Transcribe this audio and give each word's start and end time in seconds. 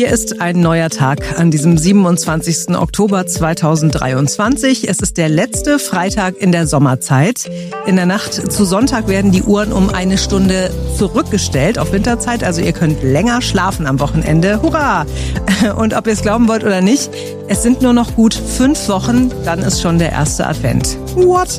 Hier 0.00 0.12
ist 0.12 0.40
ein 0.40 0.60
neuer 0.60 0.90
Tag 0.90 1.40
an 1.40 1.50
diesem 1.50 1.76
27. 1.76 2.76
Oktober 2.76 3.26
2023. 3.26 4.88
Es 4.88 5.00
ist 5.00 5.16
der 5.16 5.28
letzte 5.28 5.80
Freitag 5.80 6.36
in 6.36 6.52
der 6.52 6.68
Sommerzeit. 6.68 7.50
In 7.84 7.96
der 7.96 8.06
Nacht 8.06 8.32
zu 8.32 8.64
Sonntag 8.64 9.08
werden 9.08 9.32
die 9.32 9.42
Uhren 9.42 9.72
um 9.72 9.90
eine 9.90 10.16
Stunde 10.16 10.70
zurückgestellt 10.96 11.80
auf 11.80 11.90
Winterzeit. 11.90 12.44
Also 12.44 12.62
ihr 12.62 12.74
könnt 12.74 13.02
länger 13.02 13.42
schlafen 13.42 13.88
am 13.88 13.98
Wochenende. 13.98 14.62
Hurra! 14.62 15.04
Und 15.76 15.94
ob 15.94 16.06
ihr 16.06 16.12
es 16.12 16.22
glauben 16.22 16.46
wollt 16.46 16.62
oder 16.62 16.80
nicht, 16.80 17.10
es 17.48 17.64
sind 17.64 17.82
nur 17.82 17.92
noch 17.92 18.14
gut 18.14 18.34
fünf 18.34 18.88
Wochen, 18.88 19.32
dann 19.44 19.58
ist 19.58 19.82
schon 19.82 19.98
der 19.98 20.12
erste 20.12 20.46
Advent. 20.46 20.96
What? 21.16 21.58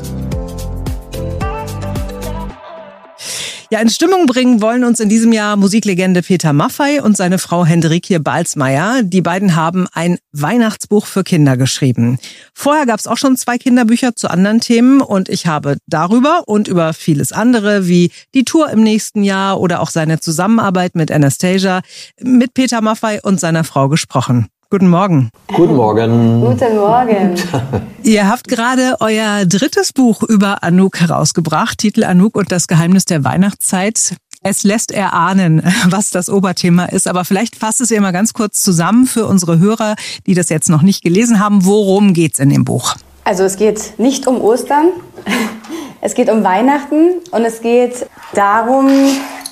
Ja, 3.72 3.78
in 3.78 3.88
Stimmung 3.88 4.26
bringen 4.26 4.60
wollen 4.60 4.82
uns 4.82 4.98
in 4.98 5.08
diesem 5.08 5.30
Jahr 5.32 5.54
Musiklegende 5.54 6.22
Peter 6.22 6.52
Maffei 6.52 7.00
und 7.00 7.16
seine 7.16 7.38
Frau 7.38 7.64
Hendrikje 7.64 8.18
Balzmeier. 8.18 9.04
Die 9.04 9.22
beiden 9.22 9.54
haben 9.54 9.86
ein 9.92 10.18
Weihnachtsbuch 10.32 11.06
für 11.06 11.22
Kinder 11.22 11.56
geschrieben. 11.56 12.18
Vorher 12.52 12.84
gab 12.84 12.98
es 12.98 13.06
auch 13.06 13.16
schon 13.16 13.36
zwei 13.36 13.58
Kinderbücher 13.58 14.16
zu 14.16 14.28
anderen 14.28 14.58
Themen 14.58 15.00
und 15.00 15.28
ich 15.28 15.46
habe 15.46 15.76
darüber 15.86 16.48
und 16.48 16.66
über 16.66 16.92
vieles 16.92 17.30
andere 17.30 17.86
wie 17.86 18.10
die 18.34 18.44
Tour 18.44 18.70
im 18.70 18.82
nächsten 18.82 19.22
Jahr 19.22 19.60
oder 19.60 19.82
auch 19.82 19.90
seine 19.90 20.18
Zusammenarbeit 20.18 20.96
mit 20.96 21.12
Anastasia 21.12 21.82
mit 22.20 22.54
Peter 22.54 22.80
Maffei 22.80 23.22
und 23.22 23.38
seiner 23.38 23.62
Frau 23.62 23.88
gesprochen. 23.88 24.48
Guten 24.72 24.88
Morgen. 24.88 25.30
Guten 25.48 25.74
Morgen. 25.74 26.40
Guten 26.42 26.76
Morgen. 26.76 27.34
Ihr 28.04 28.28
habt 28.28 28.46
gerade 28.46 28.98
euer 29.00 29.44
drittes 29.44 29.92
Buch 29.92 30.22
über 30.22 30.62
Anouk 30.62 31.00
herausgebracht, 31.00 31.78
Titel 31.78 32.04
Anouk 32.04 32.36
und 32.36 32.52
das 32.52 32.68
Geheimnis 32.68 33.04
der 33.04 33.24
Weihnachtszeit. 33.24 34.14
Es 34.44 34.62
lässt 34.62 34.92
erahnen, 34.92 35.60
was 35.88 36.10
das 36.10 36.30
Oberthema 36.30 36.84
ist, 36.84 37.08
aber 37.08 37.24
vielleicht 37.24 37.56
fasst 37.56 37.80
es 37.80 37.90
ihr 37.90 38.00
mal 38.00 38.12
ganz 38.12 38.32
kurz 38.32 38.62
zusammen 38.62 39.06
für 39.06 39.26
unsere 39.26 39.58
Hörer, 39.58 39.96
die 40.28 40.34
das 40.34 40.50
jetzt 40.50 40.68
noch 40.68 40.82
nicht 40.82 41.02
gelesen 41.02 41.40
haben. 41.40 41.64
Worum 41.64 42.14
geht's 42.14 42.38
in 42.38 42.50
dem 42.50 42.64
Buch? 42.64 42.94
Also 43.24 43.42
es 43.42 43.56
geht 43.56 43.98
nicht 43.98 44.28
um 44.28 44.40
Ostern, 44.40 44.90
es 46.00 46.14
geht 46.14 46.30
um 46.30 46.44
Weihnachten 46.44 47.14
und 47.32 47.44
es 47.44 47.60
geht 47.60 48.06
darum, 48.34 48.88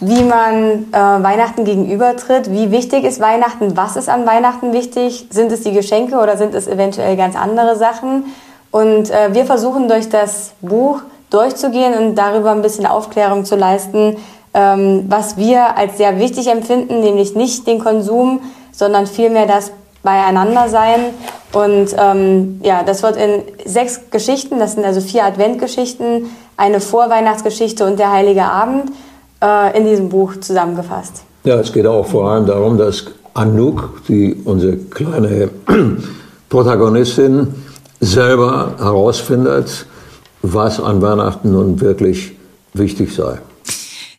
wie 0.00 0.22
man 0.22 0.86
äh, 0.92 0.92
Weihnachten 0.92 1.64
gegenübertritt. 1.64 2.50
Wie 2.50 2.70
wichtig 2.70 3.04
ist 3.04 3.20
Weihnachten? 3.20 3.76
Was 3.76 3.96
ist 3.96 4.08
an 4.08 4.26
Weihnachten 4.26 4.72
wichtig? 4.72 5.26
Sind 5.30 5.50
es 5.50 5.62
die 5.62 5.72
Geschenke 5.72 6.18
oder 6.18 6.36
sind 6.36 6.54
es 6.54 6.68
eventuell 6.68 7.16
ganz 7.16 7.36
andere 7.36 7.76
Sachen? 7.76 8.24
Und 8.70 9.10
äh, 9.10 9.34
wir 9.34 9.44
versuchen 9.44 9.88
durch 9.88 10.08
das 10.08 10.52
Buch 10.60 11.00
durchzugehen 11.30 11.94
und 11.94 12.14
darüber 12.14 12.52
ein 12.52 12.62
bisschen 12.62 12.86
Aufklärung 12.86 13.44
zu 13.44 13.56
leisten, 13.56 14.16
ähm, 14.54 15.04
was 15.08 15.36
wir 15.36 15.76
als 15.76 15.98
sehr 15.98 16.18
wichtig 16.18 16.48
empfinden, 16.48 17.00
nämlich 17.00 17.34
nicht 17.34 17.66
den 17.66 17.78
Konsum, 17.78 18.40
sondern 18.72 19.06
vielmehr 19.06 19.46
das 19.46 19.72
Beieinander 20.02 20.68
sein. 20.68 21.00
Und 21.52 21.94
ähm, 21.98 22.60
ja, 22.62 22.82
das 22.82 23.02
wird 23.02 23.16
in 23.16 23.42
sechs 23.64 24.10
Geschichten, 24.10 24.58
das 24.58 24.72
sind 24.72 24.84
also 24.84 25.00
vier 25.00 25.24
Adventgeschichten, 25.24 26.30
eine 26.56 26.80
Vorweihnachtsgeschichte 26.80 27.84
und 27.86 27.98
der 27.98 28.12
Heilige 28.12 28.44
Abend 28.44 28.92
äh, 29.42 29.76
in 29.78 29.86
diesem 29.86 30.08
Buch 30.08 30.36
zusammengefasst. 30.40 31.22
Ja, 31.44 31.56
es 31.56 31.72
geht 31.72 31.86
auch 31.86 32.06
vor 32.06 32.30
allem 32.30 32.46
darum, 32.46 32.76
dass 32.78 33.06
Anouk, 33.34 34.02
die 34.08 34.34
unsere 34.44 34.76
kleine 34.76 35.50
Protagonistin, 36.48 37.54
selber 38.00 38.74
herausfindet, 38.78 39.86
was 40.42 40.80
an 40.80 41.02
Weihnachten 41.02 41.52
nun 41.52 41.80
wirklich 41.80 42.32
wichtig 42.74 43.14
sei. 43.14 43.38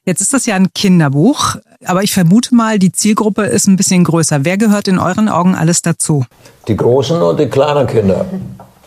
Jetzt 0.06 0.22
ist 0.22 0.34
das 0.34 0.46
ja 0.46 0.56
ein 0.56 0.70
Kinderbuch, 0.74 1.58
aber 1.86 2.04
ich 2.04 2.14
vermute 2.14 2.56
mal, 2.56 2.80
die 2.80 2.92
Zielgruppe 2.92 3.44
ist 3.44 3.68
ein 3.68 3.76
bisschen 3.76 4.04
größer. 4.04 4.44
Wer 4.44 4.58
gehört 4.58 4.88
in 4.88 4.98
euren 4.98 5.30
Augen 5.30 5.56
alles 5.56 5.82
dazu? 5.82 6.26
Die 6.68 6.76
großen 6.76 7.22
und 7.22 7.40
die 7.40 7.48
kleinen 7.48 7.86
Kinder. 7.86 8.26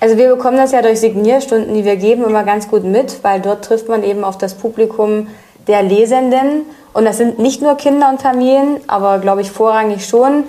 Also 0.00 0.16
wir 0.16 0.34
bekommen 0.34 0.56
das 0.56 0.72
ja 0.72 0.82
durch 0.82 0.98
Signierstunden, 0.98 1.74
die 1.74 1.84
wir 1.84 1.94
geben, 1.94 2.24
immer 2.24 2.42
ganz 2.42 2.66
gut 2.68 2.82
mit, 2.82 3.22
weil 3.22 3.40
dort 3.40 3.64
trifft 3.64 3.88
man 3.88 4.02
eben 4.02 4.24
auf 4.24 4.36
das 4.36 4.54
Publikum 4.54 5.28
der 5.66 5.82
Lesenden. 5.82 6.66
Und 6.92 7.04
das 7.04 7.18
sind 7.18 7.38
nicht 7.38 7.62
nur 7.62 7.76
Kinder 7.76 8.08
und 8.08 8.20
Familien, 8.20 8.80
aber 8.86 9.18
glaube 9.18 9.40
ich 9.40 9.50
vorrangig 9.50 10.06
schon. 10.06 10.44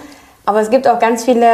Aber 0.46 0.62
es 0.62 0.70
gibt 0.70 0.88
auch 0.88 1.00
ganz 1.00 1.24
viele 1.24 1.48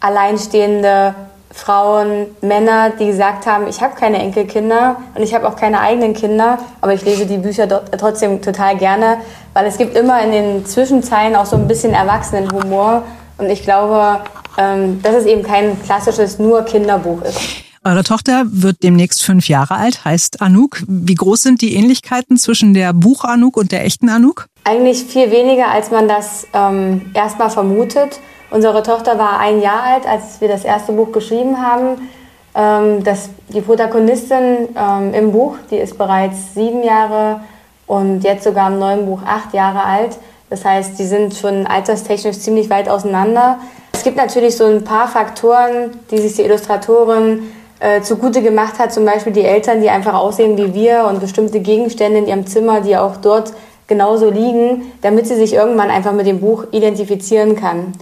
alleinstehende 0.00 1.14
Frauen, 1.50 2.26
Männer, 2.40 2.90
die 2.90 3.06
gesagt 3.06 3.46
haben, 3.46 3.66
ich 3.66 3.80
habe 3.80 3.94
keine 3.94 4.18
Enkelkinder 4.18 4.96
und 5.14 5.22
ich 5.22 5.34
habe 5.34 5.48
auch 5.48 5.56
keine 5.56 5.80
eigenen 5.80 6.14
Kinder, 6.14 6.58
aber 6.80 6.92
ich 6.92 7.04
lese 7.04 7.26
die 7.26 7.38
Bücher 7.38 7.66
trotzdem 7.98 8.42
total 8.42 8.76
gerne, 8.76 9.18
weil 9.54 9.66
es 9.66 9.78
gibt 9.78 9.96
immer 9.96 10.22
in 10.22 10.30
den 10.30 10.66
Zwischenzeilen 10.66 11.34
auch 11.34 11.46
so 11.46 11.56
ein 11.56 11.66
bisschen 11.66 11.94
Erwachsenenhumor 11.94 13.02
und 13.38 13.50
ich 13.50 13.62
glaube, 13.62 14.20
ähm, 14.58 15.02
dass 15.02 15.14
es 15.14 15.24
eben 15.24 15.42
kein 15.42 15.82
klassisches 15.82 16.38
nur 16.38 16.62
Kinderbuch 16.62 17.22
ist. 17.22 17.67
Eure 17.84 18.02
Tochter 18.02 18.42
wird 18.46 18.82
demnächst 18.82 19.22
fünf 19.22 19.48
Jahre 19.48 19.76
alt, 19.76 20.04
heißt 20.04 20.42
Anouk. 20.42 20.82
Wie 20.86 21.14
groß 21.14 21.42
sind 21.42 21.62
die 21.62 21.74
Ähnlichkeiten 21.74 22.36
zwischen 22.36 22.74
der 22.74 22.92
Buch 22.92 23.24
Anouk 23.24 23.56
und 23.56 23.70
der 23.70 23.84
echten 23.84 24.08
Anouk? 24.08 24.46
Eigentlich 24.64 25.04
viel 25.04 25.30
weniger, 25.30 25.68
als 25.70 25.90
man 25.90 26.08
das 26.08 26.46
ähm, 26.52 27.10
erstmal 27.14 27.50
vermutet. 27.50 28.18
Unsere 28.50 28.82
Tochter 28.82 29.18
war 29.18 29.38
ein 29.38 29.60
Jahr 29.60 29.82
alt, 29.82 30.06
als 30.06 30.40
wir 30.40 30.48
das 30.48 30.64
erste 30.64 30.92
Buch 30.92 31.12
geschrieben 31.12 31.62
haben. 31.62 32.08
Ähm, 32.54 33.04
das, 33.04 33.30
die 33.48 33.60
Protagonistin 33.60 34.68
ähm, 34.76 35.14
im 35.14 35.32
Buch, 35.32 35.56
die 35.70 35.76
ist 35.76 35.96
bereits 35.96 36.54
sieben 36.54 36.82
Jahre 36.82 37.40
und 37.86 38.24
jetzt 38.24 38.44
sogar 38.44 38.72
im 38.72 38.78
neuen 38.78 39.06
Buch 39.06 39.22
acht 39.24 39.54
Jahre 39.54 39.84
alt. 39.84 40.18
Das 40.50 40.64
heißt, 40.64 40.98
die 40.98 41.04
sind 41.04 41.34
schon 41.34 41.66
alterstechnisch 41.66 42.38
ziemlich 42.38 42.70
weit 42.70 42.88
auseinander. 42.88 43.58
Es 43.92 44.02
gibt 44.02 44.16
natürlich 44.16 44.56
so 44.56 44.64
ein 44.64 44.82
paar 44.82 45.08
Faktoren, 45.08 45.90
die 46.10 46.18
sich 46.18 46.34
die 46.34 46.42
Illustratorin 46.42 47.42
äh, 47.80 48.02
zugute 48.02 48.42
gemacht 48.42 48.78
hat, 48.78 48.92
zum 48.92 49.04
Beispiel 49.04 49.32
die 49.32 49.44
Eltern, 49.44 49.80
die 49.80 49.90
einfach 49.90 50.14
aussehen 50.14 50.56
wie 50.56 50.74
wir 50.74 51.06
und 51.08 51.20
bestimmte 51.20 51.60
Gegenstände 51.60 52.18
in 52.18 52.26
ihrem 52.26 52.46
Zimmer, 52.46 52.80
die 52.80 52.96
auch 52.96 53.16
dort 53.16 53.52
genauso 53.86 54.30
liegen, 54.30 54.92
damit 55.02 55.26
sie 55.26 55.36
sich 55.36 55.54
irgendwann 55.54 55.90
einfach 55.90 56.12
mit 56.12 56.26
dem 56.26 56.40
Buch 56.40 56.66
identifizieren 56.72 57.56
kann. 57.56 57.92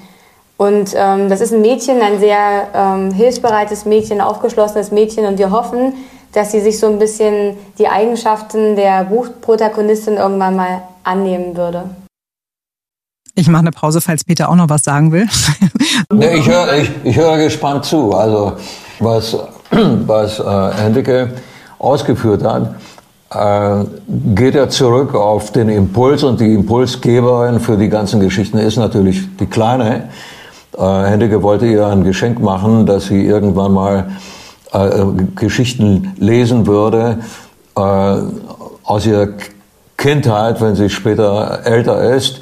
Und 0.57 0.95
ähm, 0.97 1.29
das 1.29 1.41
ist 1.41 1.53
ein 1.53 1.61
Mädchen, 1.61 2.01
ein 2.01 2.19
sehr 2.19 2.69
ähm, 2.75 3.13
hilfsbereites 3.13 3.85
Mädchen, 3.85 4.21
aufgeschlossenes 4.21 4.91
Mädchen 4.91 5.27
und 5.27 5.39
wir 5.39 5.51
hoffen, 5.51 5.93
dass 6.33 6.53
sie 6.53 6.61
sich 6.61 6.79
so 6.79 6.87
ein 6.87 6.99
bisschen 6.99 7.57
die 7.79 7.89
Eigenschaften 7.89 8.77
der 8.77 9.05
Buchprotagonistin 9.05 10.15
irgendwann 10.15 10.57
mal 10.57 10.83
annehmen 11.05 11.57
würde. 11.57 11.85
Ich 13.35 13.49
mache 13.49 13.61
eine 13.61 13.71
Pause, 13.71 14.01
falls 14.01 14.25
Peter 14.25 14.49
auch 14.49 14.55
noch 14.55 14.71
was 14.71 14.83
sagen 14.83 15.13
will. 15.13 15.29
nee, 16.13 16.37
ich 16.37 16.49
höre 16.49 16.79
ich, 16.79 16.91
ich 17.05 17.17
hör 17.17 17.37
gespannt 17.37 17.85
zu. 17.85 18.15
Also 18.15 18.55
was 19.01 19.37
was 20.07 20.39
äh, 20.39 20.73
Hendricke 20.77 21.31
ausgeführt 21.79 22.43
hat, 22.45 22.75
äh, 23.31 23.85
geht 24.35 24.55
er 24.55 24.69
zurück 24.69 25.15
auf 25.15 25.53
den 25.53 25.69
Impuls 25.69 26.23
und 26.23 26.41
die 26.41 26.55
Impulsgeberin 26.55 27.61
für 27.61 27.77
die 27.77 27.89
ganzen 27.89 28.21
Geschichten 28.21 28.59
ist 28.59 28.77
natürlich 28.77 29.37
die 29.37 29.47
Kleine. 29.47 30.09
Äh, 30.77 30.83
Hendricke 30.83 31.43
wollte 31.43 31.67
ihr 31.67 31.87
ein 31.87 32.05
Geschenk 32.05 32.41
machen, 32.41 32.87
dass 32.87 33.07
sie 33.07 33.27
irgendwann 33.27 33.73
mal 33.73 34.11
äh, 34.73 35.05
Geschichten 35.35 36.15
lesen 36.19 36.67
würde 36.67 37.19
äh, 37.77 38.17
aus 38.85 39.07
ihrer 39.07 39.29
Kindheit, 39.97 40.61
wenn 40.61 40.77
sie 40.77 40.91
später 40.91 41.61
älter 41.65 42.15
ist. 42.15 42.41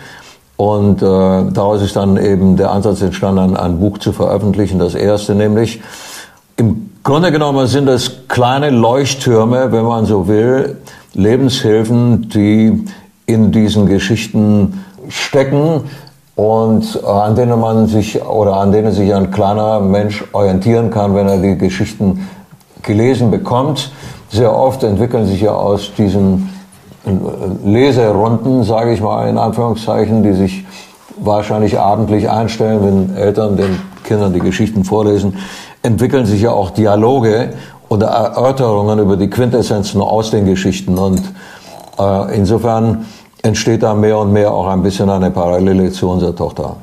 Und 0.57 1.03
äh, 1.03 1.05
daraus 1.07 1.83
ist 1.83 1.97
dann 1.97 2.17
eben 2.17 2.57
der 2.57 2.71
Ansatz 2.71 3.03
entstanden, 3.03 3.41
ein, 3.41 3.57
ein 3.57 3.81
Buch 3.81 3.99
zu 3.99 4.13
veröffentlichen. 4.13 4.79
Das 4.79 4.95
erste 4.95 5.35
nämlich 5.35 5.81
im 6.57 6.91
Grunde 7.03 7.33
genommen 7.33 7.67
sind 7.67 7.89
es 7.89 8.29
kleine 8.29 8.71
Leuchttürme, 8.71 9.73
wenn 9.73 9.85
man 9.85 10.07
so 10.07 10.29
will, 10.29 10.79
Lebenshilfen, 11.13 12.29
die 12.29 12.85
in 13.27 13.53
diesen 13.53 13.87
Geschichten 13.87 14.85
stecken 15.09 15.83
und 16.37 17.01
äh, 17.03 17.07
an 17.07 17.37
denen 17.37 17.61
man 17.61 17.87
sich 17.87 18.23
oder 18.23 18.57
an 18.57 18.73
denen 18.73 18.93
sich 18.93 19.15
ein 19.15 19.31
kleiner 19.31 19.81
Mensch 19.81 20.25
orientieren 20.33 20.91
kann, 20.91 21.15
wenn 21.15 21.29
er 21.29 21.39
die 21.39 21.57
Geschichten 21.57 22.29
gelesen 22.83 23.31
bekommt. 23.31 23.93
Sehr 24.31 24.55
oft 24.55 24.83
entwickeln 24.83 25.27
sich 25.27 25.43
ja 25.43 25.53
aus 25.53 25.93
diesen 25.97 26.51
äh, 27.07 27.11
Leserunden, 27.69 28.65
sage 28.65 28.93
ich 28.93 29.01
mal 29.01 29.29
in 29.29 29.39
Anführungszeichen, 29.39 30.23
die 30.23 30.33
sich 30.33 30.65
wahrscheinlich 31.19 31.79
abendlich 31.79 32.29
einstellen, 32.29 32.81
wenn 32.83 33.17
Eltern 33.17 33.57
den 33.57 33.79
Kindern 34.03 34.33
die 34.33 34.41
Geschichten 34.41 34.85
vorlesen, 34.85 35.37
entwickeln 35.85 36.27
sich 36.27 36.41
ja 36.43 36.51
auch 36.51 36.71
Dialoge 36.71 37.53
oder 37.89 38.07
Erörterungen 38.07 38.99
über 38.99 39.17
die 39.17 39.29
Quintessenzen 39.29 40.01
aus 40.01 40.31
den 40.31 40.47
Geschichten. 40.47 40.99
Und 40.99 41.23
äh, 41.99 42.37
insofern 42.37 43.07
entsteht 43.43 43.83
da 43.83 43.95
mehr 43.95 44.19
und 44.19 44.33
mehr 44.33 44.51
auch 44.51 44.67
ein 44.67 44.83
bisschen 44.83 45.11
eine 45.11 45.31
Parallele 45.31 45.93
zu 45.93 46.09
unserer 46.09 46.35
Tochter. 46.35 46.77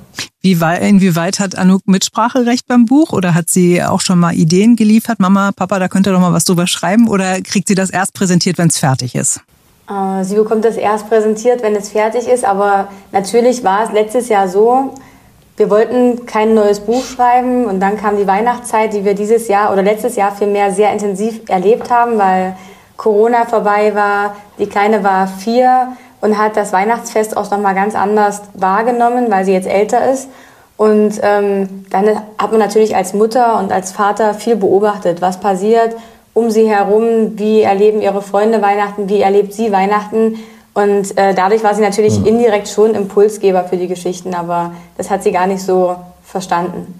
Wie, 0.43 0.53
inwieweit 0.53 1.39
hat 1.39 1.57
Anouk 1.57 1.87
Mitspracherecht 1.87 2.67
beim 2.67 2.85
Buch 2.85 3.11
oder 3.11 3.35
hat 3.35 3.49
sie 3.49 3.83
auch 3.83 4.01
schon 4.01 4.19
mal 4.19 4.33
Ideen 4.33 4.75
geliefert? 4.75 5.19
Mama, 5.19 5.51
Papa, 5.55 5.79
da 5.79 5.87
könnt 5.87 6.07
ihr 6.07 6.13
doch 6.13 6.19
mal 6.19 6.33
was 6.33 6.45
drüber 6.45 6.67
schreiben 6.67 7.07
oder 7.07 7.41
kriegt 7.41 7.67
sie 7.67 7.75
das 7.75 7.89
erst 7.89 8.13
präsentiert, 8.13 8.57
wenn 8.57 8.67
es 8.67 8.77
fertig 8.77 9.15
ist? 9.15 9.41
Äh, 9.89 10.23
sie 10.23 10.35
bekommt 10.35 10.65
das 10.65 10.77
erst 10.77 11.09
präsentiert, 11.09 11.61
wenn 11.63 11.75
es 11.75 11.89
fertig 11.89 12.27
ist, 12.27 12.43
aber 12.45 12.87
natürlich 13.11 13.63
war 13.63 13.85
es 13.85 13.91
letztes 13.91 14.29
Jahr 14.29 14.47
so, 14.47 14.95
wir 15.57 15.69
wollten 15.69 16.25
kein 16.25 16.53
neues 16.53 16.79
Buch 16.79 17.03
schreiben 17.03 17.65
und 17.65 17.79
dann 17.79 17.97
kam 17.97 18.17
die 18.17 18.27
Weihnachtszeit, 18.27 18.93
die 18.93 19.05
wir 19.05 19.13
dieses 19.13 19.47
Jahr 19.47 19.71
oder 19.71 19.83
letztes 19.83 20.15
Jahr 20.15 20.31
vielmehr 20.31 20.71
sehr 20.71 20.91
intensiv 20.91 21.41
erlebt 21.49 21.91
haben, 21.91 22.17
weil 22.17 22.55
Corona 22.97 23.45
vorbei 23.45 23.93
war. 23.93 24.35
Die 24.59 24.67
Kleine 24.67 25.03
war 25.03 25.27
vier 25.27 25.89
und 26.21 26.37
hat 26.37 26.55
das 26.55 26.71
Weihnachtsfest 26.73 27.35
auch 27.35 27.49
nochmal 27.51 27.75
ganz 27.75 27.95
anders 27.95 28.41
wahrgenommen, 28.53 29.29
weil 29.29 29.45
sie 29.45 29.53
jetzt 29.53 29.67
älter 29.67 30.11
ist. 30.11 30.29
Und 30.77 31.19
ähm, 31.21 31.85
dann 31.89 32.07
hat 32.37 32.51
man 32.51 32.59
natürlich 32.59 32.95
als 32.95 33.13
Mutter 33.13 33.59
und 33.59 33.71
als 33.71 33.91
Vater 33.91 34.33
viel 34.33 34.55
beobachtet, 34.55 35.21
was 35.21 35.39
passiert 35.39 35.95
um 36.33 36.49
sie 36.49 36.69
herum, 36.69 37.37
wie 37.37 37.61
erleben 37.61 38.01
ihre 38.01 38.21
Freunde 38.21 38.61
Weihnachten, 38.61 39.09
wie 39.09 39.21
erlebt 39.21 39.53
sie 39.53 39.71
Weihnachten. 39.71 40.39
Und 40.73 41.17
äh, 41.17 41.33
dadurch 41.33 41.63
war 41.63 41.75
sie 41.75 41.81
natürlich 41.81 42.19
mhm. 42.19 42.25
indirekt 42.27 42.69
schon 42.69 42.95
Impulsgeber 42.95 43.65
für 43.65 43.77
die 43.77 43.87
Geschichten, 43.87 44.33
aber 44.33 44.73
das 44.97 45.09
hat 45.09 45.23
sie 45.23 45.31
gar 45.31 45.47
nicht 45.47 45.61
so 45.61 45.97
verstanden. 46.23 46.95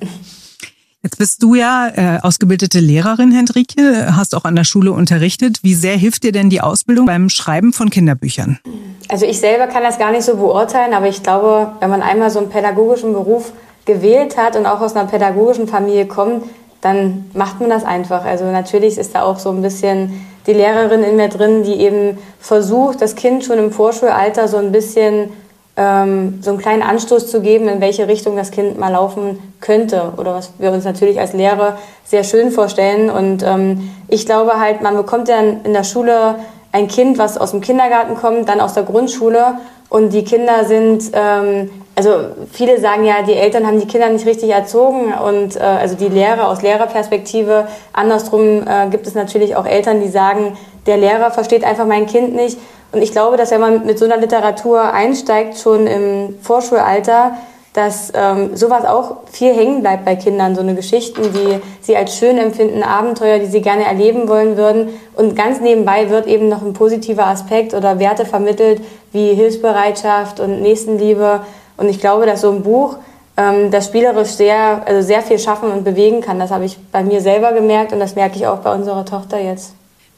Jetzt 1.03 1.17
bist 1.17 1.41
du 1.41 1.55
ja 1.55 1.87
äh, 1.95 2.19
ausgebildete 2.21 2.79
Lehrerin, 2.79 3.31
Hendrike, 3.31 4.15
hast 4.15 4.35
auch 4.35 4.45
an 4.45 4.55
der 4.55 4.65
Schule 4.65 4.91
unterrichtet. 4.91 5.63
Wie 5.63 5.73
sehr 5.73 5.97
hilft 5.97 6.23
dir 6.23 6.31
denn 6.31 6.51
die 6.51 6.61
Ausbildung 6.61 7.07
beim 7.07 7.29
Schreiben 7.29 7.73
von 7.73 7.89
Kinderbüchern? 7.89 8.59
Also 9.07 9.25
ich 9.25 9.39
selber 9.39 9.65
kann 9.65 9.81
das 9.81 9.97
gar 9.97 10.11
nicht 10.11 10.23
so 10.23 10.35
beurteilen, 10.35 10.93
aber 10.93 11.07
ich 11.07 11.23
glaube, 11.23 11.71
wenn 11.79 11.89
man 11.89 12.03
einmal 12.03 12.29
so 12.29 12.37
einen 12.37 12.49
pädagogischen 12.49 13.13
Beruf 13.13 13.51
gewählt 13.85 14.37
hat 14.37 14.55
und 14.55 14.67
auch 14.67 14.79
aus 14.79 14.95
einer 14.95 15.09
pädagogischen 15.09 15.67
Familie 15.67 16.05
kommt, 16.05 16.43
dann 16.81 17.25
macht 17.33 17.59
man 17.59 17.69
das 17.69 17.83
einfach. 17.83 18.23
Also 18.23 18.45
natürlich 18.45 18.99
ist 18.99 19.15
da 19.15 19.23
auch 19.23 19.39
so 19.39 19.49
ein 19.49 19.61
bisschen 19.63 20.13
die 20.47 20.53
Lehrerin 20.53 21.03
in 21.03 21.15
mir 21.15 21.29
drin, 21.29 21.63
die 21.63 21.79
eben 21.81 22.17
versucht, 22.39 23.01
das 23.01 23.15
Kind 23.15 23.45
schon 23.45 23.59
im 23.59 23.71
Vorschulalter 23.71 24.47
so 24.47 24.57
ein 24.57 24.71
bisschen 24.71 25.29
ähm, 25.77 26.39
so 26.41 26.51
einen 26.51 26.59
kleinen 26.59 26.81
Anstoß 26.81 27.27
zu 27.27 27.41
geben, 27.41 27.67
in 27.67 27.81
welche 27.81 28.07
Richtung 28.07 28.35
das 28.35 28.51
Kind 28.51 28.77
mal 28.77 28.91
laufen 28.91 29.53
könnte 29.61 30.13
oder 30.17 30.35
was 30.35 30.51
wir 30.57 30.71
uns 30.71 30.83
natürlich 30.83 31.19
als 31.19 31.33
Lehrer 31.33 31.77
sehr 32.03 32.23
schön 32.23 32.51
vorstellen. 32.51 33.09
Und 33.09 33.43
ähm, 33.43 33.89
ich 34.07 34.25
glaube 34.25 34.59
halt, 34.59 34.81
man 34.81 34.97
bekommt 34.97 35.29
ja 35.29 35.39
in 35.39 35.73
der 35.73 35.83
Schule 35.83 36.35
ein 36.71 36.87
Kind, 36.87 37.17
was 37.17 37.37
aus 37.37 37.51
dem 37.51 37.61
Kindergarten 37.61 38.15
kommt, 38.15 38.47
dann 38.49 38.61
aus 38.61 38.73
der 38.73 38.83
Grundschule 38.83 39.55
und 39.89 40.13
die 40.13 40.23
Kinder 40.23 40.63
sind, 40.63 41.11
ähm, 41.13 41.69
also 41.95 42.11
viele 42.51 42.79
sagen 42.79 43.03
ja, 43.03 43.23
die 43.27 43.33
Eltern 43.33 43.67
haben 43.67 43.79
die 43.79 43.87
Kinder 43.87 44.07
nicht 44.09 44.25
richtig 44.25 44.49
erzogen 44.49 45.13
und 45.13 45.57
äh, 45.57 45.59
also 45.59 45.95
die 45.95 46.07
Lehrer 46.07 46.47
aus 46.47 46.61
Lehrerperspektive. 46.61 47.67
Andersrum 47.91 48.65
äh, 48.65 48.87
gibt 48.89 49.05
es 49.05 49.15
natürlich 49.15 49.55
auch 49.57 49.65
Eltern, 49.65 50.01
die 50.01 50.07
sagen, 50.07 50.57
der 50.85 50.97
Lehrer 50.97 51.31
versteht 51.31 51.65
einfach 51.65 51.85
mein 51.85 52.05
Kind 52.05 52.33
nicht. 52.33 52.57
Und 52.93 53.01
ich 53.01 53.11
glaube, 53.11 53.37
dass 53.37 53.51
wenn 53.51 53.61
man 53.61 53.85
mit 53.85 53.99
so 53.99 54.05
einer 54.05 54.17
Literatur 54.17 54.93
einsteigt, 54.93 55.57
schon 55.57 55.87
im 55.87 56.35
Vorschulalter, 56.41 57.33
dass 57.73 58.11
ähm, 58.13 58.55
sowas 58.55 58.83
auch 58.85 59.17
viel 59.31 59.53
hängen 59.53 59.81
bleibt 59.81 60.03
bei 60.03 60.15
Kindern, 60.17 60.55
so 60.55 60.61
eine 60.61 60.75
Geschichten, 60.75 61.21
die 61.33 61.61
sie 61.79 61.95
als 61.95 62.17
schön 62.17 62.37
empfinden, 62.37 62.83
Abenteuer, 62.83 63.39
die 63.39 63.45
sie 63.45 63.61
gerne 63.61 63.85
erleben 63.85 64.27
wollen 64.27 64.57
würden. 64.57 64.89
Und 65.15 65.37
ganz 65.37 65.61
nebenbei 65.61 66.09
wird 66.09 66.27
eben 66.27 66.49
noch 66.49 66.61
ein 66.61 66.73
positiver 66.73 67.27
Aspekt 67.27 67.73
oder 67.73 67.97
Werte 67.99 68.25
vermittelt, 68.25 68.81
wie 69.13 69.33
Hilfsbereitschaft 69.33 70.41
und 70.41 70.61
Nächstenliebe. 70.61 71.41
Und 71.77 71.87
ich 71.87 72.01
glaube, 72.01 72.25
dass 72.25 72.41
so 72.41 72.51
ein 72.51 72.61
Buch 72.61 72.97
ähm, 73.37 73.71
das 73.71 73.85
spielerisch 73.85 74.31
sehr, 74.31 74.81
also 74.85 75.01
sehr 75.01 75.21
viel 75.21 75.39
schaffen 75.39 75.71
und 75.71 75.85
bewegen 75.85 76.19
kann. 76.19 76.39
Das 76.39 76.51
habe 76.51 76.65
ich 76.65 76.77
bei 76.91 77.03
mir 77.03 77.21
selber 77.21 77.53
gemerkt 77.53 77.93
und 77.93 77.99
das 77.99 78.15
merke 78.15 78.35
ich 78.35 78.47
auch 78.47 78.59
bei 78.59 78.73
unserer 78.73 79.05
Tochter 79.05 79.39
jetzt. 79.39 79.73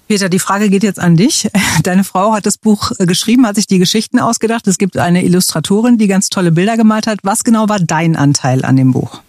Peter, 0.07 0.29
die 0.29 0.39
Frage 0.39 0.69
geht 0.69 0.83
jetzt 0.83 0.99
an 0.99 1.15
dich. 1.15 1.49
Deine 1.83 2.03
Frau 2.03 2.33
hat 2.33 2.45
das 2.45 2.57
Buch 2.57 2.91
äh, 2.99 3.05
geschrieben, 3.05 3.47
hat 3.47 3.55
sich 3.55 3.67
die 3.67 3.79
Geschichten 3.79 4.19
ausgedacht. 4.19 4.67
Es 4.67 4.77
gibt 4.77 4.97
eine 4.97 5.23
Illustratorin, 5.23 5.97
die 5.97 6.07
ganz 6.07 6.29
tolle 6.29 6.51
Bilder 6.51 6.77
gemalt 6.77 7.07
hat. 7.07 7.19
Was 7.23 7.43
genau 7.43 7.69
war 7.69 7.79
dein 7.79 8.15
Anteil 8.15 8.65
an 8.65 8.75
dem 8.75 8.91
Buch? 8.91 9.21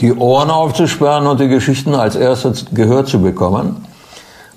Die 0.00 0.12
Ohren 0.12 0.50
aufzusperren 0.50 1.26
und 1.26 1.40
die 1.40 1.48
Geschichten 1.48 1.94
als 1.94 2.14
erstes 2.14 2.66
gehört 2.72 3.08
zu 3.08 3.20
bekommen. 3.20 3.84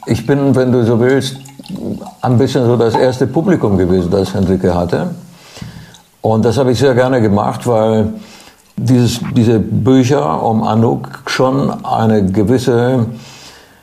Ich 0.06 0.26
bin, 0.26 0.56
wenn 0.56 0.72
du 0.72 0.86
so 0.86 1.00
willst, 1.00 1.38
ein 2.22 2.38
bisschen 2.38 2.66
so 2.66 2.76
das 2.76 2.96
erste 2.96 3.26
Publikum 3.26 3.78
gewesen, 3.78 4.12
das 4.12 4.34
Henrike 4.34 4.74
hatte. 4.76 5.16
Und 6.22 6.46
das 6.46 6.58
habe 6.58 6.72
ich 6.72 6.80
sehr 6.80 6.94
gerne 6.94 7.22
gemacht, 7.22 7.66
weil 7.66 8.14
dieses, 8.78 9.20
diese 9.36 9.60
Bücher 9.60 10.44
um 10.44 10.64
Anouk 10.64 11.24
schon 11.28 11.84
eine 11.84 12.26
gewisse 12.26 13.08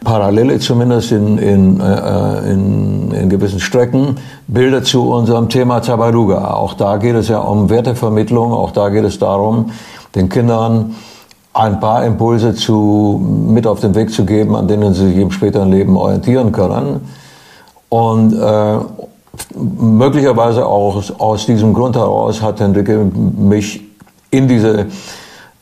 Parallele 0.04 0.60
zumindest 0.60 1.12
in, 1.12 1.38
in, 1.38 1.80
äh, 1.80 2.52
in, 2.52 3.10
in 3.10 3.28
gewissen 3.28 3.60
Strecken 3.60 4.16
Bilder 4.46 4.82
zu 4.82 5.10
unserem 5.10 5.48
Thema 5.48 5.80
Tabaruga. 5.80 6.52
Auch 6.54 6.74
da 6.74 6.98
geht 6.98 7.16
es 7.16 7.28
ja 7.28 7.38
um 7.38 7.68
Wertevermittlung, 7.68 8.52
auch 8.52 8.70
da 8.70 8.90
geht 8.90 9.04
es 9.04 9.18
darum, 9.18 9.70
den 10.14 10.28
Kindern 10.28 10.94
ein 11.52 11.80
paar 11.80 12.04
Impulse 12.04 12.54
zu, 12.54 13.20
mit 13.48 13.66
auf 13.66 13.80
den 13.80 13.94
Weg 13.96 14.12
zu 14.12 14.24
geben, 14.24 14.54
an 14.54 14.68
denen 14.68 14.94
sie 14.94 15.08
sich 15.08 15.16
im 15.16 15.32
späteren 15.32 15.70
Leben 15.70 15.96
orientieren 15.96 16.52
können. 16.52 17.00
Und 17.88 18.34
äh, 18.34 18.78
möglicherweise 19.56 20.66
auch 20.66 21.02
aus 21.18 21.46
diesem 21.46 21.74
Grund 21.74 21.96
heraus 21.96 22.42
hat 22.42 22.60
Hendrike 22.60 23.10
mich 23.14 23.82
in 24.30 24.46
diese, 24.46 24.86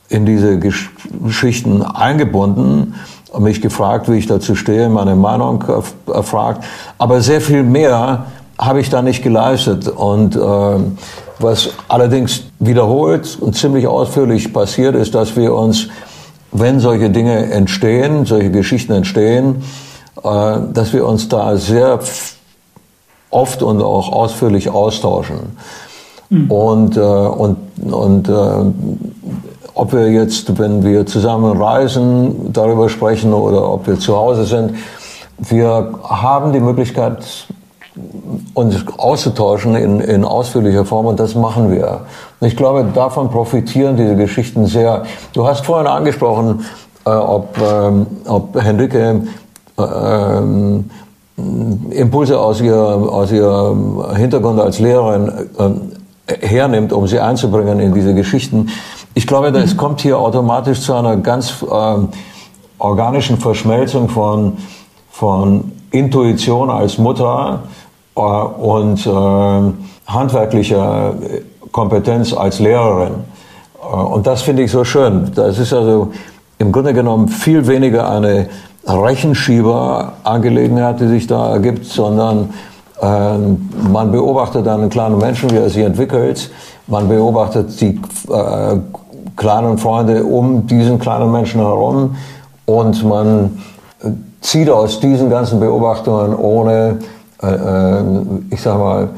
in 0.09 0.25
diese 0.25 0.59
Geschichten 0.59 1.81
eingebunden 1.81 2.93
mich 3.39 3.61
gefragt, 3.61 4.09
wie 4.09 4.17
ich 4.17 4.27
dazu 4.27 4.55
stehe, 4.55 4.89
meine 4.89 5.15
Meinung 5.15 5.63
erfragt. 6.07 6.63
Aber 6.97 7.21
sehr 7.21 7.41
viel 7.41 7.63
mehr 7.63 8.25
habe 8.57 8.79
ich 8.79 8.89
da 8.89 9.01
nicht 9.01 9.23
geleistet. 9.23 9.87
Und 9.87 10.35
äh, 10.35 10.39
was 11.39 11.69
allerdings 11.87 12.43
wiederholt 12.59 13.37
und 13.39 13.55
ziemlich 13.55 13.87
ausführlich 13.87 14.53
passiert 14.53 14.95
ist, 14.95 15.13
dass 15.13 15.35
wir 15.35 15.53
uns, 15.53 15.87
wenn 16.51 16.79
solche 16.79 17.09
Dinge 17.09 17.51
entstehen, 17.51 18.25
solche 18.25 18.51
Geschichten 18.51 18.93
entstehen, 18.93 19.63
äh, 20.23 20.57
dass 20.73 20.93
wir 20.93 21.05
uns 21.05 21.27
da 21.29 21.57
sehr 21.57 21.99
oft 23.29 23.61
und 23.61 23.81
auch 23.81 24.11
ausführlich 24.11 24.69
austauschen. 24.69 25.57
Mhm. 26.29 26.51
Und, 26.51 26.97
äh, 26.97 26.99
und, 26.99 27.57
und 27.91 28.27
äh, 28.27 28.33
ob 29.77 29.93
wir 29.93 30.11
jetzt, 30.11 30.57
wenn 30.57 30.83
wir 30.83 31.05
zusammen 31.05 31.61
reisen, 31.61 32.51
darüber 32.51 32.89
sprechen 32.89 33.33
oder 33.33 33.71
ob 33.71 33.87
wir 33.87 33.99
zu 33.99 34.15
Hause 34.15 34.45
sind, 34.45 34.75
wir 35.37 35.93
haben 36.03 36.51
die 36.51 36.59
Möglichkeit, 36.59 37.23
uns 38.53 38.85
auszutauschen 38.97 39.75
in, 39.75 39.99
in 39.99 40.23
ausführlicher 40.23 40.85
Form 40.85 41.05
und 41.05 41.19
das 41.19 41.35
machen 41.35 41.71
wir. 41.71 42.01
Ich 42.41 42.55
glaube, 42.55 42.85
davon 42.93 43.29
profitieren 43.29 43.97
diese 43.97 44.15
Geschichten 44.15 44.65
sehr. 44.65 45.03
Du 45.33 45.47
hast 45.47 45.65
vorhin 45.65 45.87
angesprochen, 45.87 46.65
äh, 47.05 47.09
ob, 47.09 47.57
ähm, 47.59 48.07
ob 48.25 48.59
Henrike 48.59 49.21
äh, 49.77 49.83
ähm, 49.83 50.89
Impulse 51.91 52.39
aus, 52.39 52.61
ihr, 52.61 52.75
aus 52.75 53.31
ihrem 53.31 54.15
Hintergrund 54.15 54.59
als 54.59 54.79
Lehrerin 54.79 55.31
äh, 56.27 56.47
hernimmt, 56.47 56.91
um 56.93 57.07
sie 57.07 57.19
einzubringen 57.19 57.79
in 57.79 57.93
diese 57.93 58.13
Geschichten. 58.15 58.69
Ich 59.17 59.25
glaube, 59.25 59.47
es 59.47 59.75
kommt 59.75 60.01
hier 60.01 60.19
automatisch 60.19 60.81
zu 60.81 60.93
einer 60.93 61.17
ganz 61.17 61.63
äh, 61.63 61.95
organischen 62.77 63.39
Verschmelzung 63.39 64.09
von, 64.09 64.57
von 65.09 65.71
Intuition 65.89 66.69
als 66.69 66.99
Mutter 66.99 67.63
äh, 68.15 68.19
und 68.19 69.07
äh, 69.07 69.61
handwerklicher 70.05 71.15
Kompetenz 71.71 72.31
als 72.31 72.59
Lehrerin. 72.59 73.15
Äh, 73.81 73.85
und 73.87 74.27
das 74.27 74.43
finde 74.43 74.61
ich 74.61 74.69
so 74.69 74.83
schön. 74.83 75.31
Das 75.33 75.57
ist 75.57 75.73
also 75.73 76.11
im 76.59 76.71
Grunde 76.71 76.93
genommen 76.93 77.27
viel 77.27 77.65
weniger 77.65 78.11
eine 78.11 78.49
Rechenschieber-Angelegenheit, 78.85 80.99
die 80.99 81.07
sich 81.07 81.25
da 81.25 81.53
ergibt, 81.53 81.85
sondern 81.85 82.53
ähm, 83.01 83.67
man 83.91 84.11
beobachtet 84.11 84.67
einen 84.67 84.91
kleinen 84.91 85.17
Menschen, 85.17 85.49
wie 85.49 85.57
er 85.57 85.71
sich 85.71 85.83
entwickelt. 85.83 86.51
Man 86.85 87.07
beobachtet 87.07 87.81
die 87.81 87.99
äh, 88.29 88.77
kleinen 89.37 89.77
Freunde 89.77 90.25
um 90.25 90.67
diesen 90.67 90.99
kleinen 90.99 91.31
Menschen 91.31 91.61
herum 91.61 92.17
und 92.65 93.03
man 93.05 93.63
äh, 94.03 94.09
zieht 94.41 94.69
aus 94.69 94.99
diesen 94.99 95.29
ganzen 95.29 95.59
Beobachtungen 95.59 96.35
ohne, 96.35 96.99
äh, 97.41 97.47
äh, 97.47 98.03
ich 98.49 98.61
sag 98.61 98.77
mal, 98.77 99.09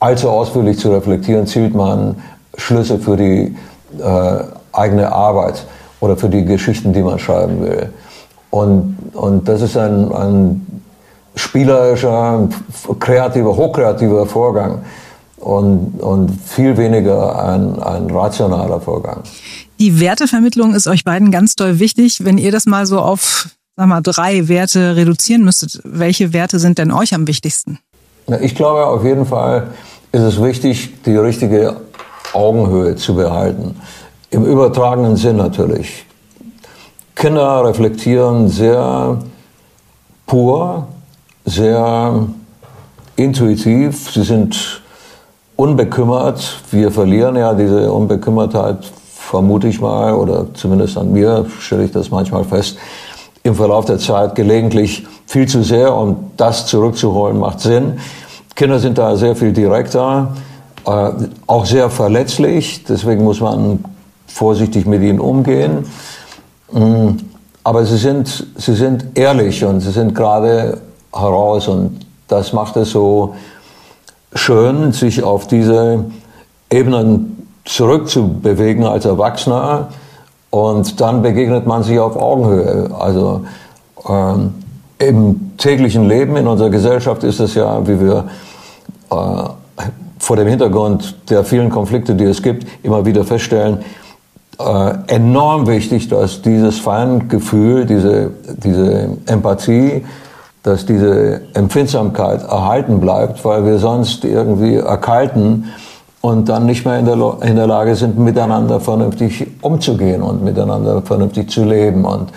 allzu 0.00 0.28
ausführlich 0.28 0.78
zu 0.78 0.90
reflektieren, 0.90 1.46
zielt 1.46 1.74
man 1.74 2.16
Schlüsse 2.56 2.98
für 2.98 3.16
die 3.16 3.56
äh, 3.98 4.38
eigene 4.72 5.12
Arbeit 5.12 5.64
oder 6.00 6.16
für 6.16 6.28
die 6.28 6.44
Geschichten, 6.44 6.92
die 6.92 7.02
man 7.02 7.18
schreiben 7.18 7.62
will. 7.62 7.92
Und, 8.50 8.96
und 9.14 9.48
das 9.48 9.62
ist 9.62 9.76
ein, 9.76 10.12
ein 10.12 10.82
spielerischer, 11.34 12.48
kreativer, 12.98 13.56
hochkreativer 13.56 14.26
Vorgang 14.26 14.80
und, 15.36 16.00
und 16.00 16.38
viel 16.44 16.76
weniger 16.76 17.42
ein, 17.42 17.80
ein 17.82 18.10
rationaler 18.10 18.80
Vorgang. 18.80 19.22
Die 19.78 20.00
Wertevermittlung 20.00 20.74
ist 20.74 20.86
euch 20.86 21.04
beiden 21.04 21.30
ganz 21.30 21.54
doll 21.54 21.78
wichtig. 21.78 22.24
Wenn 22.24 22.38
ihr 22.38 22.50
das 22.50 22.66
mal 22.66 22.86
so 22.86 23.00
auf 23.00 23.48
sag 23.76 23.86
mal, 23.88 24.00
drei 24.00 24.48
Werte 24.48 24.96
reduzieren 24.96 25.44
müsstet, 25.44 25.80
welche 25.84 26.32
Werte 26.32 26.58
sind 26.58 26.78
denn 26.78 26.90
euch 26.90 27.14
am 27.14 27.26
wichtigsten? 27.26 27.78
Ich 28.40 28.54
glaube, 28.54 28.86
auf 28.86 29.04
jeden 29.04 29.26
Fall 29.26 29.68
ist 30.12 30.22
es 30.22 30.42
wichtig, 30.42 31.02
die 31.04 31.16
richtige 31.16 31.76
Augenhöhe 32.32 32.96
zu 32.96 33.14
behalten. 33.14 33.76
im 34.30 34.44
übertragenen 34.44 35.16
Sinn 35.16 35.36
natürlich. 35.36 36.04
Kinder 37.14 37.64
reflektieren 37.64 38.48
sehr 38.48 39.18
pur, 40.26 40.88
sehr 41.44 42.26
intuitiv, 43.14 44.10
sie 44.12 44.24
sind 44.24 44.82
unbekümmert. 45.56 46.62
Wir 46.70 46.90
verlieren 46.90 47.36
ja 47.36 47.54
diese 47.54 47.92
Unbekümmertheit, 47.92 48.78
vermute 49.14 49.68
ich 49.68 49.80
mal, 49.80 50.14
oder 50.14 50.46
zumindest 50.54 50.96
an 50.98 51.12
mir 51.12 51.46
stelle 51.58 51.84
ich 51.84 51.92
das 51.92 52.10
manchmal 52.10 52.44
fest, 52.44 52.76
im 53.42 53.54
Verlauf 53.54 53.84
der 53.84 53.98
Zeit 53.98 54.34
gelegentlich 54.34 55.06
viel 55.26 55.48
zu 55.48 55.62
sehr 55.62 55.94
und 55.94 56.16
das 56.36 56.66
zurückzuholen 56.66 57.38
macht 57.38 57.60
Sinn. 57.60 57.98
Kinder 58.54 58.78
sind 58.78 58.98
da 58.98 59.16
sehr 59.16 59.36
viel 59.36 59.52
direkter, 59.52 60.34
äh, 60.86 61.10
auch 61.46 61.66
sehr 61.66 61.90
verletzlich, 61.90 62.84
deswegen 62.84 63.24
muss 63.24 63.40
man 63.40 63.84
vorsichtig 64.26 64.86
mit 64.86 65.02
ihnen 65.02 65.20
umgehen. 65.20 65.86
Mm, 66.72 67.10
aber 67.64 67.84
sie 67.84 67.96
sind, 67.96 68.46
sie 68.56 68.74
sind 68.74 69.06
ehrlich 69.14 69.64
und 69.64 69.80
sie 69.80 69.90
sind 69.90 70.14
gerade 70.14 70.78
heraus 71.12 71.68
und 71.68 72.06
das 72.28 72.52
macht 72.52 72.76
es 72.76 72.90
so 72.90 73.34
schön, 74.36 74.92
sich 74.92 75.22
auf 75.22 75.46
diese 75.46 76.04
Ebenen 76.70 77.48
zurückzubewegen 77.64 78.84
als 78.84 79.04
Erwachsener 79.04 79.88
und 80.50 81.00
dann 81.00 81.22
begegnet 81.22 81.66
man 81.66 81.82
sich 81.82 81.98
auf 81.98 82.16
Augenhöhe. 82.16 82.90
Also 82.98 83.44
ähm, 84.08 84.54
im 84.98 85.56
täglichen 85.58 86.08
Leben 86.08 86.36
in 86.36 86.46
unserer 86.46 86.70
Gesellschaft 86.70 87.24
ist 87.24 87.40
es 87.40 87.54
ja, 87.54 87.86
wie 87.86 88.00
wir 88.00 88.24
äh, 89.10 89.14
vor 90.18 90.36
dem 90.36 90.48
Hintergrund 90.48 91.16
der 91.28 91.44
vielen 91.44 91.70
Konflikte, 91.70 92.14
die 92.14 92.24
es 92.24 92.42
gibt, 92.42 92.66
immer 92.82 93.04
wieder 93.04 93.24
feststellen, 93.24 93.78
äh, 94.58 94.94
enorm 95.08 95.66
wichtig, 95.66 96.08
dass 96.08 96.40
dieses 96.40 96.78
Feingefühl, 96.78 97.84
diese, 97.84 98.30
diese 98.56 99.18
Empathie, 99.26 100.04
dass 100.66 100.84
diese 100.84 101.42
Empfindsamkeit 101.54 102.42
erhalten 102.42 102.98
bleibt, 102.98 103.44
weil 103.44 103.64
wir 103.64 103.78
sonst 103.78 104.24
irgendwie 104.24 104.74
erkalten 104.74 105.66
und 106.20 106.48
dann 106.48 106.66
nicht 106.66 106.84
mehr 106.84 106.98
in 106.98 107.04
der, 107.04 107.16
in 107.42 107.54
der 107.54 107.68
Lage 107.68 107.94
sind, 107.94 108.18
miteinander 108.18 108.80
vernünftig 108.80 109.46
umzugehen 109.60 110.22
und 110.22 110.42
miteinander 110.42 111.02
vernünftig 111.02 111.50
zu 111.50 111.62
leben. 111.62 112.04
Und, 112.04 112.30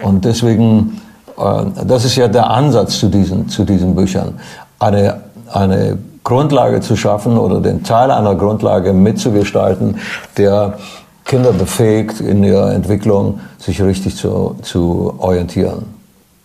und 0.00 0.24
deswegen, 0.24 1.00
äh, 1.36 1.84
das 1.84 2.04
ist 2.04 2.14
ja 2.14 2.28
der 2.28 2.48
Ansatz 2.50 3.00
zu 3.00 3.08
diesen, 3.08 3.48
zu 3.48 3.64
diesen 3.64 3.96
Büchern, 3.96 4.38
eine, 4.78 5.22
eine 5.52 5.98
Grundlage 6.22 6.82
zu 6.82 6.94
schaffen 6.94 7.36
oder 7.36 7.60
den 7.60 7.82
Teil 7.82 8.12
einer 8.12 8.36
Grundlage 8.36 8.92
mitzugestalten, 8.92 9.96
der 10.36 10.78
Kinder 11.24 11.52
befähigt, 11.52 12.20
in 12.20 12.44
ihrer 12.44 12.72
Entwicklung 12.72 13.40
sich 13.58 13.82
richtig 13.82 14.14
zu, 14.14 14.54
zu 14.62 15.14
orientieren. 15.18 16.01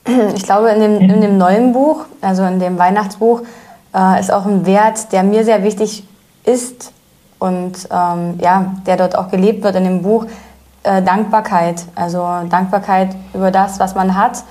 Ich 0.35 0.43
glaube, 0.43 0.69
in 0.69 0.79
dem, 0.79 1.01
in 1.01 1.21
dem 1.21 1.37
neuen 1.37 1.73
Buch, 1.73 2.05
also 2.21 2.43
in 2.43 2.59
dem 2.59 2.77
Weihnachtsbuch, 2.77 3.41
äh, 3.93 4.19
ist 4.19 4.31
auch 4.31 4.45
ein 4.45 4.65
Wert, 4.65 5.11
der 5.11 5.23
mir 5.23 5.43
sehr 5.43 5.63
wichtig 5.63 6.03
ist 6.45 6.91
und 7.39 7.73
ähm, 7.91 8.39
ja, 8.41 8.73
der 8.85 8.97
dort 8.97 9.17
auch 9.17 9.29
gelebt 9.29 9.63
wird 9.63 9.75
in 9.75 9.83
dem 9.83 10.01
Buch, 10.01 10.25
äh, 10.83 11.01
Dankbarkeit. 11.01 11.83
Also 11.95 12.25
Dankbarkeit 12.49 13.09
über 13.33 13.51
das, 13.51 13.79
was 13.79 13.95
man 13.95 14.17
hat 14.17 14.43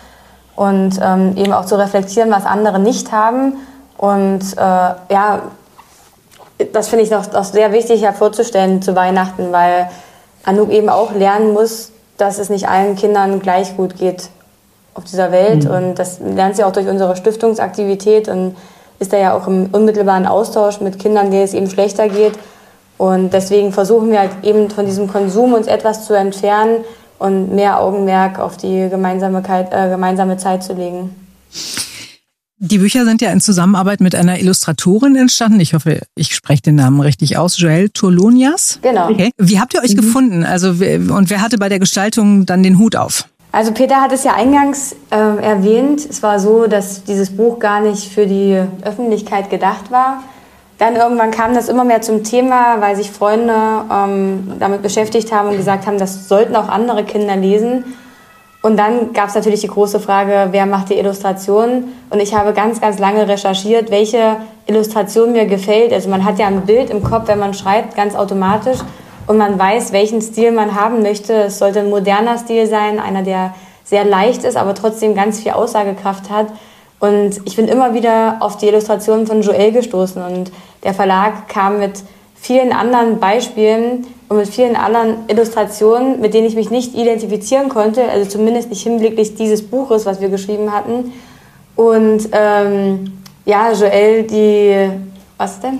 und 0.54 1.00
ähm, 1.02 1.36
eben 1.36 1.52
auch 1.52 1.64
zu 1.64 1.76
reflektieren, 1.76 2.30
was 2.30 2.44
andere 2.44 2.78
nicht 2.78 3.12
haben. 3.12 3.54
Und 3.96 4.56
äh, 4.56 4.60
ja, 4.60 5.42
das 6.72 6.88
finde 6.88 7.04
ich 7.04 7.10
noch, 7.10 7.30
noch 7.32 7.44
sehr 7.44 7.72
wichtig 7.72 8.02
hervorzustellen 8.02 8.82
zu 8.82 8.94
Weihnachten, 8.94 9.52
weil 9.52 9.88
Anouk 10.44 10.70
eben 10.70 10.88
auch 10.90 11.12
lernen 11.12 11.52
muss, 11.52 11.92
dass 12.18 12.38
es 12.38 12.50
nicht 12.50 12.68
allen 12.68 12.96
Kindern 12.96 13.40
gleich 13.40 13.76
gut 13.76 13.96
geht 13.96 14.30
auf 14.96 15.04
dieser 15.04 15.30
Welt. 15.32 15.64
Mhm. 15.64 15.70
Und 15.70 15.94
das 15.96 16.18
lernt 16.20 16.56
sie 16.56 16.64
auch 16.64 16.72
durch 16.72 16.88
unsere 16.88 17.16
Stiftungsaktivität 17.16 18.28
und 18.28 18.56
ist 18.98 19.12
da 19.12 19.18
ja 19.18 19.34
auch 19.34 19.46
im 19.46 19.66
unmittelbaren 19.72 20.26
Austausch 20.26 20.80
mit 20.80 20.98
Kindern, 20.98 21.30
denen 21.30 21.44
es 21.44 21.54
eben 21.54 21.68
schlechter 21.68 22.08
geht. 22.08 22.32
Und 22.98 23.32
deswegen 23.34 23.72
versuchen 23.72 24.10
wir 24.10 24.20
halt 24.20 24.30
eben 24.42 24.70
von 24.70 24.86
diesem 24.86 25.06
Konsum 25.06 25.52
uns 25.52 25.66
etwas 25.66 26.06
zu 26.06 26.14
entfernen 26.14 26.84
und 27.18 27.54
mehr 27.54 27.80
Augenmerk 27.80 28.38
auf 28.38 28.56
die 28.56 28.88
Gemeinsamkeit, 28.88 29.72
äh, 29.72 29.90
gemeinsame 29.90 30.38
Zeit 30.38 30.64
zu 30.64 30.72
legen. 30.72 31.14
Die 32.58 32.78
Bücher 32.78 33.04
sind 33.04 33.20
ja 33.20 33.30
in 33.32 33.42
Zusammenarbeit 33.42 34.00
mit 34.00 34.14
einer 34.14 34.40
Illustratorin 34.40 35.14
entstanden. 35.14 35.60
Ich 35.60 35.74
hoffe, 35.74 36.00
ich 36.14 36.34
spreche 36.34 36.62
den 36.62 36.76
Namen 36.76 37.00
richtig 37.00 37.36
aus. 37.36 37.58
Joel 37.58 37.90
Turlonias. 37.90 38.78
Genau. 38.80 39.10
Okay. 39.10 39.30
Wie 39.36 39.60
habt 39.60 39.74
ihr 39.74 39.82
euch 39.82 39.92
mhm. 39.92 40.00
gefunden? 40.00 40.44
Also, 40.44 40.70
und 40.70 41.28
wer 41.28 41.42
hatte 41.42 41.58
bei 41.58 41.68
der 41.68 41.78
Gestaltung 41.78 42.46
dann 42.46 42.62
den 42.62 42.78
Hut 42.78 42.96
auf? 42.96 43.28
Also 43.56 43.72
Peter 43.72 44.02
hat 44.02 44.12
es 44.12 44.22
ja 44.22 44.34
eingangs 44.34 44.94
äh, 45.10 45.16
erwähnt. 45.16 46.06
Es 46.10 46.22
war 46.22 46.38
so, 46.38 46.66
dass 46.66 47.04
dieses 47.04 47.34
Buch 47.34 47.58
gar 47.58 47.80
nicht 47.80 48.12
für 48.12 48.26
die 48.26 48.62
Öffentlichkeit 48.84 49.48
gedacht 49.48 49.90
war. 49.90 50.22
Dann 50.76 50.94
irgendwann 50.94 51.30
kam 51.30 51.54
das 51.54 51.70
immer 51.70 51.82
mehr 51.82 52.02
zum 52.02 52.22
Thema, 52.22 52.82
weil 52.82 52.96
sich 52.96 53.10
Freunde 53.10 53.54
ähm, 53.90 54.52
damit 54.58 54.82
beschäftigt 54.82 55.32
haben 55.32 55.48
und 55.48 55.56
gesagt 55.56 55.86
haben, 55.86 55.96
das 55.96 56.28
sollten 56.28 56.54
auch 56.54 56.68
andere 56.68 57.02
Kinder 57.04 57.34
lesen. 57.34 57.96
Und 58.60 58.76
dann 58.76 59.14
gab 59.14 59.30
es 59.30 59.34
natürlich 59.34 59.62
die 59.62 59.68
große 59.68 60.00
Frage, 60.00 60.48
wer 60.50 60.66
macht 60.66 60.90
die 60.90 60.98
Illustration? 60.98 61.84
Und 62.10 62.20
ich 62.20 62.34
habe 62.34 62.52
ganz, 62.52 62.82
ganz 62.82 62.98
lange 62.98 63.26
recherchiert, 63.26 63.90
welche 63.90 64.36
Illustration 64.66 65.32
mir 65.32 65.46
gefällt. 65.46 65.94
Also 65.94 66.10
man 66.10 66.26
hat 66.26 66.38
ja 66.38 66.46
ein 66.46 66.66
Bild 66.66 66.90
im 66.90 67.02
Kopf, 67.02 67.28
wenn 67.28 67.38
man 67.38 67.54
schreibt, 67.54 67.96
ganz 67.96 68.16
automatisch 68.16 68.80
und 69.26 69.38
man 69.38 69.58
weiß, 69.58 69.92
welchen 69.92 70.20
Stil 70.22 70.52
man 70.52 70.74
haben 70.74 71.02
möchte. 71.02 71.32
Es 71.34 71.58
sollte 71.58 71.80
ein 71.80 71.90
moderner 71.90 72.38
Stil 72.38 72.66
sein, 72.66 72.98
einer, 72.98 73.22
der 73.22 73.54
sehr 73.84 74.04
leicht 74.04 74.44
ist, 74.44 74.56
aber 74.56 74.74
trotzdem 74.74 75.14
ganz 75.14 75.40
viel 75.40 75.52
Aussagekraft 75.52 76.30
hat. 76.30 76.48
Und 76.98 77.40
ich 77.44 77.56
bin 77.56 77.68
immer 77.68 77.94
wieder 77.94 78.38
auf 78.40 78.56
die 78.56 78.66
Illustrationen 78.66 79.26
von 79.26 79.42
Joel 79.42 79.72
gestoßen 79.72 80.22
und 80.22 80.50
der 80.82 80.94
Verlag 80.94 81.48
kam 81.48 81.78
mit 81.78 82.02
vielen 82.34 82.72
anderen 82.72 83.20
Beispielen 83.20 84.06
und 84.28 84.38
mit 84.38 84.48
vielen 84.48 84.76
anderen 84.76 85.16
Illustrationen, 85.28 86.20
mit 86.20 86.34
denen 86.34 86.46
ich 86.46 86.56
mich 86.56 86.70
nicht 86.70 86.94
identifizieren 86.94 87.68
konnte, 87.68 88.08
also 88.08 88.28
zumindest 88.28 88.70
nicht 88.70 88.82
hinblicklich 88.82 89.34
dieses 89.34 89.62
Buches, 89.62 90.06
was 90.06 90.20
wir 90.20 90.30
geschrieben 90.30 90.72
hatten. 90.72 91.12
Und 91.76 92.28
ähm, 92.32 93.12
ja, 93.44 93.72
Joel, 93.72 94.22
die, 94.24 94.90
was 95.36 95.60
denn? 95.60 95.78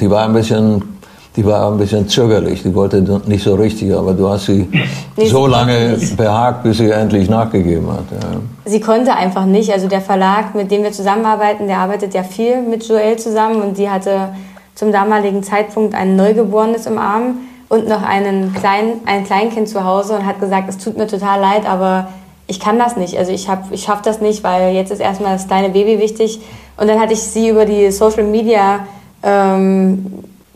Die 0.00 0.10
war 0.10 0.24
ein 0.24 0.32
bisschen 0.32 0.95
die 1.36 1.44
war 1.44 1.70
ein 1.70 1.76
bisschen 1.76 2.08
zögerlich, 2.08 2.62
die 2.62 2.74
wollte 2.74 3.02
nicht 3.26 3.44
so 3.44 3.54
richtig, 3.54 3.94
aber 3.94 4.14
du 4.14 4.28
hast 4.28 4.46
sie 4.46 4.66
nee, 5.16 5.26
so 5.26 5.44
sie 5.44 5.50
lange 5.50 5.98
behagt, 6.16 6.62
bis 6.62 6.78
sie 6.78 6.90
endlich 6.90 7.28
nachgegeben 7.28 7.88
hat. 7.90 8.04
Ja. 8.10 8.40
Sie 8.64 8.80
konnte 8.80 9.14
einfach 9.14 9.44
nicht. 9.44 9.70
Also 9.70 9.86
der 9.86 10.00
Verlag, 10.00 10.54
mit 10.54 10.70
dem 10.70 10.82
wir 10.82 10.92
zusammenarbeiten, 10.92 11.66
der 11.66 11.78
arbeitet 11.78 12.14
ja 12.14 12.22
viel 12.22 12.62
mit 12.62 12.88
Joelle 12.88 13.16
zusammen 13.16 13.60
und 13.62 13.76
die 13.76 13.90
hatte 13.90 14.30
zum 14.74 14.92
damaligen 14.92 15.42
Zeitpunkt 15.42 15.94
ein 15.94 16.16
Neugeborenes 16.16 16.86
im 16.86 16.98
Arm 16.98 17.38
und 17.68 17.88
noch 17.88 18.02
einen 18.02 18.54
kleinen, 18.54 19.00
ein 19.04 19.24
Kleinkind 19.24 19.68
zu 19.68 19.84
Hause 19.84 20.14
und 20.14 20.26
hat 20.26 20.40
gesagt, 20.40 20.68
es 20.68 20.78
tut 20.78 20.96
mir 20.96 21.06
total 21.06 21.40
leid, 21.40 21.68
aber 21.68 22.08
ich 22.46 22.60
kann 22.60 22.78
das 22.78 22.96
nicht. 22.96 23.18
Also 23.18 23.32
ich, 23.32 23.48
hab, 23.48 23.72
ich 23.72 23.82
schaffe 23.82 24.02
das 24.04 24.20
nicht, 24.20 24.44
weil 24.44 24.74
jetzt 24.74 24.90
ist 24.90 25.00
erstmal 25.00 25.34
das 25.34 25.48
kleine 25.48 25.70
Baby 25.70 25.98
wichtig. 25.98 26.40
Und 26.76 26.88
dann 26.88 27.00
hatte 27.00 27.12
ich 27.12 27.22
sie 27.22 27.48
über 27.48 27.64
die 27.64 27.90
Social 27.90 28.22
Media 28.22 28.80
ähm, 29.22 30.06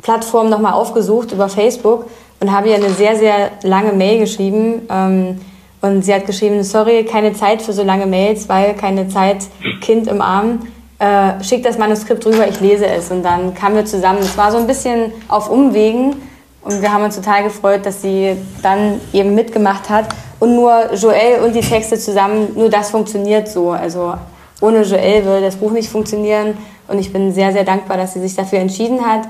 Plattform 0.02 0.50
nochmal 0.50 0.73
aufgesucht 0.73 1.33
über 1.33 1.49
Facebook 1.49 2.07
und 2.40 2.52
habe 2.52 2.71
ihr 2.71 2.76
eine 2.76 2.90
sehr, 2.90 3.16
sehr 3.16 3.50
lange 3.62 3.92
Mail 3.92 4.21
geschrieben. 4.21 4.83
Ähm, 4.90 5.40
und 5.83 6.04
sie 6.04 6.12
hat 6.12 6.26
geschrieben, 6.26 6.62
sorry, 6.62 7.04
keine 7.04 7.33
Zeit 7.33 7.62
für 7.62 7.73
so 7.73 7.83
lange 7.83 8.07
Mails, 8.07 8.49
weil 8.49 8.75
keine 8.75 9.09
Zeit, 9.09 9.47
Kind 9.80 10.09
im 10.09 10.21
Arm. 10.21 10.61
Äh, 10.99 11.42
schick 11.42 11.62
das 11.62 11.78
Manuskript 11.78 12.25
rüber, 12.26 12.47
ich 12.47 12.61
lese 12.61 12.87
es. 12.87 13.11
Und 13.11 13.23
dann 13.23 13.54
kamen 13.54 13.76
wir 13.76 13.87
zusammen. 13.87 14.19
Es 14.21 14.37
war 14.37 14.52
so 14.52 14.59
ein 14.59 14.66
bisschen 14.66 15.12
auf 15.28 15.49
Umwegen. 15.50 16.16
Und 16.62 16.83
wir 16.83 16.92
haben 16.92 17.04
uns 17.04 17.16
total 17.16 17.45
gefreut, 17.45 17.87
dass 17.87 18.02
sie 18.02 18.37
dann 18.62 19.00
eben 19.14 19.35
mitgemacht 19.35 19.88
hat. 19.88 20.09
Und 20.38 20.54
nur 20.54 20.92
Joel 20.95 21.42
und 21.45 21.54
die 21.54 21.61
Texte 21.61 21.99
zusammen, 21.99 22.49
nur 22.54 22.69
das 22.69 22.90
funktioniert 22.90 23.49
so. 23.49 23.71
Also 23.71 24.14
ohne 24.61 24.83
Joel 24.83 25.25
würde 25.25 25.47
das 25.47 25.57
Buch 25.57 25.71
nicht 25.71 25.88
funktionieren. 25.88 26.59
Und 26.88 26.99
ich 26.99 27.12
bin 27.12 27.33
sehr, 27.33 27.52
sehr 27.52 27.64
dankbar, 27.64 27.97
dass 27.97 28.12
sie 28.12 28.21
sich 28.21 28.37
dafür 28.37 28.59
entschieden 28.59 29.07
hat. 29.07 29.23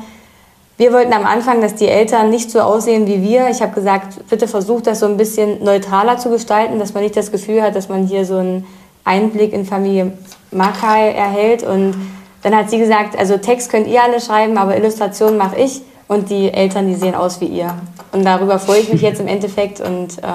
Wir 0.81 0.95
wollten 0.95 1.13
am 1.13 1.27
Anfang, 1.27 1.61
dass 1.61 1.75
die 1.75 1.89
Eltern 1.89 2.31
nicht 2.31 2.51
so 2.51 2.61
aussehen 2.61 3.07
wie 3.07 3.21
wir. 3.21 3.51
Ich 3.51 3.61
habe 3.61 3.73
gesagt, 3.73 4.27
bitte 4.31 4.49
versucht 4.49 4.87
das 4.87 5.01
so 5.01 5.05
ein 5.05 5.19
bisschen 5.19 5.63
neutraler 5.63 6.17
zu 6.17 6.31
gestalten, 6.31 6.79
dass 6.79 6.95
man 6.95 7.03
nicht 7.03 7.15
das 7.19 7.31
Gefühl 7.31 7.61
hat, 7.61 7.77
dass 7.77 7.91
man 7.91 8.07
hier 8.07 8.25
so 8.25 8.39
einen 8.39 8.67
Einblick 9.05 9.53
in 9.53 9.67
Familie 9.67 10.13
Makai 10.51 11.11
erhält. 11.11 11.65
Und 11.65 11.97
dann 12.43 12.57
hat 12.57 12.71
sie 12.71 12.79
gesagt, 12.79 13.15
also 13.15 13.37
Text 13.37 13.71
könnt 13.71 13.89
ihr 13.89 14.03
alle 14.03 14.23
schreiben, 14.23 14.57
aber 14.57 14.75
Illustration 14.75 15.37
mache 15.37 15.61
ich 15.61 15.83
und 16.09 16.31
die 16.31 16.51
Eltern, 16.51 16.89
die 16.89 16.95
sehen 16.95 17.15
aus 17.15 17.43
wie 17.43 17.49
ihr. 17.49 17.75
Und 18.13 18.25
darüber 18.25 18.59
freue 18.59 18.81
ich 18.81 18.91
mich 18.91 19.03
jetzt 19.03 19.21
im 19.21 19.29
Endeffekt. 19.29 19.83
Und 19.83 20.17
äh, 20.17 20.31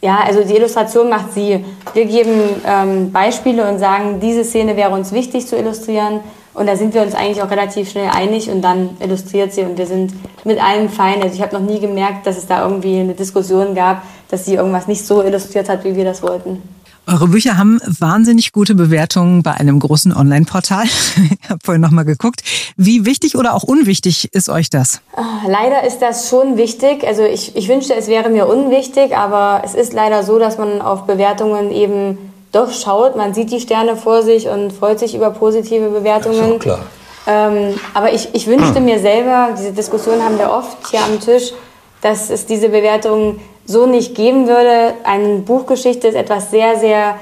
ja, 0.00 0.20
also 0.24 0.44
die 0.44 0.56
Illustration 0.56 1.10
macht 1.10 1.34
sie. 1.34 1.62
Wir 1.92 2.06
geben 2.06 2.40
ähm, 2.66 3.12
Beispiele 3.12 3.68
und 3.68 3.80
sagen, 3.80 4.18
diese 4.18 4.44
Szene 4.44 4.78
wäre 4.78 4.94
uns 4.94 5.12
wichtig 5.12 5.46
zu 5.46 5.58
illustrieren. 5.58 6.20
Und 6.56 6.66
da 6.66 6.74
sind 6.74 6.94
wir 6.94 7.02
uns 7.02 7.14
eigentlich 7.14 7.42
auch 7.42 7.50
relativ 7.50 7.90
schnell 7.90 8.08
einig 8.08 8.48
und 8.48 8.62
dann 8.62 8.96
illustriert 9.00 9.52
sie 9.52 9.60
und 9.60 9.76
wir 9.76 9.86
sind 9.86 10.14
mit 10.44 10.58
allem 10.58 10.88
fein. 10.88 11.22
Also 11.22 11.34
ich 11.34 11.42
habe 11.42 11.54
noch 11.54 11.60
nie 11.60 11.80
gemerkt, 11.80 12.26
dass 12.26 12.38
es 12.38 12.46
da 12.46 12.64
irgendwie 12.64 12.98
eine 12.98 13.12
Diskussion 13.12 13.74
gab, 13.74 14.02
dass 14.30 14.46
sie 14.46 14.54
irgendwas 14.54 14.86
nicht 14.86 15.04
so 15.04 15.22
illustriert 15.22 15.68
hat, 15.68 15.84
wie 15.84 15.94
wir 15.94 16.04
das 16.04 16.22
wollten. 16.22 16.62
Eure 17.06 17.28
Bücher 17.28 17.58
haben 17.58 17.78
wahnsinnig 17.86 18.52
gute 18.52 18.74
Bewertungen 18.74 19.42
bei 19.42 19.52
einem 19.52 19.78
großen 19.78 20.16
Online-Portal. 20.16 20.84
ich 21.42 21.50
habe 21.50 21.60
vorhin 21.62 21.82
nochmal 21.82 22.06
geguckt. 22.06 22.42
Wie 22.78 23.04
wichtig 23.04 23.36
oder 23.36 23.54
auch 23.54 23.62
unwichtig 23.62 24.32
ist 24.32 24.48
euch 24.48 24.70
das? 24.70 25.02
Ah, 25.14 25.46
leider 25.46 25.86
ist 25.86 25.98
das 25.98 26.30
schon 26.30 26.56
wichtig. 26.56 27.06
Also 27.06 27.22
ich, 27.22 27.54
ich 27.54 27.68
wünschte, 27.68 27.94
es 27.94 28.08
wäre 28.08 28.30
mir 28.30 28.48
unwichtig, 28.48 29.14
aber 29.14 29.62
es 29.62 29.74
ist 29.74 29.92
leider 29.92 30.22
so, 30.22 30.38
dass 30.38 30.56
man 30.56 30.80
auf 30.80 31.06
Bewertungen 31.06 31.70
eben 31.70 32.16
doch 32.56 32.72
schaut. 32.72 33.16
Man 33.16 33.34
sieht 33.34 33.50
die 33.50 33.60
Sterne 33.60 33.96
vor 33.96 34.22
sich 34.22 34.48
und 34.48 34.72
freut 34.72 34.98
sich 34.98 35.14
über 35.14 35.30
positive 35.30 35.88
Bewertungen. 35.90 36.52
Ja, 36.52 36.58
klar. 36.58 36.78
Ähm, 37.26 37.78
aber 37.92 38.12
ich, 38.12 38.28
ich 38.34 38.46
wünschte 38.46 38.80
mir 38.80 38.98
selber, 38.98 39.48
diese 39.56 39.72
Diskussion 39.72 40.22
haben 40.22 40.38
wir 40.38 40.50
oft 40.50 40.76
hier 40.90 41.00
am 41.00 41.20
Tisch, 41.20 41.52
dass 42.00 42.30
es 42.30 42.46
diese 42.46 42.68
Bewertungen 42.68 43.40
so 43.66 43.86
nicht 43.86 44.14
geben 44.14 44.46
würde. 44.46 44.94
Eine 45.02 45.38
Buchgeschichte 45.38 46.08
ist 46.08 46.14
etwas 46.14 46.50
sehr, 46.50 46.78
sehr 46.78 47.16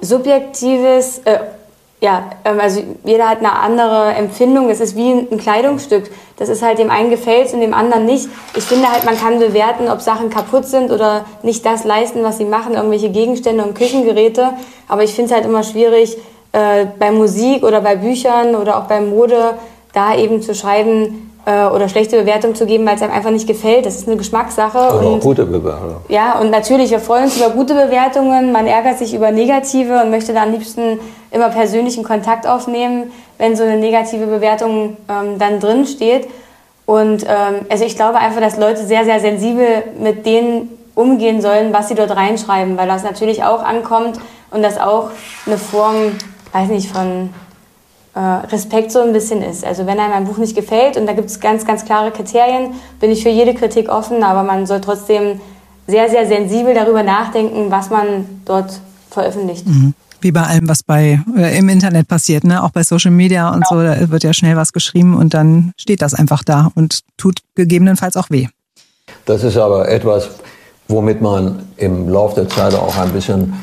Subjektives. 0.00 1.18
Äh, 1.24 1.38
ja, 2.00 2.30
ähm, 2.44 2.60
also 2.60 2.82
jeder 3.04 3.28
hat 3.28 3.38
eine 3.38 3.58
andere 3.58 4.12
Empfindung. 4.14 4.68
Es 4.68 4.80
ist 4.80 4.96
wie 4.96 5.10
ein 5.10 5.38
Kleidungsstück. 5.38 6.10
Das 6.36 6.48
ist 6.48 6.62
halt 6.62 6.78
dem 6.78 6.90
einen 6.90 7.10
gefällt 7.10 7.52
und 7.54 7.60
dem 7.60 7.72
anderen 7.74 8.04
nicht. 8.04 8.28
Ich 8.56 8.64
finde 8.64 8.90
halt, 8.90 9.04
man 9.04 9.18
kann 9.18 9.38
bewerten, 9.38 9.88
ob 9.88 10.00
Sachen 10.00 10.30
kaputt 10.30 10.66
sind 10.66 10.90
oder 10.90 11.24
nicht 11.42 11.64
das 11.64 11.84
leisten, 11.84 12.22
was 12.22 12.38
sie 12.38 12.44
machen, 12.44 12.74
irgendwelche 12.74 13.10
Gegenstände 13.10 13.64
und 13.64 13.74
Küchengeräte. 13.74 14.50
Aber 14.88 15.02
ich 15.02 15.14
finde 15.14 15.30
es 15.30 15.34
halt 15.34 15.46
immer 15.46 15.62
schwierig, 15.62 16.16
äh, 16.52 16.86
bei 16.98 17.10
Musik 17.10 17.62
oder 17.62 17.80
bei 17.80 17.96
Büchern 17.96 18.54
oder 18.54 18.78
auch 18.78 18.84
bei 18.84 19.00
Mode 19.00 19.54
da 19.92 20.14
eben 20.16 20.42
zu 20.42 20.54
schreiben, 20.54 21.33
äh, 21.46 21.66
oder 21.66 21.88
schlechte 21.88 22.18
Bewertung 22.18 22.54
zu 22.54 22.66
geben, 22.66 22.86
weil 22.86 22.96
es 22.96 23.02
einem 23.02 23.12
einfach 23.12 23.30
nicht 23.30 23.46
gefällt. 23.46 23.86
Das 23.86 23.96
ist 23.96 24.08
eine 24.08 24.16
Geschmackssache. 24.16 24.78
Oder 24.78 25.06
und, 25.06 25.18
auch 25.18 25.20
gute 25.20 25.44
Bewertungen. 25.44 25.96
Ja, 26.08 26.38
und 26.38 26.50
natürlich, 26.50 26.90
wir 26.90 27.00
freuen 27.00 27.24
uns 27.24 27.36
über 27.36 27.50
gute 27.50 27.74
Bewertungen. 27.74 28.52
Man 28.52 28.66
ärgert 28.66 28.98
sich 28.98 29.14
über 29.14 29.30
negative 29.30 30.02
und 30.02 30.10
möchte 30.10 30.32
da 30.32 30.44
am 30.44 30.52
liebsten 30.52 30.98
immer 31.30 31.48
persönlichen 31.50 32.04
Kontakt 32.04 32.46
aufnehmen, 32.46 33.10
wenn 33.38 33.56
so 33.56 33.64
eine 33.64 33.76
negative 33.76 34.26
Bewertung 34.26 34.96
ähm, 35.08 35.38
dann 35.38 35.60
drin 35.60 35.86
steht. 35.86 36.28
Und 36.86 37.24
ähm, 37.24 37.66
also 37.68 37.84
ich 37.84 37.96
glaube 37.96 38.18
einfach, 38.18 38.40
dass 38.40 38.58
Leute 38.58 38.84
sehr, 38.84 39.04
sehr 39.04 39.20
sensibel 39.20 39.66
mit 39.98 40.26
denen 40.26 40.70
umgehen 40.94 41.40
sollen, 41.40 41.72
was 41.72 41.88
sie 41.88 41.94
dort 41.94 42.14
reinschreiben, 42.14 42.76
weil 42.76 42.86
das 42.86 43.02
natürlich 43.02 43.42
auch 43.42 43.62
ankommt 43.64 44.18
und 44.50 44.62
das 44.62 44.78
auch 44.78 45.10
eine 45.46 45.58
Form, 45.58 46.12
weiß 46.52 46.68
nicht, 46.68 46.90
von 46.90 47.30
äh, 48.14 48.20
Respekt 48.20 48.92
so 48.92 49.00
ein 49.00 49.12
bisschen 49.12 49.42
ist. 49.42 49.64
Also 49.64 49.86
wenn 49.86 49.98
einem 49.98 50.12
ein 50.12 50.24
Buch 50.24 50.38
nicht 50.38 50.54
gefällt 50.54 50.96
und 50.96 51.06
da 51.06 51.12
gibt 51.12 51.30
es 51.30 51.40
ganz, 51.40 51.66
ganz 51.66 51.84
klare 51.84 52.12
Kriterien, 52.12 52.74
bin 53.00 53.10
ich 53.10 53.22
für 53.22 53.28
jede 53.28 53.54
Kritik 53.54 53.88
offen, 53.88 54.22
aber 54.22 54.42
man 54.44 54.66
soll 54.66 54.80
trotzdem 54.80 55.40
sehr, 55.86 56.08
sehr 56.08 56.26
sensibel 56.26 56.74
darüber 56.74 57.02
nachdenken, 57.02 57.70
was 57.70 57.90
man 57.90 58.26
dort 58.44 58.80
veröffentlicht. 59.10 59.66
Mhm. 59.66 59.94
Wie 60.20 60.32
bei 60.32 60.42
allem, 60.42 60.68
was 60.68 60.82
bei 60.82 61.20
äh, 61.36 61.58
im 61.58 61.68
Internet 61.68 62.08
passiert, 62.08 62.44
ne? 62.44 62.62
Auch 62.62 62.70
bei 62.70 62.82
Social 62.82 63.10
Media 63.10 63.48
und 63.48 63.64
genau. 63.68 63.82
so, 63.82 63.82
da 63.82 64.10
wird 64.10 64.22
ja 64.22 64.32
schnell 64.32 64.56
was 64.56 64.72
geschrieben 64.72 65.14
und 65.16 65.34
dann 65.34 65.72
steht 65.76 66.00
das 66.00 66.14
einfach 66.14 66.42
da 66.42 66.70
und 66.74 67.00
tut 67.18 67.40
gegebenenfalls 67.56 68.16
auch 68.16 68.30
weh. 68.30 68.46
Das 69.26 69.42
ist 69.42 69.58
aber 69.58 69.88
etwas, 69.88 70.30
womit 70.88 71.20
man 71.20 71.64
im 71.76 72.08
Laufe 72.08 72.36
der 72.36 72.48
Zeit 72.48 72.74
auch 72.74 72.96
ein 72.96 73.10
bisschen 73.10 73.54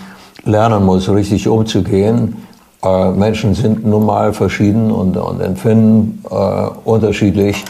lernen 0.44 0.86
muss, 0.86 1.10
richtig 1.10 1.48
umzugehen 1.48 2.36
äh, 2.84 3.12
Menschen 3.12 3.54
sind 3.54 3.86
nun 3.86 4.06
mal 4.06 4.34
verschieden 4.34 4.92
und, 4.92 5.18
und 5.18 5.42
empfinden 5.42 6.24
äh, 6.30 6.36
unterschiedlich. 6.84 7.64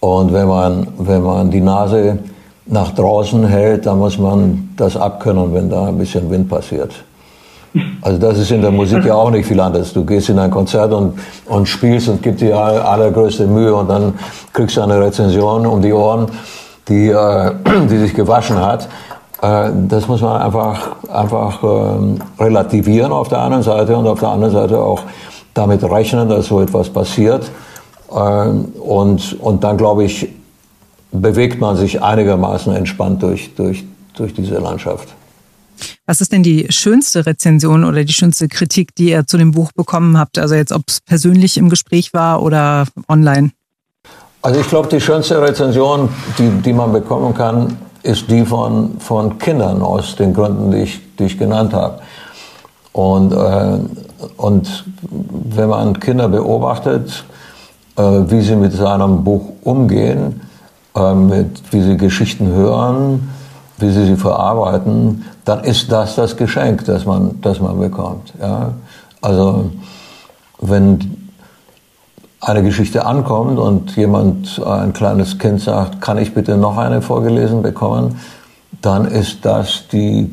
Und 0.00 0.32
wenn 0.32 0.48
man, 0.48 0.86
wenn 0.98 1.22
man 1.22 1.50
die 1.50 1.60
Nase 1.60 2.18
nach 2.66 2.94
draußen 2.94 3.46
hält, 3.46 3.86
dann 3.86 3.98
muss 3.98 4.18
man 4.18 4.70
das 4.76 4.96
abkönnen, 4.96 5.52
wenn 5.54 5.68
da 5.68 5.86
ein 5.86 5.98
bisschen 5.98 6.30
Wind 6.30 6.48
passiert. 6.48 6.92
Also 8.00 8.18
das 8.18 8.38
ist 8.38 8.50
in 8.50 8.62
der 8.62 8.70
Musik 8.70 9.04
ja 9.04 9.14
auch 9.14 9.30
nicht 9.30 9.46
viel 9.46 9.60
anders. 9.60 9.92
Du 9.92 10.04
gehst 10.04 10.28
in 10.30 10.38
ein 10.38 10.50
Konzert 10.50 10.92
und, 10.92 11.18
und 11.46 11.68
spielst 11.68 12.08
und 12.08 12.22
gibst 12.22 12.40
dir 12.40 12.56
allergrößte 12.56 13.46
Mühe 13.46 13.74
und 13.74 13.88
dann 13.88 14.14
kriegst 14.52 14.76
du 14.76 14.82
eine 14.82 15.00
Rezension 15.00 15.66
um 15.66 15.82
die 15.82 15.92
Ohren, 15.92 16.26
die, 16.88 17.08
äh, 17.08 17.52
die 17.90 17.98
sich 17.98 18.14
gewaschen 18.14 18.58
hat. 18.58 18.88
Äh, 19.42 19.70
das 19.88 20.08
muss 20.08 20.20
man 20.20 20.40
einfach, 20.40 20.96
einfach 21.08 21.62
ähm, 21.62 22.18
relativieren 22.38 23.12
auf 23.12 23.28
der 23.28 23.42
einen 23.42 23.62
Seite 23.62 23.96
und 23.96 24.06
auf 24.06 24.20
der 24.20 24.30
anderen 24.30 24.52
Seite 24.52 24.78
auch 24.78 25.02
damit 25.54 25.82
rechnen, 25.84 26.28
dass 26.28 26.46
so 26.46 26.60
etwas 26.60 26.88
passiert. 26.90 27.50
Ähm, 28.10 28.66
und, 28.80 29.38
und 29.40 29.64
dann, 29.64 29.76
glaube 29.76 30.04
ich, 30.04 30.28
bewegt 31.12 31.60
man 31.60 31.76
sich 31.76 32.02
einigermaßen 32.02 32.74
entspannt 32.74 33.22
durch, 33.22 33.54
durch, 33.54 33.84
durch 34.14 34.34
diese 34.34 34.58
Landschaft. 34.58 35.08
Was 36.06 36.20
ist 36.20 36.32
denn 36.32 36.42
die 36.42 36.66
schönste 36.70 37.24
Rezension 37.26 37.84
oder 37.84 38.04
die 38.04 38.12
schönste 38.12 38.48
Kritik, 38.48 38.94
die 38.96 39.10
ihr 39.10 39.26
zu 39.26 39.38
dem 39.38 39.52
Buch 39.52 39.70
bekommen 39.72 40.18
habt? 40.18 40.38
Also 40.38 40.54
jetzt, 40.54 40.72
ob 40.72 40.82
es 40.88 41.00
persönlich 41.00 41.56
im 41.56 41.68
Gespräch 41.68 42.12
war 42.12 42.42
oder 42.42 42.86
online? 43.08 43.52
Also 44.42 44.60
ich 44.60 44.68
glaube, 44.68 44.88
die 44.88 45.00
schönste 45.00 45.40
Rezension, 45.40 46.08
die, 46.38 46.50
die 46.62 46.72
man 46.72 46.92
bekommen 46.92 47.34
kann, 47.34 47.76
ist 48.02 48.30
die 48.30 48.44
von, 48.44 48.98
von 49.00 49.38
Kindern 49.38 49.82
aus 49.82 50.16
den 50.16 50.32
Gründen, 50.34 50.70
die 50.70 50.78
ich, 50.78 51.00
die 51.16 51.24
ich 51.24 51.38
genannt 51.38 51.72
habe. 51.72 52.00
Und, 52.92 53.32
äh, 53.32 53.78
und 54.36 54.84
wenn 55.10 55.68
man 55.68 56.00
Kinder 56.00 56.28
beobachtet, 56.28 57.24
äh, 57.96 58.02
wie 58.02 58.40
sie 58.40 58.56
mit 58.56 58.72
seinem 58.72 59.24
Buch 59.24 59.52
umgehen, 59.62 60.40
äh, 60.96 61.14
mit, 61.14 61.72
wie 61.72 61.82
sie 61.82 61.96
Geschichten 61.96 62.48
hören, 62.48 63.28
wie 63.78 63.90
sie 63.90 64.06
sie 64.06 64.16
verarbeiten, 64.16 65.24
dann 65.44 65.64
ist 65.64 65.92
das 65.92 66.16
das 66.16 66.36
Geschenk, 66.36 66.84
das 66.84 67.04
man, 67.04 67.40
das 67.40 67.60
man 67.60 67.78
bekommt. 67.78 68.32
Ja? 68.40 68.72
Also 69.20 69.70
wenn 70.60 71.17
eine 72.40 72.62
Geschichte 72.62 73.04
ankommt 73.04 73.58
und 73.58 73.96
jemand, 73.96 74.60
ein 74.64 74.92
kleines 74.92 75.38
Kind 75.38 75.60
sagt, 75.60 76.00
kann 76.00 76.18
ich 76.18 76.34
bitte 76.34 76.56
noch 76.56 76.76
eine 76.76 77.02
vorgelesen 77.02 77.62
bekommen, 77.62 78.20
dann 78.80 79.06
ist 79.06 79.44
das, 79.44 79.88
die, 79.88 80.30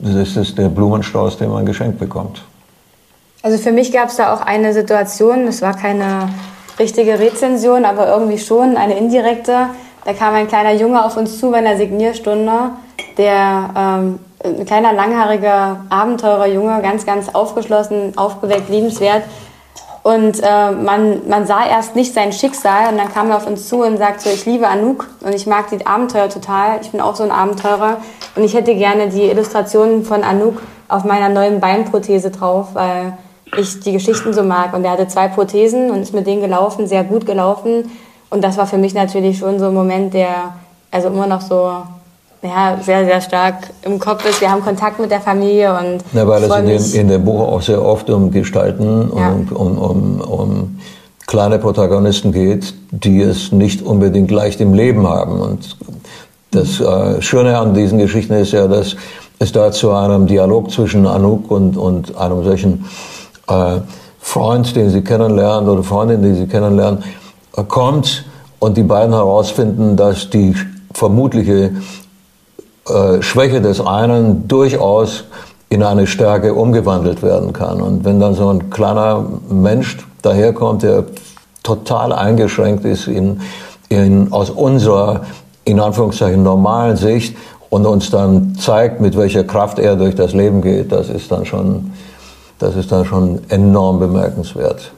das 0.00 0.36
ist 0.36 0.58
der 0.58 0.68
Blumenstrauß, 0.68 1.38
den 1.38 1.50
man 1.50 1.64
geschenkt 1.64 1.98
bekommt. 1.98 2.42
Also 3.42 3.56
für 3.56 3.70
mich 3.70 3.92
gab 3.92 4.08
es 4.08 4.16
da 4.16 4.34
auch 4.34 4.40
eine 4.40 4.72
Situation, 4.72 5.46
es 5.46 5.62
war 5.62 5.76
keine 5.76 6.28
richtige 6.78 7.18
Rezension, 7.18 7.84
aber 7.84 8.08
irgendwie 8.08 8.38
schon 8.38 8.76
eine 8.76 8.98
indirekte. 8.98 9.68
Da 10.04 10.12
kam 10.12 10.34
ein 10.34 10.48
kleiner 10.48 10.72
Junge 10.72 11.04
auf 11.04 11.16
uns 11.16 11.38
zu 11.38 11.50
bei 11.50 11.58
einer 11.58 11.76
Signierstunde, 11.76 12.70
der 13.16 13.70
ähm, 13.76 14.18
ein 14.44 14.66
kleiner 14.66 14.92
langhaariger 14.92 15.84
Abenteurerjunge, 15.88 16.80
ganz, 16.82 17.06
ganz 17.06 17.28
aufgeschlossen, 17.28 18.16
aufgeweckt, 18.16 18.68
liebenswert, 18.68 19.22
und 20.02 20.40
äh, 20.40 20.70
man, 20.72 21.28
man 21.28 21.46
sah 21.46 21.66
erst 21.66 21.96
nicht 21.96 22.14
sein 22.14 22.32
Schicksal 22.32 22.92
und 22.92 22.98
dann 22.98 23.12
kam 23.12 23.30
er 23.30 23.36
auf 23.36 23.46
uns 23.46 23.68
zu 23.68 23.82
und 23.82 23.98
sagte 23.98 24.24
so, 24.24 24.30
ich 24.30 24.46
liebe 24.46 24.66
Anouk 24.66 25.06
und 25.20 25.34
ich 25.34 25.46
mag 25.46 25.68
die 25.70 25.86
Abenteuer 25.86 26.28
total. 26.28 26.78
Ich 26.80 26.90
bin 26.90 27.00
auch 27.00 27.16
so 27.16 27.24
ein 27.24 27.30
Abenteurer 27.30 27.98
und 28.36 28.44
ich 28.44 28.54
hätte 28.54 28.74
gerne 28.74 29.08
die 29.08 29.24
Illustrationen 29.24 30.04
von 30.04 30.22
Anouk 30.24 30.62
auf 30.88 31.04
meiner 31.04 31.28
neuen 31.28 31.60
Beinprothese 31.60 32.30
drauf, 32.30 32.68
weil 32.74 33.18
ich 33.56 33.80
die 33.80 33.92
Geschichten 33.92 34.32
so 34.32 34.42
mag. 34.42 34.72
Und 34.74 34.84
er 34.84 34.92
hatte 34.92 35.08
zwei 35.08 35.28
Prothesen 35.28 35.90
und 35.90 36.00
ist 36.00 36.14
mit 36.14 36.26
denen 36.26 36.40
gelaufen, 36.40 36.86
sehr 36.86 37.04
gut 37.04 37.26
gelaufen. 37.26 37.90
Und 38.30 38.44
das 38.44 38.56
war 38.56 38.66
für 38.66 38.78
mich 38.78 38.94
natürlich 38.94 39.38
schon 39.38 39.58
so 39.58 39.66
ein 39.66 39.74
Moment, 39.74 40.14
der 40.14 40.54
also 40.90 41.08
immer 41.08 41.26
noch 41.26 41.40
so 41.40 41.82
ja, 42.42 42.78
sehr, 42.82 43.04
sehr 43.04 43.20
stark 43.20 43.70
im 43.82 43.98
Kopf 43.98 44.24
ist. 44.28 44.40
Wir 44.40 44.50
haben 44.50 44.62
Kontakt 44.62 45.00
mit 45.00 45.10
der 45.10 45.20
Familie 45.20 45.76
und. 45.76 46.04
Ja, 46.12 46.26
weil 46.26 46.42
es 46.42 46.56
in 46.56 46.66
dem, 46.66 47.00
in 47.00 47.08
dem 47.08 47.24
Buch 47.24 47.40
auch 47.40 47.62
sehr 47.62 47.84
oft 47.84 48.08
um 48.10 48.30
Gestalten 48.30 49.10
ja. 49.16 49.30
und 49.30 49.52
um, 49.52 49.78
um, 49.78 50.20
um 50.20 50.78
kleine 51.26 51.58
Protagonisten 51.58 52.32
geht, 52.32 52.74
die 52.90 53.20
es 53.20 53.52
nicht 53.52 53.82
unbedingt 53.82 54.30
leicht 54.30 54.60
im 54.60 54.72
Leben 54.72 55.06
haben. 55.06 55.40
Und 55.40 55.76
das 56.52 56.80
äh, 56.80 57.20
Schöne 57.20 57.58
an 57.58 57.74
diesen 57.74 57.98
Geschichten 57.98 58.32
ist 58.34 58.52
ja, 58.52 58.66
dass 58.66 58.96
es 59.38 59.52
da 59.52 59.70
zu 59.70 59.92
einem 59.92 60.26
Dialog 60.26 60.70
zwischen 60.70 61.06
Anouk 61.06 61.50
und, 61.50 61.76
und 61.76 62.16
einem 62.16 62.44
solchen 62.44 62.86
äh, 63.48 63.80
Freund, 64.20 64.74
den 64.74 64.90
sie 64.90 65.02
kennenlernen, 65.02 65.68
oder 65.68 65.82
Freundin, 65.82 66.22
die 66.22 66.34
sie 66.34 66.46
kennenlernen, 66.46 67.04
äh, 67.56 67.62
kommt 67.64 68.24
und 68.58 68.76
die 68.76 68.82
beiden 68.82 69.12
herausfinden, 69.12 69.96
dass 69.96 70.30
die 70.30 70.54
vermutliche 70.92 71.72
äh, 72.90 73.22
Schwäche 73.22 73.60
des 73.60 73.80
einen 73.80 74.48
durchaus 74.48 75.24
in 75.70 75.82
eine 75.82 76.06
Stärke 76.06 76.54
umgewandelt 76.54 77.22
werden 77.22 77.52
kann. 77.52 77.80
Und 77.82 78.04
wenn 78.04 78.20
dann 78.20 78.34
so 78.34 78.48
ein 78.48 78.70
kleiner 78.70 79.26
Mensch 79.50 79.98
daherkommt, 80.22 80.82
der 80.82 81.04
total 81.62 82.12
eingeschränkt 82.12 82.84
ist 82.84 83.06
in, 83.06 83.40
in, 83.88 84.32
aus 84.32 84.50
unserer, 84.50 85.26
in 85.64 85.78
Anführungszeichen, 85.78 86.42
normalen 86.42 86.96
Sicht 86.96 87.36
und 87.68 87.84
uns 87.84 88.10
dann 88.10 88.54
zeigt, 88.54 89.00
mit 89.00 89.16
welcher 89.16 89.44
Kraft 89.44 89.78
er 89.78 89.96
durch 89.96 90.14
das 90.14 90.32
Leben 90.32 90.62
geht, 90.62 90.90
das 90.90 91.10
ist 91.10 91.30
dann 91.30 91.44
schon, 91.44 91.92
das 92.58 92.74
ist 92.74 92.90
dann 92.90 93.04
schon 93.04 93.40
enorm 93.50 93.98
bemerkenswert. 93.98 94.92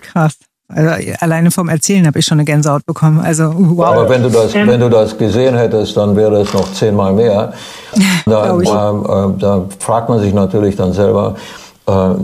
Krass. 0.00 0.38
Also 0.74 1.12
alleine 1.20 1.50
vom 1.50 1.68
Erzählen 1.68 2.06
habe 2.06 2.18
ich 2.18 2.24
schon 2.24 2.38
eine 2.38 2.44
Gänsehaut 2.44 2.86
bekommen. 2.86 3.20
Also 3.20 3.52
wow. 3.56 3.86
Aber 3.86 4.08
wenn 4.08 4.22
du 4.22 4.30
das, 4.30 4.54
wenn 4.54 4.80
du 4.80 4.88
das 4.88 5.16
gesehen 5.16 5.56
hättest, 5.56 5.96
dann 5.96 6.16
wäre 6.16 6.40
es 6.40 6.52
noch 6.52 6.72
zehnmal 6.72 7.12
mehr. 7.12 7.52
Da, 8.24 8.56
da, 8.56 8.90
äh, 8.90 9.38
da, 9.38 9.64
fragt 9.80 10.08
man 10.08 10.20
sich 10.20 10.32
natürlich 10.32 10.76
dann 10.76 10.92
selber 10.92 11.34
äh, 11.86 12.14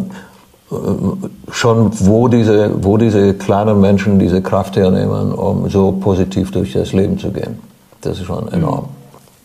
schon, 1.51 1.91
wo 2.01 2.29
diese, 2.29 2.71
wo 2.83 2.97
diese 2.97 3.35
kleinen 3.35 3.81
Menschen 3.81 4.19
diese 4.19 4.41
Kraft 4.41 4.77
hernehmen, 4.77 5.33
um 5.33 5.69
so 5.69 5.93
positiv 5.93 6.51
durch 6.53 6.73
das 6.73 6.93
Leben 6.93 7.19
zu 7.19 7.31
gehen. 7.31 7.59
Das 8.01 8.19
ist 8.19 8.27
schon 8.27 8.51
enorm. 8.53 8.89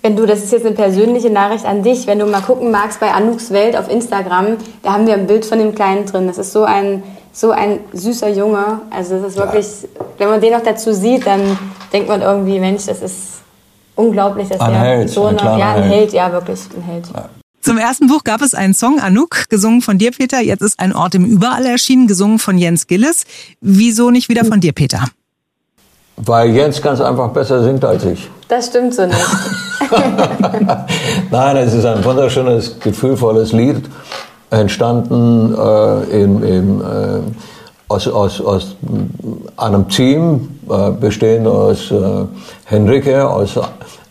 Wenn 0.01 0.17
du, 0.17 0.25
das 0.25 0.43
ist 0.43 0.51
jetzt 0.51 0.65
eine 0.65 0.75
persönliche 0.75 1.29
Nachricht 1.29 1.65
an 1.65 1.81
dich, 1.81 2.07
wenn 2.07 2.19
du 2.19 2.25
mal 2.25 2.41
gucken 2.41 2.71
magst 2.71 2.99
bei 2.99 3.13
Anuks 3.13 3.51
Welt 3.51 3.77
auf 3.77 3.89
Instagram, 3.89 4.57
da 4.81 4.93
haben 4.93 5.07
wir 5.07 5.13
ein 5.13 5.27
Bild 5.27 5.45
von 5.45 5.59
dem 5.59 5.73
Kleinen 5.73 6.05
drin. 6.05 6.27
Das 6.27 6.37
ist 6.37 6.51
so 6.51 6.63
ein, 6.63 7.03
so 7.33 7.51
ein 7.51 7.79
süßer 7.91 8.29
Junge. 8.29 8.81
Also 8.89 9.19
das 9.19 9.33
ist 9.33 9.37
wirklich, 9.37 9.65
ja. 9.65 10.05
wenn 10.19 10.29
man 10.29 10.39
den 10.39 10.53
noch 10.53 10.63
dazu 10.63 10.93
sieht, 10.93 11.25
dann 11.25 11.57
denkt 11.91 12.07
man 12.07 12.21
irgendwie, 12.21 12.59
Mensch, 12.59 12.85
das 12.85 13.01
ist 13.01 13.41
unglaublich, 13.95 14.47
dass 14.47 14.61
ein 14.61 14.73
der 14.73 15.07
so 15.07 15.25
ein 15.25 15.37
eine, 15.37 15.59
ja, 15.59 15.73
ein 15.73 15.83
Held. 15.83 15.93
Held, 15.93 16.13
ja, 16.13 16.31
wirklich 16.31 16.59
ein 16.75 16.83
Held. 16.83 17.07
Ja. 17.13 17.29
Zum 17.61 17.77
ersten 17.77 18.07
Buch 18.07 18.23
gab 18.23 18.41
es 18.41 18.53
einen 18.53 18.73
Song, 18.73 18.99
Anouk, 18.99 19.49
gesungen 19.49 19.81
von 19.81 19.97
dir, 19.97 20.11
Peter. 20.11 20.41
Jetzt 20.41 20.61
ist 20.61 20.79
ein 20.79 20.93
Ort 20.93 21.15
im 21.15 21.25
Überall 21.25 21.65
erschienen, 21.65 22.07
gesungen 22.07 22.37
von 22.37 22.57
Jens 22.57 22.87
Gillis. 22.87 23.23
Wieso 23.61 24.11
nicht 24.11 24.29
wieder 24.29 24.43
von 24.43 24.59
dir, 24.59 24.73
Peter? 24.73 25.05
Weil 26.17 26.49
Jens 26.51 26.81
ganz 26.81 26.99
einfach 26.99 27.29
besser 27.29 27.63
singt 27.63 27.83
als 27.85 28.05
ich. 28.05 28.29
Das 28.47 28.67
stimmt 28.67 28.93
so 28.93 29.05
nicht. 29.05 29.17
Nein, 31.31 31.57
es 31.57 31.73
ist 31.73 31.85
ein 31.85 32.03
wunderschönes, 32.03 32.79
gefühlvolles 32.79 33.53
Lied, 33.53 33.83
entstanden 34.53 35.55
äh, 35.55 36.21
in, 36.21 36.43
in, 36.43 36.81
äh, 36.81 37.19
aus, 37.87 38.07
aus, 38.07 38.41
aus 38.41 38.75
einem 39.57 39.87
Team, 39.87 40.59
äh, 40.69 40.91
bestehend 40.91 41.47
aus 41.47 41.91
äh, 41.91 42.25
Henrike, 42.65 43.27
aus 43.27 43.59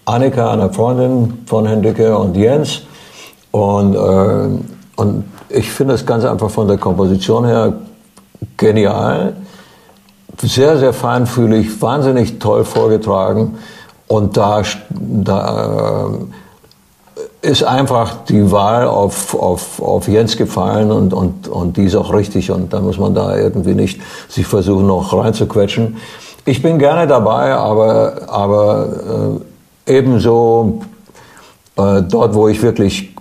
Annika, 0.04 0.52
einer 0.52 0.70
Freundin 0.70 1.44
von 1.46 1.66
Henrike 1.66 2.16
und 2.16 2.36
Jens. 2.36 2.82
Und, 3.50 3.94
äh, 3.94 4.48
und 4.96 5.24
ich 5.48 5.70
finde 5.70 5.94
es 5.94 6.04
ganz 6.04 6.24
einfach 6.24 6.50
von 6.50 6.68
der 6.68 6.78
Komposition 6.78 7.44
her 7.44 7.74
genial 8.56 9.34
sehr, 10.40 10.78
sehr 10.78 10.92
feinfühlig, 10.92 11.80
wahnsinnig 11.80 12.38
toll 12.38 12.64
vorgetragen. 12.64 13.58
Und 14.08 14.36
da, 14.36 14.62
da 14.90 16.06
äh, 16.06 16.41
ist 17.42 17.64
einfach 17.64 18.24
die 18.28 18.52
Wahl 18.52 18.86
auf, 18.86 19.34
auf, 19.34 19.82
auf 19.82 20.06
Jens 20.06 20.36
gefallen 20.36 20.92
und, 20.92 21.12
und, 21.12 21.48
und 21.48 21.76
die 21.76 21.84
ist 21.84 21.96
auch 21.96 22.14
richtig. 22.14 22.52
Und 22.52 22.72
da 22.72 22.80
muss 22.80 22.98
man 22.98 23.14
da 23.14 23.36
irgendwie 23.36 23.74
nicht 23.74 24.00
sich 24.28 24.46
versuchen, 24.46 24.86
noch 24.86 25.12
reinzuquetschen. 25.12 25.96
Ich 26.44 26.62
bin 26.62 26.78
gerne 26.78 27.08
dabei, 27.08 27.52
aber, 27.52 28.28
aber 28.28 29.40
äh, 29.86 29.92
ebenso 29.92 30.82
äh, 31.76 32.02
dort, 32.02 32.34
wo 32.34 32.46
ich 32.46 32.62
wirklich 32.62 33.14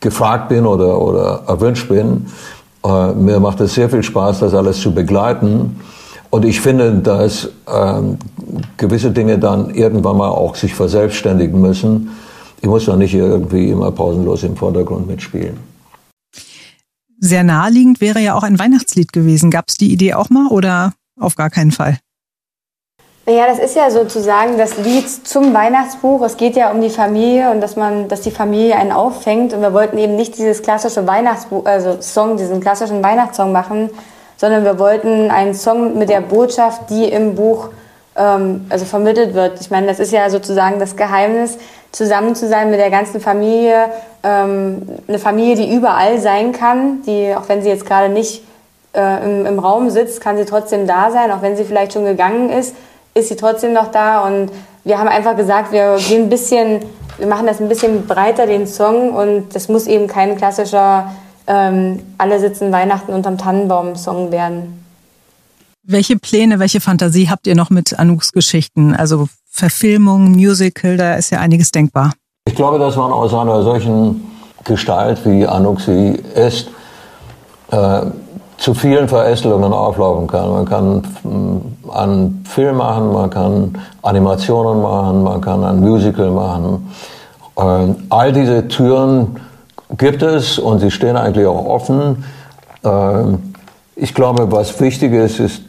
gefragt 0.00 0.48
bin 0.48 0.66
oder, 0.66 1.00
oder 1.00 1.42
erwünscht 1.46 1.88
bin, 1.88 2.26
äh, 2.84 3.12
mir 3.12 3.38
macht 3.38 3.60
es 3.60 3.74
sehr 3.74 3.90
viel 3.90 4.02
Spaß, 4.02 4.40
das 4.40 4.54
alles 4.54 4.80
zu 4.80 4.94
begleiten. 4.94 5.78
Und 6.30 6.44
ich 6.46 6.60
finde, 6.60 6.92
dass 6.94 7.50
ähm, 7.70 8.18
gewisse 8.78 9.10
Dinge 9.10 9.38
dann 9.38 9.70
irgendwann 9.70 10.16
mal 10.16 10.28
auch 10.28 10.54
sich 10.54 10.74
verselbstständigen 10.74 11.60
müssen. 11.60 12.10
Ich 12.60 12.68
muss 12.68 12.86
doch 12.86 12.96
nicht 12.96 13.14
irgendwie 13.14 13.70
immer 13.70 13.90
pausenlos 13.92 14.42
im 14.42 14.56
Vordergrund 14.56 15.06
mitspielen. 15.06 15.58
Sehr 17.18 17.44
naheliegend 17.44 18.00
wäre 18.00 18.20
ja 18.20 18.34
auch 18.34 18.42
ein 18.42 18.58
Weihnachtslied 18.58 19.12
gewesen. 19.12 19.50
Gab 19.50 19.66
es 19.68 19.76
die 19.76 19.92
Idee 19.92 20.14
auch 20.14 20.30
mal 20.30 20.48
oder 20.48 20.92
auf 21.18 21.34
gar 21.34 21.50
keinen 21.50 21.70
Fall? 21.70 21.98
Ja, 23.28 23.48
das 23.48 23.58
ist 23.58 23.74
ja 23.74 23.90
sozusagen 23.90 24.56
das 24.56 24.78
Lied 24.78 25.08
zum 25.08 25.52
Weihnachtsbuch. 25.52 26.22
Es 26.22 26.36
geht 26.36 26.54
ja 26.54 26.70
um 26.70 26.80
die 26.80 26.90
Familie 26.90 27.50
und 27.50 27.60
dass 27.60 27.74
man, 27.74 28.06
dass 28.06 28.20
die 28.20 28.30
Familie 28.30 28.76
einen 28.76 28.92
auffängt. 28.92 29.52
Und 29.52 29.62
wir 29.62 29.72
wollten 29.72 29.98
eben 29.98 30.14
nicht 30.14 30.38
dieses 30.38 30.62
klassische 30.62 31.06
Weihnachtsbuch, 31.08 31.66
also 31.66 32.00
Song, 32.00 32.36
diesen 32.36 32.60
klassischen 32.60 33.02
Weihnachtssong 33.02 33.50
machen, 33.50 33.90
sondern 34.36 34.62
wir 34.62 34.78
wollten 34.78 35.30
einen 35.32 35.54
Song 35.54 35.98
mit 35.98 36.08
der 36.08 36.20
Botschaft, 36.20 36.88
die 36.90 37.06
im 37.06 37.34
Buch 37.34 37.70
ähm, 38.14 38.66
also 38.68 38.84
vermittelt 38.84 39.34
wird. 39.34 39.60
Ich 39.60 39.70
meine, 39.70 39.88
das 39.88 39.98
ist 39.98 40.12
ja 40.12 40.30
sozusagen 40.30 40.78
das 40.78 40.94
Geheimnis, 40.94 41.58
zusammen 41.96 42.34
zu 42.34 42.46
sein 42.46 42.70
mit 42.70 42.78
der 42.78 42.90
ganzen 42.90 43.20
Familie, 43.20 43.86
ähm, 44.22 44.82
eine 45.08 45.18
Familie, 45.18 45.56
die 45.56 45.74
überall 45.74 46.20
sein 46.20 46.52
kann, 46.52 47.00
die, 47.06 47.34
auch 47.34 47.48
wenn 47.48 47.62
sie 47.62 47.70
jetzt 47.70 47.86
gerade 47.86 48.10
nicht 48.10 48.42
äh, 48.92 49.24
im, 49.24 49.46
im 49.46 49.58
Raum 49.58 49.88
sitzt, 49.88 50.20
kann 50.20 50.36
sie 50.36 50.44
trotzdem 50.44 50.86
da 50.86 51.10
sein, 51.10 51.30
auch 51.30 51.40
wenn 51.40 51.56
sie 51.56 51.64
vielleicht 51.64 51.94
schon 51.94 52.04
gegangen 52.04 52.50
ist, 52.50 52.74
ist 53.14 53.30
sie 53.30 53.36
trotzdem 53.36 53.72
noch 53.72 53.90
da 53.90 54.26
und 54.26 54.50
wir 54.84 54.98
haben 54.98 55.08
einfach 55.08 55.36
gesagt, 55.38 55.72
wir 55.72 55.96
gehen 55.96 56.24
ein 56.24 56.28
bisschen, 56.28 56.84
wir 57.16 57.26
machen 57.26 57.46
das 57.46 57.60
ein 57.60 57.68
bisschen 57.70 58.06
breiter, 58.06 58.46
den 58.46 58.66
Song 58.66 59.14
und 59.14 59.54
das 59.54 59.68
muss 59.68 59.86
eben 59.86 60.06
kein 60.06 60.36
klassischer 60.36 61.10
ähm, 61.46 62.02
alle 62.18 62.38
sitzen 62.40 62.72
Weihnachten 62.72 63.12
unterm 63.14 63.38
Tannenbaum-Song 63.38 64.32
werden. 64.32 64.84
Welche 65.82 66.18
Pläne, 66.18 66.58
welche 66.58 66.80
Fantasie 66.82 67.30
habt 67.30 67.46
ihr 67.46 67.54
noch 67.54 67.70
mit 67.70 67.98
Anuks 67.98 68.32
Geschichten? 68.32 68.92
Also 68.94 69.28
Verfilmung, 69.56 70.32
Musical, 70.32 70.98
da 70.98 71.14
ist 71.14 71.30
ja 71.30 71.40
einiges 71.40 71.70
denkbar. 71.70 72.12
Ich 72.46 72.54
glaube, 72.54 72.78
dass 72.78 72.94
man 72.96 73.10
aus 73.10 73.32
einer 73.32 73.62
solchen 73.62 74.20
Gestalt, 74.64 75.24
wie 75.24 75.46
Anuk 75.46 75.80
sie 75.80 76.20
ist, 76.34 76.68
äh, 77.70 78.02
zu 78.58 78.74
vielen 78.74 79.08
Verästelungen 79.08 79.72
auflaufen 79.72 80.26
kann. 80.26 80.50
Man 80.50 80.64
kann 80.66 81.02
äh, 81.24 81.98
einen 81.98 82.44
Film 82.46 82.76
machen, 82.76 83.12
man 83.12 83.30
kann 83.30 83.78
Animationen 84.02 84.82
machen, 84.82 85.22
man 85.22 85.40
kann 85.40 85.64
ein 85.64 85.80
Musical 85.80 86.30
machen. 86.30 86.92
Äh, 87.56 87.94
all 88.10 88.32
diese 88.32 88.68
Türen 88.68 89.40
gibt 89.96 90.22
es 90.22 90.58
und 90.58 90.80
sie 90.80 90.90
stehen 90.90 91.16
eigentlich 91.16 91.46
auch 91.46 91.64
offen. 91.64 92.24
Ähm, 92.84 93.54
ich 93.94 94.14
glaube, 94.14 94.52
was 94.52 94.78
wichtig 94.80 95.14
ist, 95.14 95.40
ist, 95.40 95.62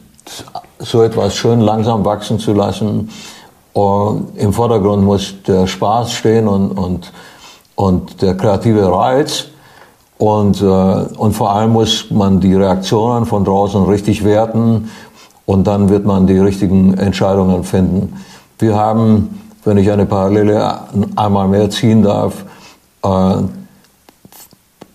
so 0.80 1.02
etwas 1.02 1.36
schön 1.36 1.62
langsam 1.62 2.04
wachsen 2.04 2.38
zu 2.38 2.54
lassen. 2.54 3.10
Und 3.78 4.30
Im 4.38 4.54
Vordergrund 4.54 5.04
muss 5.04 5.36
der 5.46 5.68
Spaß 5.68 6.12
stehen 6.12 6.48
und, 6.48 6.72
und, 6.72 7.14
und 7.76 8.24
der 8.24 8.36
kreative 8.36 8.92
Reiz. 8.92 9.50
Und, 10.18 10.64
äh, 10.64 10.66
und 10.66 11.34
vor 11.34 11.52
allem 11.52 11.74
muss 11.74 12.10
man 12.10 12.40
die 12.40 12.56
Reaktionen 12.56 13.28
von 13.28 13.46
draußen 13.46 13.84
richtig 13.84 14.24
werten 14.24 14.90
und 15.46 15.68
dann 15.68 15.90
wird 15.90 16.08
man 16.08 16.26
die 16.26 16.40
richtigen 16.40 16.96
Entscheidungen 16.96 17.64
finden. 17.64 18.16
Wir 18.58 18.76
haben, 18.76 19.42
wenn 19.64 19.78
ich 19.78 19.92
eine 19.92 20.08
Parallele 20.08 20.80
einmal 21.16 21.48
mehr 21.48 21.70
ziehen 21.70 22.02
darf, 22.02 22.46
äh, 23.04 23.44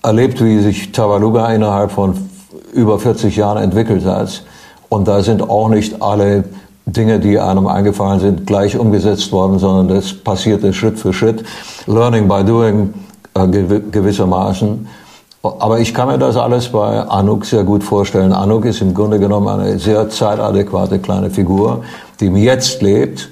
erlebt, 0.02 0.42
wie 0.42 0.58
sich 0.58 0.90
Tavaluga 0.90 1.52
innerhalb 1.52 1.92
von 1.92 2.16
über 2.72 2.98
40 2.98 3.36
Jahren 3.36 3.62
entwickelt 3.62 4.04
hat. 4.04 4.42
Und 4.88 5.06
da 5.06 5.22
sind 5.22 5.40
auch 5.40 5.68
nicht 5.68 6.02
alle 6.02 6.42
Dinge, 6.86 7.20
die 7.20 7.38
einem 7.38 7.66
eingefallen 7.66 8.20
sind, 8.20 8.46
gleich 8.46 8.76
umgesetzt 8.76 9.30
worden, 9.32 9.58
sondern 9.58 9.88
das 9.88 10.12
passierte 10.12 10.72
Schritt 10.72 10.98
für 10.98 11.12
Schritt. 11.12 11.44
Learning 11.86 12.28
by 12.28 12.44
doing 12.44 12.92
äh, 13.34 13.46
gewissermaßen. 13.46 14.86
Aber 15.42 15.80
ich 15.80 15.92
kann 15.92 16.08
mir 16.08 16.18
das 16.18 16.36
alles 16.36 16.68
bei 16.68 17.00
Anuk 17.00 17.46
sehr 17.46 17.64
gut 17.64 17.82
vorstellen. 17.82 18.32
Anuk 18.32 18.64
ist 18.64 18.80
im 18.80 18.94
Grunde 18.94 19.18
genommen 19.18 19.48
eine 19.48 19.78
sehr 19.78 20.08
zeitadäquate 20.08 21.00
kleine 21.00 21.30
Figur, 21.30 21.82
die 22.20 22.26
im 22.26 22.36
Jetzt 22.36 22.80
lebt. 22.82 23.28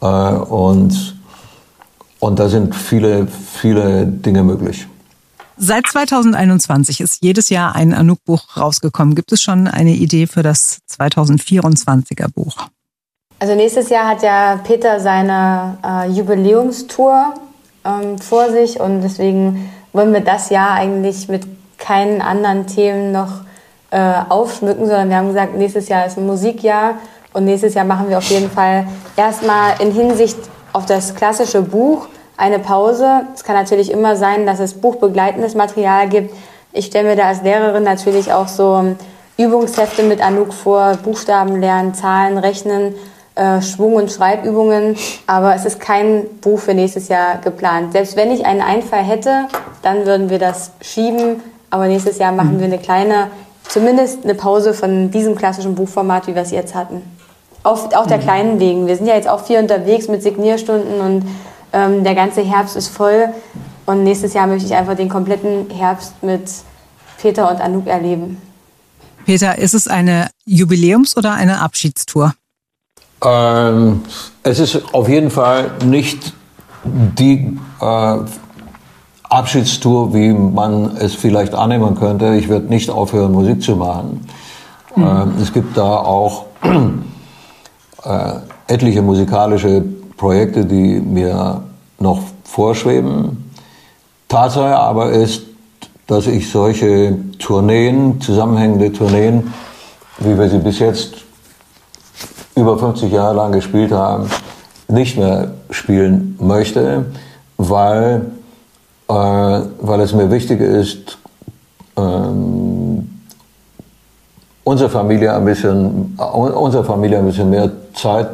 Äh, 0.00 0.06
und, 0.06 1.16
und 2.18 2.38
da 2.38 2.48
sind 2.48 2.74
viele, 2.74 3.26
viele 3.26 4.06
Dinge 4.06 4.42
möglich. 4.42 4.86
Seit 5.56 5.86
2021 5.86 7.00
ist 7.00 7.22
jedes 7.22 7.48
Jahr 7.48 7.76
ein 7.76 7.94
Anouk-Buch 7.94 8.56
rausgekommen. 8.56 9.14
Gibt 9.14 9.30
es 9.30 9.40
schon 9.40 9.68
eine 9.68 9.94
Idee 9.94 10.26
für 10.26 10.42
das 10.42 10.80
2024er 10.90 12.26
Buch? 12.34 12.56
Also 13.44 13.56
nächstes 13.56 13.90
Jahr 13.90 14.08
hat 14.08 14.22
ja 14.22 14.58
Peter 14.64 15.00
seine 15.00 15.76
äh, 15.86 16.08
Jubiläumstour 16.08 17.34
ähm, 17.84 18.16
vor 18.16 18.48
sich 18.48 18.80
und 18.80 19.02
deswegen 19.02 19.70
wollen 19.92 20.14
wir 20.14 20.22
das 20.22 20.48
Jahr 20.48 20.70
eigentlich 20.70 21.28
mit 21.28 21.42
keinen 21.76 22.22
anderen 22.22 22.66
Themen 22.66 23.12
noch 23.12 23.42
äh, 23.90 24.14
aufschmücken, 24.30 24.86
sondern 24.86 25.10
wir 25.10 25.16
haben 25.18 25.28
gesagt, 25.28 25.56
nächstes 25.56 25.90
Jahr 25.90 26.06
ist 26.06 26.16
ein 26.16 26.24
Musikjahr 26.24 26.94
und 27.34 27.44
nächstes 27.44 27.74
Jahr 27.74 27.84
machen 27.84 28.08
wir 28.08 28.16
auf 28.16 28.30
jeden 28.30 28.50
Fall 28.50 28.86
erstmal 29.14 29.78
in 29.78 29.92
Hinsicht 29.92 30.38
auf 30.72 30.86
das 30.86 31.14
klassische 31.14 31.60
Buch 31.60 32.08
eine 32.38 32.60
Pause. 32.60 33.26
Es 33.34 33.44
kann 33.44 33.56
natürlich 33.56 33.90
immer 33.90 34.16
sein, 34.16 34.46
dass 34.46 34.58
es 34.58 34.72
buchbegleitendes 34.72 35.54
Material 35.54 36.08
gibt. 36.08 36.34
Ich 36.72 36.86
stelle 36.86 37.10
mir 37.10 37.16
da 37.16 37.24
als 37.24 37.42
Lehrerin 37.42 37.82
natürlich 37.82 38.32
auch 38.32 38.48
so 38.48 38.96
Übungshefte 39.36 40.02
mit 40.02 40.22
Anouk 40.22 40.54
vor, 40.54 40.96
Buchstaben 41.02 41.60
lernen, 41.60 41.92
Zahlen, 41.92 42.38
Rechnen, 42.38 42.94
äh, 43.34 43.60
Schwung- 43.62 43.94
und 43.94 44.10
Schreibübungen. 44.10 44.96
Aber 45.26 45.54
es 45.54 45.64
ist 45.64 45.80
kein 45.80 46.24
Buch 46.40 46.58
für 46.60 46.74
nächstes 46.74 47.08
Jahr 47.08 47.38
geplant. 47.38 47.92
Selbst 47.92 48.16
wenn 48.16 48.30
ich 48.30 48.46
einen 48.46 48.60
Einfall 48.60 49.02
hätte, 49.02 49.48
dann 49.82 50.06
würden 50.06 50.30
wir 50.30 50.38
das 50.38 50.72
schieben. 50.80 51.40
Aber 51.70 51.88
nächstes 51.88 52.18
Jahr 52.18 52.32
machen 52.32 52.58
wir 52.58 52.66
eine 52.66 52.78
kleine 52.78 53.28
zumindest 53.68 54.24
eine 54.24 54.34
Pause 54.34 54.74
von 54.74 55.10
diesem 55.10 55.34
klassischen 55.34 55.74
Buchformat, 55.74 56.26
wie 56.26 56.34
wir 56.34 56.42
es 56.42 56.50
jetzt 56.50 56.74
hatten. 56.74 57.02
Auf, 57.62 57.92
auch 57.94 58.06
der 58.06 58.18
mhm. 58.18 58.22
kleinen 58.22 58.60
Wegen. 58.60 58.86
Wir 58.86 58.96
sind 58.96 59.06
ja 59.06 59.14
jetzt 59.14 59.28
auch 59.28 59.44
viel 59.44 59.58
unterwegs 59.58 60.08
mit 60.08 60.22
Signierstunden 60.22 61.00
und 61.00 61.26
ähm, 61.72 62.04
der 62.04 62.14
ganze 62.14 62.42
Herbst 62.42 62.76
ist 62.76 62.88
voll. 62.88 63.30
Und 63.86 64.04
nächstes 64.04 64.34
Jahr 64.34 64.46
möchte 64.46 64.66
ich 64.66 64.74
einfach 64.74 64.96
den 64.96 65.08
kompletten 65.08 65.68
Herbst 65.70 66.22
mit 66.22 66.50
Peter 67.20 67.50
und 67.50 67.60
Anouk 67.60 67.86
erleben. 67.86 68.40
Peter, 69.24 69.56
ist 69.58 69.74
es 69.74 69.88
eine 69.88 70.28
Jubiläums- 70.46 71.16
oder 71.16 71.32
eine 71.32 71.60
Abschiedstour? 71.60 72.34
Ähm, 73.24 74.02
es 74.42 74.58
ist 74.58 74.94
auf 74.94 75.08
jeden 75.08 75.30
Fall 75.30 75.70
nicht 75.84 76.34
die 76.84 77.58
äh, 77.80 78.16
Abschiedstour, 79.22 80.12
wie 80.12 80.32
man 80.32 80.96
es 80.98 81.14
vielleicht 81.14 81.54
annehmen 81.54 81.94
könnte. 81.94 82.34
Ich 82.34 82.48
werde 82.48 82.66
nicht 82.66 82.90
aufhören, 82.90 83.32
Musik 83.32 83.62
zu 83.62 83.76
machen. 83.76 84.26
Mhm. 84.94 85.02
Ähm, 85.02 85.32
es 85.40 85.52
gibt 85.52 85.76
da 85.76 85.96
auch 85.96 86.44
äh, 88.04 88.34
etliche 88.66 89.02
musikalische 89.02 89.82
Projekte, 90.16 90.64
die 90.64 91.00
mir 91.00 91.62
noch 91.98 92.20
vorschweben. 92.44 93.50
Tatsache 94.28 94.76
aber 94.76 95.10
ist, 95.10 95.42
dass 96.06 96.26
ich 96.26 96.50
solche 96.50 97.16
Tourneen, 97.38 98.20
zusammenhängende 98.20 98.92
Tourneen, 98.92 99.54
wie 100.18 100.38
wir 100.38 100.48
sie 100.48 100.58
bis 100.58 100.78
jetzt 100.78 101.23
über 102.56 102.78
50 102.78 103.12
Jahre 103.12 103.34
lang 103.34 103.52
gespielt 103.52 103.92
haben, 103.92 104.30
nicht 104.88 105.16
mehr 105.16 105.52
spielen 105.70 106.36
möchte, 106.40 107.06
weil, 107.56 108.26
äh, 109.08 109.12
weil 109.12 110.00
es 110.00 110.12
mir 110.12 110.30
wichtig 110.30 110.60
ist, 110.60 111.18
ähm, 111.96 113.10
unserer 114.64 114.90
Familie 114.90 115.34
ein 115.34 115.44
bisschen, 115.44 116.16
unserer 116.16 116.84
Familie 116.84 117.18
ein 117.18 117.26
bisschen 117.26 117.50
mehr 117.50 117.70
Zeit 117.94 118.28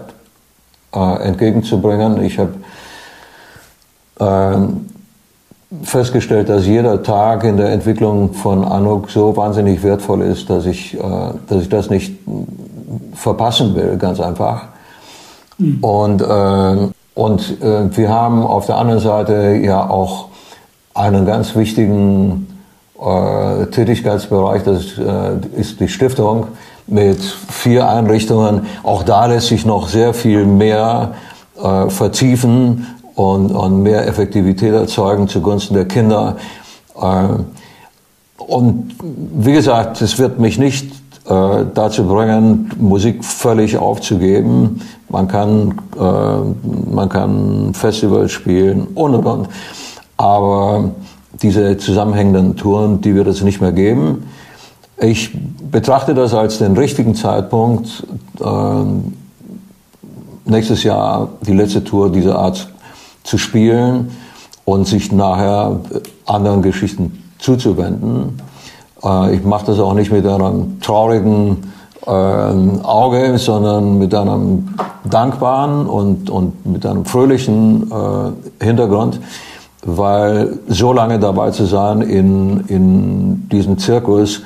äh, 0.94 1.22
entgegenzubringen. 1.22 2.22
Ich 2.22 2.38
habe 2.38 2.54
äh, 4.18 5.85
festgestellt, 5.85 6.48
dass 6.48 6.66
jeder 6.66 7.02
Tag 7.02 7.44
in 7.44 7.56
der 7.56 7.70
Entwicklung 7.70 8.33
von 8.35 8.64
Anuk 8.64 9.11
so 9.11 9.37
wahnsinnig 9.37 9.83
wertvoll 9.83 10.22
ist, 10.22 10.50
dass 10.50 10.66
ich, 10.66 10.94
äh, 10.94 11.00
dass 11.48 11.62
ich 11.62 11.68
das 11.68 11.90
nicht 11.90 12.18
verpassen 13.14 13.74
will, 13.74 13.96
ganz 13.96 14.20
einfach. 14.20 14.64
Mhm. 15.59 15.79
Und, 15.83 16.22
äh, 16.22 16.88
und 17.14 17.62
äh, 17.62 17.96
wir 17.96 18.09
haben 18.09 18.42
auf 18.42 18.66
der 18.66 18.76
anderen 18.76 19.00
Seite 19.00 19.61
ja 19.62 19.88
auch 19.88 20.29
einen 20.94 21.26
ganz 21.26 21.55
wichtigen 21.55 22.46
äh, 23.00 23.66
Tätigkeitsbereich, 23.66 24.62
das 24.64 24.98
äh, 24.98 25.59
ist 25.59 25.81
die 25.81 25.88
Stiftung 25.88 26.48
mit 26.87 27.20
vier 27.20 27.88
Einrichtungen. 27.88 28.66
Auch 28.83 29.03
da 29.05 29.26
lässt 29.26 29.48
sich 29.48 29.64
noch 29.64 29.88
sehr 29.88 30.12
viel 30.12 30.44
mehr 30.44 31.14
äh, 31.62 31.88
vertiefen 31.88 32.87
und, 33.14 33.53
und 33.53 33.83
mehr 33.83 34.07
Effektivität 34.07 34.74
erzeugen 34.74 35.29
zugunsten 35.29 35.74
der 35.74 35.87
Kinder. 35.87 36.37
Äh, 37.00 37.24
und 38.37 38.94
wie 39.00 39.53
gesagt, 39.53 40.03
es 40.03 40.18
wird 40.18 40.38
mich 40.40 40.59
nicht 40.59 40.99
äh, 41.30 41.64
dazu 41.74 42.06
bringen, 42.06 42.72
Musik 42.78 43.24
völlig 43.24 43.78
aufzugeben. 43.78 44.80
Man 45.08 45.28
kann, 45.28 45.80
äh, 45.96 46.92
man 46.92 47.08
kann 47.08 47.72
Festivals 47.72 48.32
spielen 48.32 48.88
und 48.94 49.14
und 49.14 49.26
und. 49.26 49.48
Aber 50.16 50.90
diese 51.40 51.78
zusammenhängenden 51.78 52.56
Touren, 52.56 53.00
die 53.00 53.14
wird 53.14 53.28
es 53.28 53.42
nicht 53.42 53.60
mehr 53.60 53.70
geben. 53.70 54.24
Ich 54.98 55.30
betrachte 55.70 56.14
das 56.14 56.34
als 56.34 56.58
den 56.58 56.76
richtigen 56.76 57.14
Zeitpunkt, 57.14 58.04
äh, 58.40 58.84
nächstes 60.44 60.82
Jahr 60.82 61.28
die 61.46 61.54
letzte 61.54 61.84
Tour 61.84 62.10
dieser 62.10 62.40
Art 62.40 62.68
zu 63.22 63.38
spielen 63.38 64.10
und 64.64 64.88
sich 64.88 65.12
nachher 65.12 65.78
anderen 66.26 66.60
Geschichten 66.60 67.22
zuzuwenden. 67.38 68.40
Äh, 69.02 69.34
ich 69.34 69.44
mache 69.44 69.66
das 69.66 69.78
auch 69.78 69.94
nicht 69.94 70.12
mit 70.12 70.26
einem 70.26 70.80
traurigen 70.80 71.72
äh, 72.06 72.10
Auge, 72.10 73.38
sondern 73.38 73.98
mit 73.98 74.14
einem 74.14 74.68
dankbaren 75.04 75.86
und, 75.86 76.30
und 76.30 76.66
mit 76.66 76.86
einem 76.86 77.04
fröhlichen 77.04 77.90
äh, 77.90 78.64
Hintergrund, 78.64 79.20
weil 79.84 80.58
so 80.68 80.92
lange 80.92 81.18
dabei 81.18 81.50
zu 81.50 81.66
sein 81.66 82.00
in, 82.00 82.64
in 82.68 83.48
diesem 83.48 83.78
Zirkus, 83.78 84.42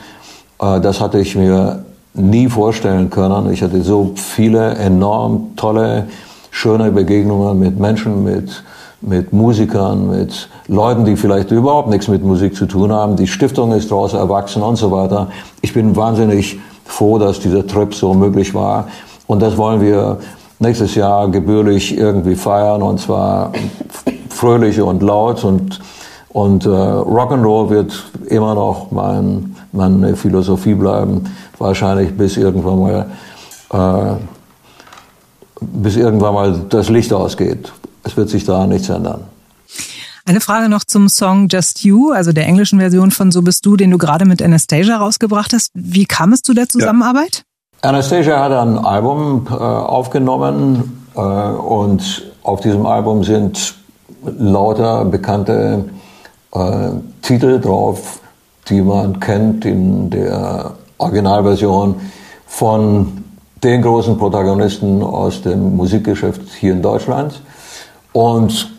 äh, 0.61 0.81
das 0.81 1.01
hatte 1.01 1.19
ich 1.19 1.37
mir 1.37 1.85
nie 2.15 2.49
vorstellen 2.49 3.11
können. 3.11 3.53
Ich 3.53 3.63
hatte 3.63 3.83
so 3.83 4.13
viele 4.15 4.75
enorm 4.75 5.57
tolle, 5.57 6.07
schöne 6.51 6.93
Begegnungen 6.93 7.59
mit 7.59 7.79
Menschen, 7.79 8.23
mit 8.23 8.63
mit 9.07 9.33
Musikern, 9.33 10.11
mit 10.11 10.49
Leuten, 10.69 11.05
die 11.05 11.17
vielleicht 11.17 11.51
überhaupt 11.51 11.89
nichts 11.89 12.09
mit 12.09 12.25
Musik 12.25 12.57
zu 12.57 12.67
tun 12.67 12.93
haben. 12.93 13.17
Die 13.17 13.27
Stiftung 13.27 13.73
ist 13.73 13.91
daraus 13.91 14.15
erwachsen 14.15 14.63
und 14.63 14.77
so 14.77 14.91
weiter. 14.91 15.29
Ich 15.61 15.75
bin 15.75 15.95
wahnsinnig 15.97 16.59
froh, 16.85 17.19
dass 17.19 17.41
dieser 17.41 17.67
Trip 17.67 17.95
so 17.95 18.15
möglich 18.15 18.55
war. 18.55 18.89
Und 19.27 19.41
das 19.41 19.57
wollen 19.57 19.81
wir 19.81 20.19
nächstes 20.59 20.95
Jahr 20.95 21.29
gebührlich 21.29 21.97
irgendwie 21.97 22.35
feiern 22.35 22.83
und 22.83 23.01
zwar 23.01 23.53
fröhlich 24.31 24.81
und 24.81 25.03
laut 25.03 25.45
und 25.45 25.81
und 26.31 26.67
äh, 26.67 26.69
Rock'n'Roll 26.69 27.71
wird 27.71 28.05
immer 28.27 28.57
noch 28.57 28.91
mein, 28.91 29.55
meine 29.71 30.17
Philosophie 30.17 30.75
bleiben, 30.75 31.33
wahrscheinlich 31.59 32.17
bis 32.17 32.37
irgendwann 32.37 32.81
mal 32.81 33.07
äh, 33.73 34.17
bis 35.61 35.95
irgendwann 35.95 36.35
mal 36.35 36.61
das 36.71 36.89
Licht 36.89 37.13
ausgeht 37.13 37.73
es 38.05 38.17
wird 38.17 38.29
sich 38.29 38.45
da 38.45 38.67
nichts 38.67 38.89
ändern. 38.89 39.25
Eine 40.27 40.41
Frage 40.41 40.71
noch 40.71 40.85
zum 40.85 41.09
Song 41.09 41.49
Just 41.49 41.85
You, 41.85 42.13
also 42.13 42.33
der 42.33 42.47
englischen 42.47 42.79
Version 42.79 43.11
von 43.11 43.31
So 43.31 43.43
bist 43.43 43.67
du, 43.67 43.77
den 43.77 43.91
du 43.91 43.99
gerade 43.99 44.25
mit 44.25 44.41
Anastasia 44.41 44.97
rausgebracht 44.97 45.53
hast. 45.53 45.71
Wie 45.75 46.07
kam 46.07 46.33
es 46.33 46.41
zu 46.41 46.55
der 46.55 46.69
Zusammenarbeit? 46.69 47.45
Ja. 47.83 47.91
Anastasia 47.91 48.43
hat 48.43 48.53
ein 48.53 48.79
Album 48.79 49.47
äh, 49.51 49.53
aufgenommen 49.53 51.07
äh, 51.15 51.21
und 51.21 52.23
auf 52.43 52.61
diesem 52.61 52.87
Album 52.87 53.23
sind 53.23 53.75
lauter 54.39 55.05
bekannte 55.05 55.85
äh, 56.53 56.89
Titel 57.21 57.61
drauf, 57.61 58.21
die 58.69 58.81
man 58.81 59.21
kennt 59.21 59.67
in 59.67 60.09
der 60.09 60.73
Originalversion 60.97 61.97
von 62.47 63.25
den 63.63 63.83
großen 63.83 64.17
Protagonisten 64.17 65.03
aus 65.03 65.43
dem 65.43 65.77
Musikgeschäft 65.77 66.41
hier 66.59 66.73
in 66.73 66.81
Deutschland. 66.81 67.43
Und 68.15 68.71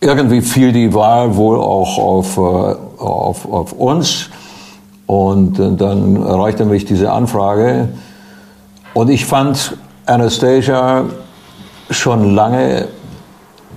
irgendwie 0.00 0.40
fiel 0.40 0.72
die 0.72 0.94
Wahl 0.94 1.36
wohl 1.36 1.58
auch 1.58 1.98
auf, 1.98 2.36
äh, 2.36 3.02
auf, 3.02 3.52
auf 3.52 3.72
uns. 3.72 4.30
Und 5.06 5.58
äh, 5.58 5.72
dann 5.72 6.24
erreichte 6.24 6.64
mich 6.64 6.84
diese 6.84 7.10
Anfrage. 7.10 7.88
Und 8.94 9.10
ich 9.10 9.26
fand 9.26 9.76
Anastasia 10.06 11.04
schon 11.90 12.36
lange 12.36 12.86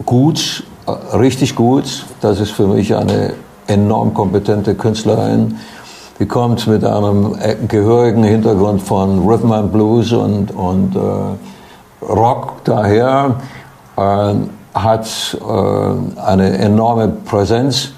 gut, 0.06 0.64
äh, 0.86 1.18
richtig 1.18 1.56
gut. 1.56 2.06
Das 2.22 2.40
ist 2.40 2.52
für 2.52 2.68
mich 2.68 2.96
eine 2.96 3.34
enorm 3.66 4.14
kompetente 4.14 4.76
Künstlerin. 4.76 5.58
Die 6.20 6.28
kommt 6.28 6.68
mit 6.68 6.86
einem 6.86 7.36
gehörigen 7.68 8.24
Hintergrund 8.24 8.84
von 8.84 9.28
Rhythm 9.28 9.54
and 9.54 9.72
Blues 9.72 10.14
und, 10.14 10.52
und 10.52 10.96
äh, 10.96 12.06
Rock 12.06 12.64
daher 12.64 13.38
äh, 13.38 13.61
hat 14.74 15.38
äh, 15.40 16.22
eine 16.22 16.58
enorme 16.58 17.10
Präsenz 17.10 17.92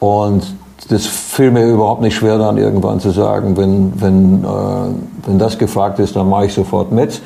und 0.00 0.42
das 0.88 1.06
fiel 1.06 1.50
mir 1.50 1.66
überhaupt 1.66 2.02
nicht 2.02 2.14
schwer, 2.14 2.36
dann 2.38 2.58
irgendwann 2.58 3.00
zu 3.00 3.10
sagen, 3.10 3.56
wenn, 3.56 4.00
wenn, 4.00 4.44
äh, 4.44 4.48
wenn 5.26 5.38
das 5.38 5.58
gefragt 5.58 5.98
ist, 5.98 6.16
dann 6.16 6.28
mache 6.28 6.46
ich 6.46 6.54
sofort 6.54 6.92
mit. 6.92 7.22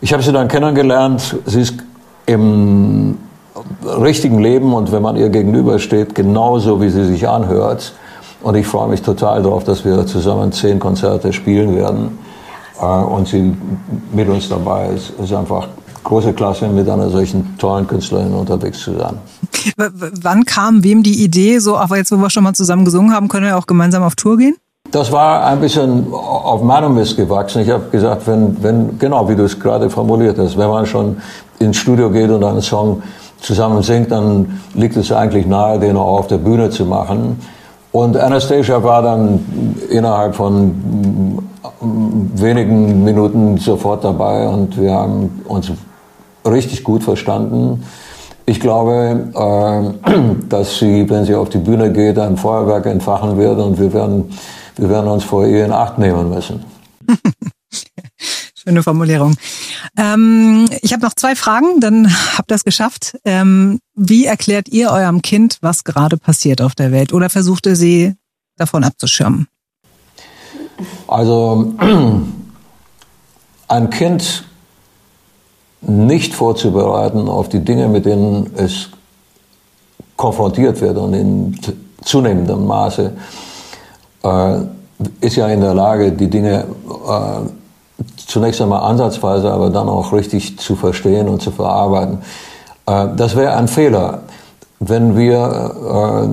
Ich 0.00 0.12
habe 0.12 0.22
sie 0.22 0.32
dann 0.32 0.48
kennengelernt. 0.48 1.36
Sie 1.46 1.60
ist 1.60 1.74
im 2.26 3.18
richtigen 4.00 4.40
Leben 4.40 4.74
und 4.74 4.90
wenn 4.90 5.02
man 5.02 5.16
ihr 5.16 5.28
gegenübersteht, 5.28 6.14
genauso 6.14 6.80
wie 6.80 6.88
sie 6.88 7.04
sich 7.04 7.28
anhört. 7.28 7.92
Und 8.42 8.56
ich 8.56 8.66
freue 8.66 8.88
mich 8.88 9.02
total 9.02 9.42
darauf, 9.42 9.62
dass 9.62 9.84
wir 9.84 10.04
zusammen 10.06 10.50
zehn 10.50 10.80
Konzerte 10.80 11.32
spielen 11.32 11.76
werden. 11.76 12.18
Äh, 12.80 12.84
und 12.84 13.28
sie 13.28 13.56
mit 14.12 14.28
uns 14.28 14.48
dabei 14.48 14.88
ist, 14.88 15.10
ist 15.22 15.32
einfach 15.32 15.68
große 16.04 16.32
Klasse, 16.32 16.68
mit 16.68 16.88
einer 16.88 17.10
solchen 17.10 17.56
tollen 17.58 17.86
Künstlerin 17.86 18.32
unterwegs 18.32 18.80
zu 18.80 18.96
sein. 18.98 19.18
W 19.76 19.88
wann 20.22 20.44
kam 20.44 20.82
wem 20.82 21.02
die 21.02 21.22
Idee, 21.22 21.58
so, 21.58 21.76
aber 21.76 21.96
jetzt, 21.96 22.12
wo 22.12 22.16
wir 22.16 22.30
schon 22.30 22.44
mal 22.44 22.54
zusammen 22.54 22.84
gesungen 22.84 23.12
haben, 23.12 23.28
können 23.28 23.46
wir 23.46 23.56
auch 23.56 23.66
gemeinsam 23.66 24.02
auf 24.02 24.14
Tour 24.14 24.36
gehen? 24.36 24.56
Das 24.90 25.10
war 25.10 25.46
ein 25.46 25.60
bisschen 25.60 26.12
auf 26.12 26.62
meinem 26.62 26.94
Mist 26.94 27.16
gewachsen. 27.16 27.62
Ich 27.62 27.70
habe 27.70 27.84
gesagt, 27.90 28.26
wenn, 28.26 28.62
wenn, 28.62 28.98
genau 28.98 29.28
wie 29.28 29.36
du 29.36 29.44
es 29.44 29.58
gerade 29.58 29.88
formuliert 29.88 30.38
hast, 30.38 30.58
wenn 30.58 30.68
man 30.68 30.84
schon 30.84 31.16
ins 31.58 31.78
Studio 31.78 32.10
geht 32.10 32.30
und 32.30 32.44
einen 32.44 32.60
Song 32.60 33.02
zusammen 33.40 33.82
singt, 33.82 34.10
dann 34.10 34.60
liegt 34.74 34.96
es 34.96 35.10
eigentlich 35.10 35.46
nahe, 35.46 35.78
den 35.78 35.96
auch 35.96 36.18
auf 36.18 36.26
der 36.26 36.38
Bühne 36.38 36.68
zu 36.70 36.84
machen. 36.84 37.40
Und 37.92 38.16
Anastasia 38.16 38.82
war 38.82 39.02
dann 39.02 39.40
innerhalb 39.90 40.34
von 40.34 41.38
wenigen 41.80 43.04
Minuten 43.04 43.58
sofort 43.58 44.04
dabei 44.04 44.48
und 44.48 44.80
wir 44.80 44.92
haben 44.92 45.42
uns 45.46 45.70
richtig 46.44 46.84
gut 46.84 47.02
verstanden. 47.02 47.82
Ich 48.46 48.60
glaube, 48.60 49.30
äh, 50.04 50.12
dass 50.48 50.78
sie, 50.78 51.08
wenn 51.08 51.24
sie 51.24 51.34
auf 51.34 51.48
die 51.50 51.58
Bühne 51.58 51.92
geht, 51.92 52.18
ein 52.18 52.36
Feuerwerk 52.36 52.86
entfachen 52.86 53.36
wird 53.36 53.58
und 53.58 53.78
wir 53.78 53.92
werden, 53.92 54.30
wir 54.76 54.88
werden 54.88 55.08
uns 55.08 55.24
vor 55.24 55.46
ihr 55.46 55.64
in 55.64 55.72
Acht 55.72 55.98
nehmen 55.98 56.30
müssen. 56.30 56.64
Schöne 58.54 58.82
Formulierung. 58.84 59.34
Ähm, 59.96 60.68
ich 60.82 60.92
habe 60.92 61.02
noch 61.02 61.14
zwei 61.14 61.34
Fragen, 61.34 61.80
dann 61.80 62.08
habt 62.38 62.50
ihr 62.52 62.54
es 62.54 62.64
geschafft. 62.64 63.16
Ähm, 63.24 63.80
wie 63.94 64.26
erklärt 64.26 64.68
ihr 64.68 64.90
eurem 64.90 65.20
Kind, 65.22 65.58
was 65.62 65.82
gerade 65.84 66.16
passiert 66.16 66.62
auf 66.62 66.74
der 66.74 66.92
Welt? 66.92 67.12
Oder 67.12 67.28
versucht 67.28 67.66
ihr 67.66 67.74
sie 67.74 68.14
davon 68.56 68.84
abzuschirmen? 68.84 69.48
Also 71.08 71.74
ein 73.68 73.90
Kind 73.90 74.44
nicht 75.82 76.34
vorzubereiten 76.34 77.28
auf 77.28 77.48
die 77.48 77.60
Dinge, 77.60 77.88
mit 77.88 78.06
denen 78.06 78.50
es 78.56 78.88
konfrontiert 80.16 80.80
wird 80.80 80.96
und 80.98 81.14
in 81.14 81.58
zunehmendem 82.02 82.66
Maße 82.66 83.12
äh, 84.22 84.56
ist 85.20 85.36
ja 85.36 85.48
in 85.48 85.60
der 85.60 85.74
Lage, 85.74 86.12
die 86.12 86.30
Dinge 86.30 86.64
äh, 87.08 87.48
zunächst 88.16 88.60
einmal 88.60 88.82
ansatzweise, 88.82 89.50
aber 89.50 89.70
dann 89.70 89.88
auch 89.88 90.12
richtig 90.12 90.58
zu 90.58 90.76
verstehen 90.76 91.28
und 91.28 91.42
zu 91.42 91.50
verarbeiten. 91.50 92.18
Äh, 92.86 93.08
das 93.16 93.36
wäre 93.36 93.56
ein 93.56 93.68
Fehler, 93.68 94.20
wenn 94.78 95.16
wir 95.16 95.74
äh, 96.22 96.28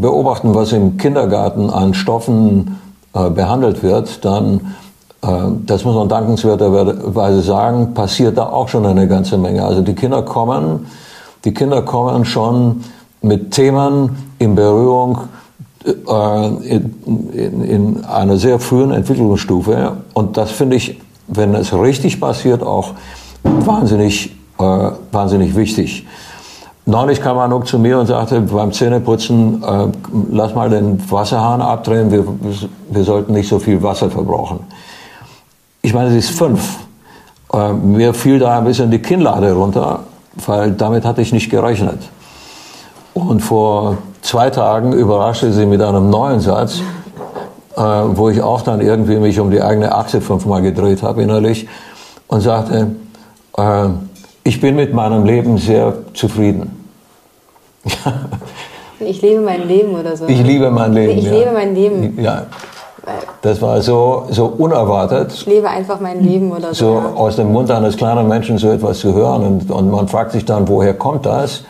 beobachten, 0.00 0.54
was 0.54 0.72
im 0.72 0.96
Kindergarten 0.96 1.70
an 1.70 1.94
Stoffen 1.94 2.78
äh, 3.14 3.30
behandelt 3.30 3.82
wird, 3.82 4.24
dann 4.24 4.74
das 5.22 5.84
muss 5.84 5.94
man 5.94 6.08
dankenswerterweise 6.08 7.42
sagen, 7.42 7.92
passiert 7.92 8.38
da 8.38 8.44
auch 8.44 8.68
schon 8.68 8.86
eine 8.86 9.06
ganze 9.06 9.36
Menge. 9.36 9.64
Also 9.64 9.82
die 9.82 9.94
Kinder 9.94 10.22
kommen, 10.22 10.86
die 11.44 11.52
Kinder 11.52 11.82
kommen 11.82 12.24
schon 12.24 12.82
mit 13.22 13.50
Themen 13.50 14.16
in 14.38 14.54
Berührung 14.54 15.18
äh, 15.84 16.46
in, 16.46 16.94
in, 17.32 17.64
in 17.64 18.04
einer 18.04 18.36
sehr 18.36 18.58
frühen 18.58 18.90
Entwicklungsstufe. 18.90 19.96
Und 20.14 20.36
das 20.36 20.50
finde 20.50 20.76
ich, 20.76 21.00
wenn 21.26 21.54
es 21.54 21.72
richtig 21.72 22.20
passiert, 22.20 22.62
auch 22.62 22.92
wahnsinnig, 23.42 24.36
äh, 24.58 24.90
wahnsinnig 25.12 25.56
wichtig. 25.56 26.06
Neulich 26.86 27.22
kam 27.22 27.38
Anouk 27.38 27.66
zu 27.66 27.78
mir 27.78 27.98
und 27.98 28.06
sagte 28.06 28.40
beim 28.40 28.72
Zähneputzen, 28.72 29.62
äh, 29.62 29.86
lass 30.30 30.54
mal 30.54 30.68
den 30.68 30.98
Wasserhahn 31.10 31.60
abdrehen, 31.60 32.10
wir, 32.10 32.24
wir 32.90 33.04
sollten 33.04 33.32
nicht 33.32 33.48
so 33.48 33.58
viel 33.58 33.82
Wasser 33.82 34.10
verbrauchen. 34.10 34.60
Ich 35.82 35.94
meine, 35.94 36.10
sie 36.10 36.18
ist 36.18 36.30
fünf. 36.30 36.78
Äh, 37.52 37.72
mir 37.72 38.14
fiel 38.14 38.38
da 38.38 38.58
ein 38.58 38.64
bisschen 38.64 38.90
die 38.90 39.00
Kinnlade 39.00 39.52
runter, 39.52 40.00
weil 40.46 40.72
damit 40.72 41.04
hatte 41.04 41.22
ich 41.22 41.32
nicht 41.32 41.50
gerechnet. 41.50 41.98
Und 43.14 43.40
vor 43.40 43.98
zwei 44.22 44.50
Tagen 44.50 44.92
überraschte 44.92 45.52
sie 45.52 45.66
mit 45.66 45.82
einem 45.82 46.10
neuen 46.10 46.40
Satz, 46.40 46.80
äh, 47.76 47.80
wo 47.80 48.28
ich 48.28 48.40
auch 48.42 48.62
dann 48.62 48.80
irgendwie 48.80 49.16
mich 49.16 49.40
um 49.40 49.50
die 49.50 49.62
eigene 49.62 49.94
Achse 49.94 50.20
fünfmal 50.20 50.62
gedreht 50.62 51.02
habe 51.02 51.22
innerlich 51.22 51.66
und 52.28 52.40
sagte, 52.40 52.94
äh, 53.56 53.88
ich 54.44 54.60
bin 54.60 54.76
mit 54.76 54.94
meinem 54.94 55.24
Leben 55.24 55.58
sehr 55.58 55.94
zufrieden. 56.14 56.84
ich 59.00 59.22
lebe 59.22 59.40
mein 59.40 59.66
Leben 59.66 59.94
oder 59.94 60.16
so. 60.16 60.26
Ich 60.26 60.42
liebe 60.42 60.70
mein 60.70 60.92
Leben. 60.92 61.18
Ich 61.18 61.24
ja. 61.24 61.32
lebe 61.32 61.52
mein 61.52 61.74
Leben. 61.74 62.22
Ja. 62.22 62.46
Das 63.42 63.62
war 63.62 63.80
so, 63.80 64.26
so 64.30 64.46
unerwartet. 64.46 65.32
Ich 65.32 65.46
lebe 65.46 65.68
einfach 65.68 66.00
mein 66.00 66.22
Leben 66.22 66.52
oder 66.52 66.74
so. 66.74 67.00
So 67.00 67.16
aus 67.16 67.36
dem 67.36 67.52
Mund 67.52 67.70
eines 67.70 67.96
kleinen 67.96 68.28
Menschen 68.28 68.58
so 68.58 68.68
etwas 68.70 68.98
zu 68.98 69.14
hören 69.14 69.42
und, 69.44 69.70
und 69.70 69.90
man 69.90 70.08
fragt 70.08 70.32
sich 70.32 70.44
dann, 70.44 70.68
woher 70.68 70.94
kommt 70.94 71.26
das? 71.26 71.64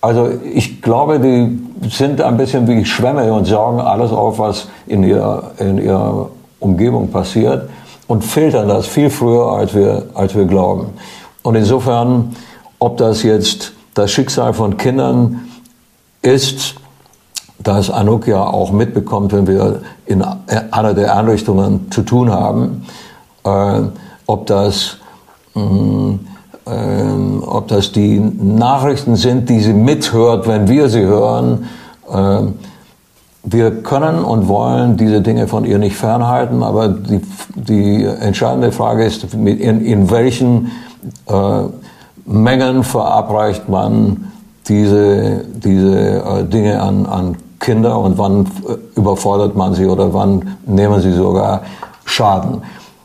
Also 0.00 0.28
ich 0.54 0.82
glaube, 0.82 1.18
die 1.20 1.58
sind 1.90 2.20
ein 2.20 2.36
bisschen 2.36 2.68
wie 2.68 2.84
Schwämme 2.84 3.32
und 3.32 3.44
saugen 3.46 3.80
alles 3.80 4.12
auf, 4.12 4.38
was 4.38 4.68
in 4.86 5.02
ihrer, 5.02 5.52
in 5.58 5.78
ihrer 5.78 6.28
Umgebung 6.60 7.10
passiert 7.10 7.68
und 8.06 8.24
filtern 8.24 8.68
das 8.68 8.86
viel 8.86 9.10
früher, 9.10 9.52
als 9.52 9.74
wir, 9.74 10.04
als 10.14 10.34
wir 10.34 10.44
glauben. 10.44 10.88
Und 11.42 11.54
insofern, 11.54 12.36
ob 12.78 12.96
das 12.98 13.22
jetzt 13.22 13.72
das 13.94 14.10
Schicksal 14.10 14.52
von 14.52 14.76
Kindern 14.76 15.48
ist, 16.22 16.74
dass 17.66 17.90
Anouk 17.90 18.28
ja 18.28 18.42
auch 18.42 18.70
mitbekommt, 18.70 19.32
wenn 19.32 19.46
wir 19.46 19.80
in 20.06 20.22
einer 20.22 20.94
der 20.94 21.16
Einrichtungen 21.16 21.90
zu 21.90 22.02
tun 22.02 22.30
haben, 22.30 22.86
äh, 23.44 23.80
ob 24.26 24.46
das 24.46 24.98
mh, 25.54 25.62
mm, 25.62 26.20
äh, 26.66 27.44
ob 27.46 27.68
das 27.68 27.92
die 27.92 28.20
Nachrichten 28.20 29.16
sind, 29.16 29.48
die 29.48 29.60
sie 29.60 29.72
mithört, 29.72 30.46
wenn 30.46 30.68
wir 30.68 30.88
sie 30.88 31.02
hören. 31.02 31.66
Äh, 32.12 32.42
wir 33.48 33.82
können 33.82 34.24
und 34.24 34.48
wollen 34.48 34.96
diese 34.96 35.20
Dinge 35.20 35.46
von 35.46 35.64
ihr 35.64 35.78
nicht 35.78 35.96
fernhalten, 35.96 36.64
aber 36.64 36.88
die, 36.88 37.20
die 37.54 38.04
entscheidende 38.04 38.72
Frage 38.72 39.04
ist, 39.04 39.32
in, 39.34 39.46
in 39.46 40.10
welchen 40.10 40.72
äh, 41.28 41.62
Mengen 42.24 42.82
verabreicht 42.82 43.68
man 43.68 44.32
diese, 44.68 45.44
diese 45.54 46.24
äh, 46.24 46.44
Dinge 46.44 46.82
an, 46.82 47.06
an 47.06 47.36
Kinder 47.60 47.98
und 47.98 48.18
wann 48.18 48.46
äh, 48.68 48.98
überfordert 48.98 49.56
man 49.56 49.74
sie 49.74 49.86
oder 49.86 50.12
wann 50.12 50.56
nehmen 50.66 51.00
sie 51.00 51.12
sogar 51.12 51.62
Schaden. 52.04 52.62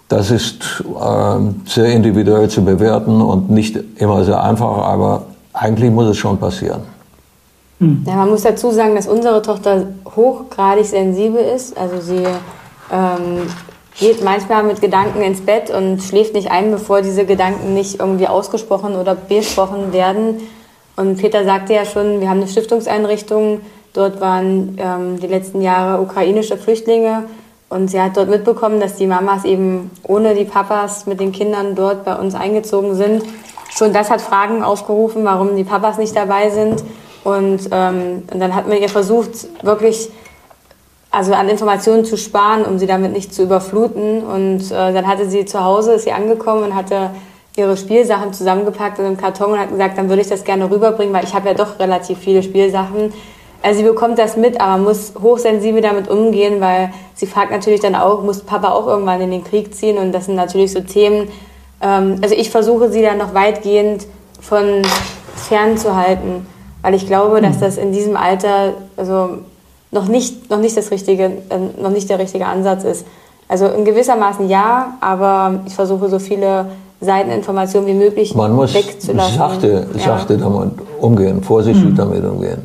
Das 0.10 0.30
ist 0.30 0.84
äh, 1.00 1.70
sehr 1.70 1.86
individuell 1.86 2.50
zu 2.50 2.64
bewerten 2.64 3.22
und 3.22 3.50
nicht 3.50 3.80
immer 3.96 4.24
sehr 4.24 4.44
einfach, 4.44 4.78
aber 4.80 5.24
eigentlich 5.54 5.92
muss 5.92 6.08
es 6.08 6.18
schon 6.18 6.38
passieren. 6.38 6.82
Hm. 7.80 8.04
Ja, 8.06 8.16
man 8.16 8.30
muss 8.30 8.44
dazu 8.44 8.72
sagen, 8.72 8.96
dass 8.96 9.08
unsere 9.08 9.42
Tochter 9.42 9.88
hochgradig 10.16 10.86
sensibel 10.86 11.42
ist. 11.42 11.78
Also 11.78 12.00
sie 12.00 12.24
ähm, 12.92 13.48
geht 14.00 14.24
manchmal 14.24 14.64
mit 14.64 14.82
Gedanken 14.82 15.22
ins 15.22 15.42
Bett 15.42 15.70
und 15.70 16.02
schläft 16.02 16.34
nicht 16.34 16.52
ein, 16.52 16.72
bevor 16.72 17.02
diese 17.02 17.26
Gedanken 17.26 17.74
nicht 17.74 18.00
irgendwie 18.00 18.28
ausgesprochen 18.28 18.96
oder 18.96 19.16
besprochen 19.16 19.94
werden. 19.94 20.42
Und 20.96 21.18
Peter 21.18 21.44
sagte 21.46 21.74
ja 21.74 21.86
schon, 21.86 22.20
wir 22.20 22.30
haben 22.30 22.38
eine 22.38 22.48
Stiftungseinrichtung, 22.48 23.62
dort 23.94 24.22
waren 24.22 24.78
ähm, 24.80 25.20
die 25.20 25.28
letzten 25.28 25.62
Jahre 25.62 26.02
ukrainische 26.02 26.58
Flüchtlinge 26.58 27.24
und 27.70 27.90
sie 27.90 28.02
hat 28.02 28.18
dort 28.18 28.30
mitbekommen, 28.30 28.80
dass 28.80 28.96
die 28.96 29.08
Mamas 29.08 29.46
eben 29.46 29.92
ohne 30.04 30.36
die 30.36 30.44
Papas 30.44 31.06
mit 31.06 31.20
den 31.20 31.32
Kindern 31.32 31.76
dort 31.76 32.04
bei 32.04 32.16
uns 32.16 32.36
eingezogen 32.36 32.96
sind. 32.96 33.24
Schon 33.74 33.94
das 33.94 34.10
hat 34.12 34.22
Fragen 34.22 34.62
aufgerufen, 34.62 35.24
warum 35.24 35.56
die 35.56 35.64
Papas 35.64 35.98
nicht 35.98 36.14
dabei 36.16 36.50
sind. 36.50 36.84
Und, 37.24 37.70
ähm, 37.72 38.24
und 38.32 38.40
dann 38.40 38.54
hat 38.56 38.68
man 38.68 38.78
ihr 38.78 38.90
versucht, 38.90 39.48
wirklich 39.64 40.10
also 41.12 41.34
an 41.34 41.48
Informationen 41.50 42.04
zu 42.04 42.18
sparen, 42.18 42.66
um 42.66 42.80
sie 42.80 42.88
damit 42.88 43.14
nicht 43.14 43.34
zu 43.34 43.44
überfluten. 43.44 44.24
Und 44.24 44.72
äh, 44.72 44.92
dann 44.92 45.08
hatte 45.08 45.30
sie 45.30 45.46
zu 45.46 45.64
Hause, 45.64 45.94
ist 45.94 46.04
sie 46.04 46.12
angekommen 46.12 46.64
und 46.64 46.76
hatte 46.76 47.12
ihre 47.56 47.78
Spielsachen 47.78 48.34
zusammengepackt 48.34 49.00
in 49.00 49.06
einem 49.06 49.18
Karton 49.18 49.54
und 49.54 49.60
hat 49.60 49.70
gesagt, 49.70 49.98
dann 49.98 50.10
würde 50.10 50.22
ich 50.22 50.30
das 50.30 50.44
gerne 50.44 50.70
rüberbringen, 50.70 51.14
weil 51.14 51.26
ich 51.26 51.34
habe 51.34 51.50
ja 51.50 51.54
doch 51.54 51.80
relativ 51.80 52.18
viele 52.20 52.44
Spielsachen. 52.44 53.14
Also 53.64 53.82
sie 53.82 53.86
bekommt 53.86 54.18
das 54.18 54.38
mit, 54.38 54.60
aber 54.60 54.82
muss 54.82 55.14
hochsensibel 55.22 55.82
damit 55.82 56.10
umgehen, 56.10 56.62
weil 56.62 56.92
sie 57.14 57.28
fragt 57.28 57.52
natürlich 57.52 57.80
dann 57.80 57.96
auch, 57.96 58.24
muss 58.24 58.42
Papa 58.42 58.70
auch 58.70 58.88
irgendwann 58.88 59.22
in 59.22 59.32
den 59.32 59.44
Krieg 59.44 59.76
ziehen? 59.76 59.98
Und 59.98 60.12
das 60.12 60.26
sind 60.26 60.36
natürlich 60.36 60.72
so 60.72 60.82
Themen. 60.82 61.28
Ähm, 61.82 62.18
also 62.22 62.34
ich 62.36 62.50
versuche 62.50 62.92
sie 62.92 63.02
dann 63.02 63.18
noch 63.18 63.34
weitgehend 63.34 64.08
von 64.40 64.82
fernzuhalten, 65.36 66.48
weil 66.82 66.96
ich 66.96 67.06
glaube, 67.06 67.42
dass 67.42 67.56
hm. 67.56 67.62
das 67.62 67.78
in 67.78 67.92
diesem 67.92 68.18
Alter 68.18 68.74
also 68.98 69.40
noch 69.92 70.08
nicht, 70.08 70.50
noch 70.50 70.60
nicht, 70.60 70.76
das 70.76 70.90
richtige, 70.90 71.26
äh, 71.26 71.82
noch 71.82 71.92
nicht 71.92 72.10
der 72.10 72.18
richtige 72.18 72.46
Ansatz 72.46 72.84
ist. 72.84 73.06
Also 73.48 73.68
in 73.68 73.84
gewissermaßen 73.84 74.50
ja, 74.50 74.94
aber 75.02 75.60
ich 75.68 75.76
versuche 75.76 76.08
so 76.10 76.20
viele 76.20 76.68
Seiteninformationen 77.02 77.88
wie 77.88 77.94
möglich 77.94 78.34
Man 78.34 78.56
muss 78.56 78.74
wegzulassen. 78.74 79.38
Sachte, 79.38 79.88
ja. 79.94 80.00
sachte 80.00 80.38
damit 80.38 80.72
umgehen, 81.00 81.44
vorsichtig 81.44 81.84
mhm. 81.84 81.96
damit 81.96 82.24
umgehen. 82.24 82.62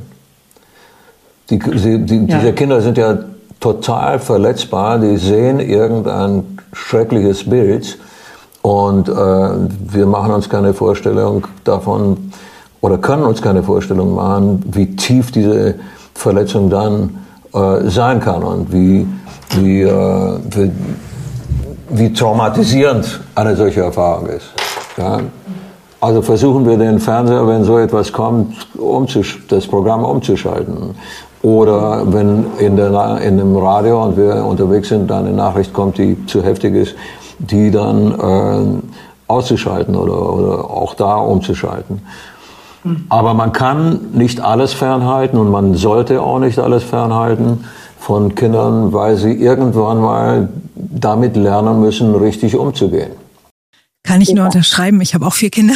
Die, 1.51 1.59
die, 1.59 2.05
die, 2.05 2.26
ja. 2.26 2.38
Diese 2.38 2.53
Kinder 2.53 2.80
sind 2.80 2.99
ja 2.99 3.18
total 3.61 4.18
verletzbar, 4.18 4.99
die 4.99 5.16
sehen 5.16 5.61
irgendein 5.61 6.59
schreckliches 6.72 7.49
Bild 7.49 7.99
und 8.62 9.09
äh, 9.09 9.12
wir 9.12 10.07
machen 10.07 10.32
uns 10.32 10.49
keine 10.49 10.74
Vorstellung 10.74 11.47
davon 11.64 12.32
oder 12.80 12.99
können 12.99 13.22
uns 13.22 13.40
keine 13.40 13.62
Vorstellung 13.62 14.14
machen, 14.14 14.62
wie 14.72 14.97
tief 14.97 15.30
diese 15.30 15.76
Verletzung 16.14 16.68
dann 16.68 17.18
äh, 17.55 17.88
sein 17.88 18.20
kann 18.20 18.42
und 18.42 18.72
wie, 18.72 19.07
wie, 19.51 19.82
äh, 19.82 20.38
wie, 20.51 20.70
wie, 21.90 22.12
traumatisierend 22.12 23.20
eine 23.34 23.57
solche 23.57 23.82
Erfahrung 23.82 24.26
ist. 24.26 24.53
Ja? 24.97 25.20
Also 26.01 26.22
versuchen 26.22 26.66
wir 26.66 26.76
den 26.76 27.01
Fernseher, 27.01 27.47
wenn 27.49 27.64
so 27.64 27.78
etwas 27.78 28.12
kommt, 28.12 28.55
das 29.49 29.66
Programm 29.66 30.05
umzuschalten. 30.05 30.94
Oder 31.43 32.12
wenn 32.12 32.47
in, 32.59 32.76
der, 32.76 33.20
in 33.20 33.39
dem 33.39 33.57
Radio 33.57 34.03
und 34.03 34.16
wir 34.16 34.45
unterwegs 34.45 34.89
sind, 34.89 35.11
dann 35.11 35.26
eine 35.26 35.37
Nachricht 35.37 35.72
kommt, 35.72 35.99
die 35.99 36.16
zu 36.26 36.43
heftig 36.43 36.74
ist, 36.74 36.95
die 37.39 37.70
dann 37.70 38.12
äh, 38.12 38.82
auszuschalten 39.28 39.97
oder, 39.97 40.32
oder 40.32 40.70
auch 40.70 40.95
da 40.95 41.16
umzuschalten. 41.16 42.01
Aber 43.09 43.34
man 43.34 43.53
kann 43.53 44.12
nicht 44.12 44.41
alles 44.41 44.72
fernhalten 44.72 45.39
und 45.39 45.51
man 45.51 45.74
sollte 45.74 46.22
auch 46.22 46.39
nicht 46.39 46.59
alles 46.59 46.84
fernhalten 46.84 47.64
von 47.99 48.34
Kindern, 48.37 48.93
weil 48.93 49.16
sie 49.16 49.32
irgendwann 49.32 50.01
mal 50.01 50.49
damit 50.74 51.37
lernen 51.37 51.80
müssen, 51.80 52.14
richtig 52.14 52.57
umzugehen. 52.57 53.26
Kann 54.07 54.20
ich 54.20 54.32
nur 54.32 54.44
unterschreiben. 54.44 55.00
Ich 55.00 55.14
habe 55.14 55.26
auch 55.26 55.34
vier 55.34 55.50
Kinder. 55.50 55.74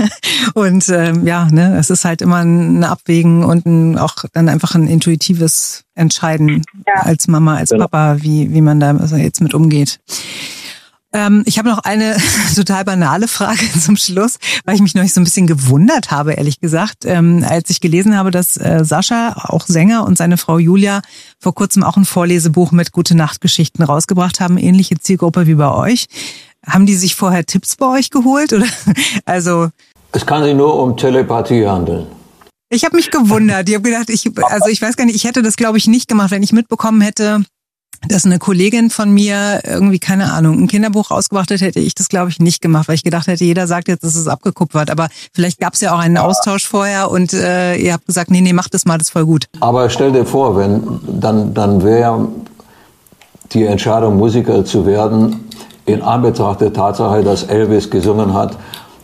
und 0.54 0.88
ähm, 0.88 1.26
ja, 1.26 1.48
ne, 1.50 1.76
es 1.76 1.90
ist 1.90 2.04
halt 2.04 2.22
immer 2.22 2.36
ein 2.36 2.84
Abwägen 2.84 3.44
und 3.44 3.66
ein, 3.66 3.98
auch 3.98 4.24
dann 4.32 4.48
einfach 4.48 4.74
ein 4.74 4.86
intuitives 4.86 5.84
Entscheiden 5.94 6.64
ja. 6.86 7.02
als 7.02 7.28
Mama, 7.28 7.56
als 7.56 7.70
genau. 7.70 7.84
Papa, 7.88 8.22
wie, 8.22 8.52
wie 8.52 8.60
man 8.60 8.80
da 8.80 8.92
jetzt 9.16 9.40
mit 9.40 9.52
umgeht. 9.52 10.00
Ähm, 11.12 11.42
ich 11.44 11.58
habe 11.58 11.68
noch 11.68 11.80
eine 11.80 12.16
total 12.54 12.84
banale 12.84 13.28
Frage 13.28 13.60
zum 13.80 13.96
Schluss, 13.96 14.38
weil 14.64 14.74
ich 14.74 14.80
mich 14.80 14.94
noch 14.94 15.02
nicht 15.02 15.14
so 15.14 15.20
ein 15.20 15.24
bisschen 15.24 15.46
gewundert 15.46 16.10
habe, 16.10 16.34
ehrlich 16.34 16.60
gesagt, 16.60 17.04
ähm, 17.04 17.44
als 17.46 17.68
ich 17.70 17.80
gelesen 17.80 18.16
habe, 18.16 18.30
dass 18.30 18.56
äh, 18.56 18.84
Sascha, 18.84 19.34
auch 19.48 19.66
Sänger, 19.66 20.06
und 20.06 20.16
seine 20.16 20.38
Frau 20.38 20.58
Julia 20.58 21.02
vor 21.38 21.54
kurzem 21.54 21.82
auch 21.82 21.96
ein 21.96 22.04
Vorlesebuch 22.04 22.72
mit 22.72 22.92
Gute 22.92 23.14
Nachtgeschichten 23.14 23.84
rausgebracht 23.84 24.40
haben, 24.40 24.56
ähnliche 24.56 24.98
Zielgruppe 24.98 25.46
wie 25.46 25.54
bei 25.54 25.70
euch. 25.70 26.06
Haben 26.66 26.86
die 26.86 26.94
sich 26.94 27.14
vorher 27.14 27.44
Tipps 27.44 27.76
bei 27.76 27.86
euch 27.86 28.10
geholt 28.10 28.52
oder 28.52 28.66
also? 29.24 29.68
Es 30.12 30.26
kann 30.26 30.44
sich 30.44 30.54
nur 30.54 30.80
um 30.80 30.96
Telepathie 30.96 31.66
handeln. 31.66 32.06
Ich 32.68 32.84
habe 32.84 32.96
mich 32.96 33.10
gewundert. 33.10 33.68
Ich 33.68 33.74
habe 33.74 33.82
gedacht, 33.82 34.08
ich 34.08 34.30
also 34.50 34.68
ich 34.68 34.80
weiß 34.80 34.96
gar 34.96 35.04
nicht, 35.04 35.16
ich 35.16 35.24
hätte 35.24 35.42
das 35.42 35.56
glaube 35.56 35.78
ich 35.78 35.86
nicht 35.86 36.08
gemacht, 36.08 36.30
wenn 36.30 36.42
ich 36.42 36.52
mitbekommen 36.52 37.00
hätte, 37.00 37.44
dass 38.08 38.24
eine 38.24 38.38
Kollegin 38.38 38.90
von 38.90 39.12
mir 39.12 39.60
irgendwie, 39.64 39.98
keine 39.98 40.32
Ahnung, 40.32 40.58
ein 40.58 40.68
Kinderbuch 40.68 41.10
rausgebracht 41.10 41.50
hat, 41.50 41.60
hätte 41.60 41.80
ich 41.80 41.94
das, 41.94 42.08
glaube 42.08 42.30
ich, 42.30 42.40
nicht 42.40 42.60
gemacht, 42.60 42.88
weil 42.88 42.96
ich 42.96 43.04
gedacht 43.04 43.26
hätte, 43.26 43.44
jeder 43.44 43.66
sagt 43.66 43.88
jetzt, 43.88 44.02
das 44.02 44.16
ist 44.16 44.26
abgekupfert. 44.26 44.90
Aber 44.90 45.08
vielleicht 45.32 45.60
gab 45.60 45.74
es 45.74 45.80
ja 45.80 45.94
auch 45.94 45.98
einen 45.98 46.18
Austausch 46.18 46.66
vorher 46.66 47.10
und 47.10 47.32
äh, 47.32 47.76
ihr 47.76 47.92
habt 47.92 48.06
gesagt, 48.06 48.30
nee, 48.30 48.40
nee, 48.40 48.52
mach 48.52 48.68
das 48.68 48.84
mal, 48.84 48.98
das 48.98 49.08
ist 49.08 49.12
voll 49.12 49.26
gut. 49.26 49.46
Aber 49.60 49.88
stell 49.90 50.12
dir 50.12 50.26
vor, 50.26 50.56
wenn 50.56 51.00
dann, 51.06 51.54
dann 51.54 51.82
wäre 51.84 52.28
die 53.52 53.66
Entscheidung, 53.66 54.16
Musiker 54.16 54.64
zu 54.64 54.86
werden, 54.86 55.48
in 55.86 56.02
Anbetracht 56.02 56.60
der 56.60 56.72
Tatsache, 56.72 57.22
dass 57.22 57.44
Elvis 57.44 57.90
gesungen 57.90 58.34
hat, 58.34 58.56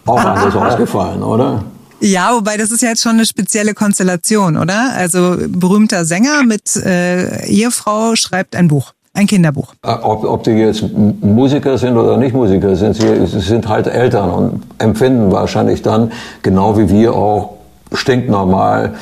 auch 0.07 0.19
anders 0.25 0.55
ausgefallen, 0.55 1.23
oder? 1.23 1.65
Ja, 2.01 2.33
wobei 2.35 2.57
das 2.57 2.71
ist 2.71 2.83
ja 2.83 2.91
jetzt 2.91 3.03
schon 3.03 3.13
eine 3.13 3.27
spezielle 3.27 3.75
Konstellation, 3.75 4.57
oder? 4.57 4.93
Also 4.97 5.37
berühmter 5.49 6.05
Sänger 6.05 6.45
mit 6.45 6.77
äh, 6.77 7.45
Ehefrau 7.47 8.15
schreibt 8.15 8.55
ein 8.55 8.69
Buch. 8.69 8.93
Ein 9.15 9.27
Kinderbuch. 9.27 9.75
Äh, 9.83 9.95
ob, 10.03 10.23
ob 10.23 10.45
die 10.45 10.53
jetzt 10.53 10.85
Musiker 10.93 11.77
sind 11.77 11.97
oder 11.97 12.17
nicht 12.17 12.35
Musiker 12.35 12.77
sind, 12.77 12.95
sie, 12.95 13.27
sie 13.27 13.41
sind 13.41 13.69
halt 13.69 13.89
Eltern 13.89 14.31
und 14.31 14.63
empfinden 14.79 15.33
wahrscheinlich 15.33 15.83
dann, 15.83 16.13
genau 16.43 16.79
wie 16.79 16.89
wir 16.89 17.15
auch, 17.15 17.55
stinknormal 17.93 18.95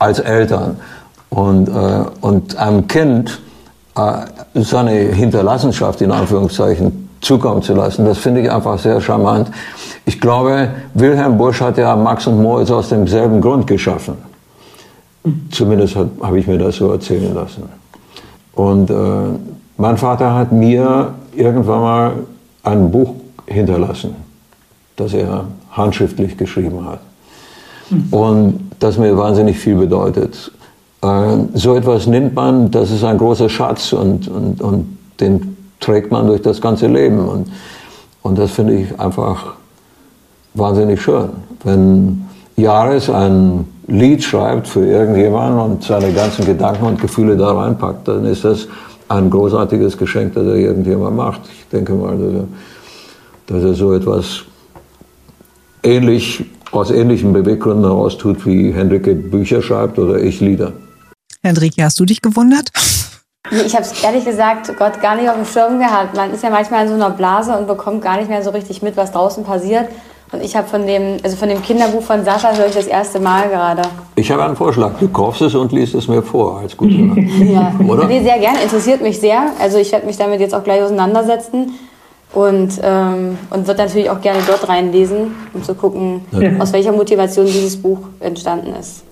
als 0.00 0.18
Eltern. 0.18 0.76
Und, 1.28 1.68
äh, 1.68 2.04
und 2.20 2.56
einem 2.56 2.88
Kind 2.88 3.40
äh, 3.96 4.12
seine 4.54 4.90
Hinterlassenschaft 4.90 6.00
in 6.00 6.10
Anführungszeichen 6.10 6.99
zukommen 7.20 7.62
zu 7.62 7.74
lassen, 7.74 8.04
das 8.04 8.18
finde 8.18 8.40
ich 8.40 8.50
einfach 8.50 8.78
sehr 8.78 9.00
charmant. 9.00 9.50
Ich 10.06 10.20
glaube, 10.20 10.68
Wilhelm 10.94 11.36
Busch 11.36 11.60
hat 11.60 11.78
ja 11.78 11.94
Max 11.96 12.26
und 12.26 12.42
Moritz 12.42 12.70
aus 12.70 12.88
demselben 12.88 13.40
Grund 13.40 13.66
geschaffen. 13.66 14.14
Zumindest 15.50 15.96
habe 15.96 16.38
ich 16.38 16.46
mir 16.46 16.58
das 16.58 16.76
so 16.76 16.90
erzählen 16.90 17.34
lassen. 17.34 17.64
Und 18.54 18.90
äh, 18.90 18.94
mein 19.76 19.96
Vater 19.96 20.34
hat 20.34 20.50
mir 20.52 21.12
irgendwann 21.34 21.80
mal 21.80 22.12
ein 22.62 22.90
Buch 22.90 23.14
hinterlassen, 23.46 24.16
das 24.96 25.12
er 25.12 25.44
handschriftlich 25.70 26.36
geschrieben 26.36 26.86
hat. 26.86 27.00
Und 28.10 28.70
das 28.78 28.98
mir 28.98 29.16
wahnsinnig 29.16 29.58
viel 29.58 29.74
bedeutet. 29.74 30.50
Äh, 31.02 31.36
so 31.54 31.74
etwas 31.74 32.06
nimmt 32.06 32.34
man, 32.34 32.70
das 32.70 32.90
ist 32.90 33.04
ein 33.04 33.18
großer 33.18 33.48
Schatz 33.48 33.92
und, 33.92 34.28
und, 34.28 34.60
und 34.60 34.98
den 35.20 35.56
trägt 35.80 36.10
man 36.12 36.26
durch 36.26 36.42
das 36.42 36.60
ganze 36.60 36.86
Leben. 36.86 37.18
Und, 37.28 37.50
und 38.22 38.38
das 38.38 38.52
finde 38.52 38.74
ich 38.74 39.00
einfach 39.00 39.54
wahnsinnig 40.54 41.00
schön. 41.00 41.30
Wenn 41.64 42.24
Jahres 42.56 43.10
ein 43.10 43.66
Lied 43.86 44.22
schreibt 44.22 44.68
für 44.68 44.86
irgendjemanden 44.86 45.58
und 45.58 45.82
seine 45.82 46.12
ganzen 46.12 46.44
Gedanken 46.44 46.84
und 46.84 47.00
Gefühle 47.00 47.36
da 47.36 47.52
reinpackt, 47.52 48.06
dann 48.06 48.24
ist 48.24 48.44
das 48.44 48.68
ein 49.08 49.28
großartiges 49.30 49.98
Geschenk, 49.98 50.34
das 50.34 50.46
er 50.46 50.54
irgendjemand 50.54 51.16
macht. 51.16 51.40
Ich 51.46 51.66
denke 51.68 51.94
mal, 51.94 52.16
dass 52.16 52.32
er, 52.32 52.48
dass 53.46 53.64
er 53.64 53.74
so 53.74 53.92
etwas 53.92 54.42
ähnlich, 55.82 56.44
aus 56.70 56.90
ähnlichen 56.92 57.32
Beweggründen 57.32 57.84
heraus 57.84 58.16
tut, 58.16 58.46
wie 58.46 58.72
Henrike 58.72 59.14
Bücher 59.14 59.62
schreibt 59.62 59.98
oder 59.98 60.20
ich 60.20 60.40
Lieder. 60.40 60.72
Henrike, 61.42 61.82
hast 61.82 61.98
du 61.98 62.04
dich 62.04 62.22
gewundert? 62.22 62.70
Ich 63.50 63.74
habe 63.74 63.84
es 63.84 64.02
ehrlich 64.02 64.24
gesagt 64.24 64.76
Gott 64.78 65.00
gar 65.00 65.16
nicht 65.16 65.28
auf 65.28 65.34
dem 65.34 65.44
Schirm 65.44 65.78
gehabt. 65.78 66.16
Man 66.16 66.32
ist 66.32 66.42
ja 66.42 66.50
manchmal 66.50 66.82
in 66.82 66.88
so 66.88 66.94
einer 66.94 67.10
Blase 67.10 67.56
und 67.56 67.66
bekommt 67.66 68.02
gar 68.02 68.16
nicht 68.16 68.28
mehr 68.28 68.42
so 68.42 68.50
richtig 68.50 68.82
mit, 68.82 68.96
was 68.96 69.12
draußen 69.12 69.44
passiert. 69.44 69.88
Und 70.32 70.44
ich 70.44 70.54
habe 70.54 70.68
von 70.68 70.86
dem, 70.86 71.16
also 71.24 71.36
von 71.36 71.48
dem 71.48 71.60
Kinderbuch 71.60 72.02
von 72.02 72.24
Sascha 72.24 72.52
höre 72.54 72.68
ich 72.68 72.74
das 72.74 72.86
erste 72.86 73.18
Mal 73.18 73.48
gerade. 73.48 73.82
Ich 74.14 74.30
habe 74.30 74.44
einen 74.44 74.54
Vorschlag. 74.54 74.92
Du 75.00 75.08
kaufst 75.08 75.42
es 75.42 75.56
und 75.56 75.72
liest 75.72 75.94
es 75.94 76.06
mir 76.06 76.22
vor 76.22 76.60
als 76.60 76.76
gute 76.76 76.92
Ja, 77.44 77.74
oder? 77.86 78.06
Nee, 78.06 78.22
sehr 78.22 78.38
gerne. 78.38 78.62
Interessiert 78.62 79.02
mich 79.02 79.18
sehr. 79.18 79.42
Also 79.58 79.78
ich 79.78 79.90
werde 79.90 80.06
mich 80.06 80.16
damit 80.16 80.40
jetzt 80.40 80.54
auch 80.54 80.62
gleich 80.62 80.82
auseinandersetzen 80.82 81.72
und, 82.32 82.80
ähm, 82.82 83.38
und 83.50 83.66
wird 83.66 83.78
natürlich 83.78 84.08
auch 84.08 84.20
gerne 84.20 84.38
dort 84.46 84.68
reinlesen, 84.68 85.34
um 85.52 85.64
zu 85.64 85.74
gucken, 85.74 86.20
ja. 86.30 86.52
aus 86.60 86.72
welcher 86.72 86.92
Motivation 86.92 87.46
dieses 87.46 87.80
Buch 87.80 87.98
entstanden 88.20 88.72
ist. 88.78 89.02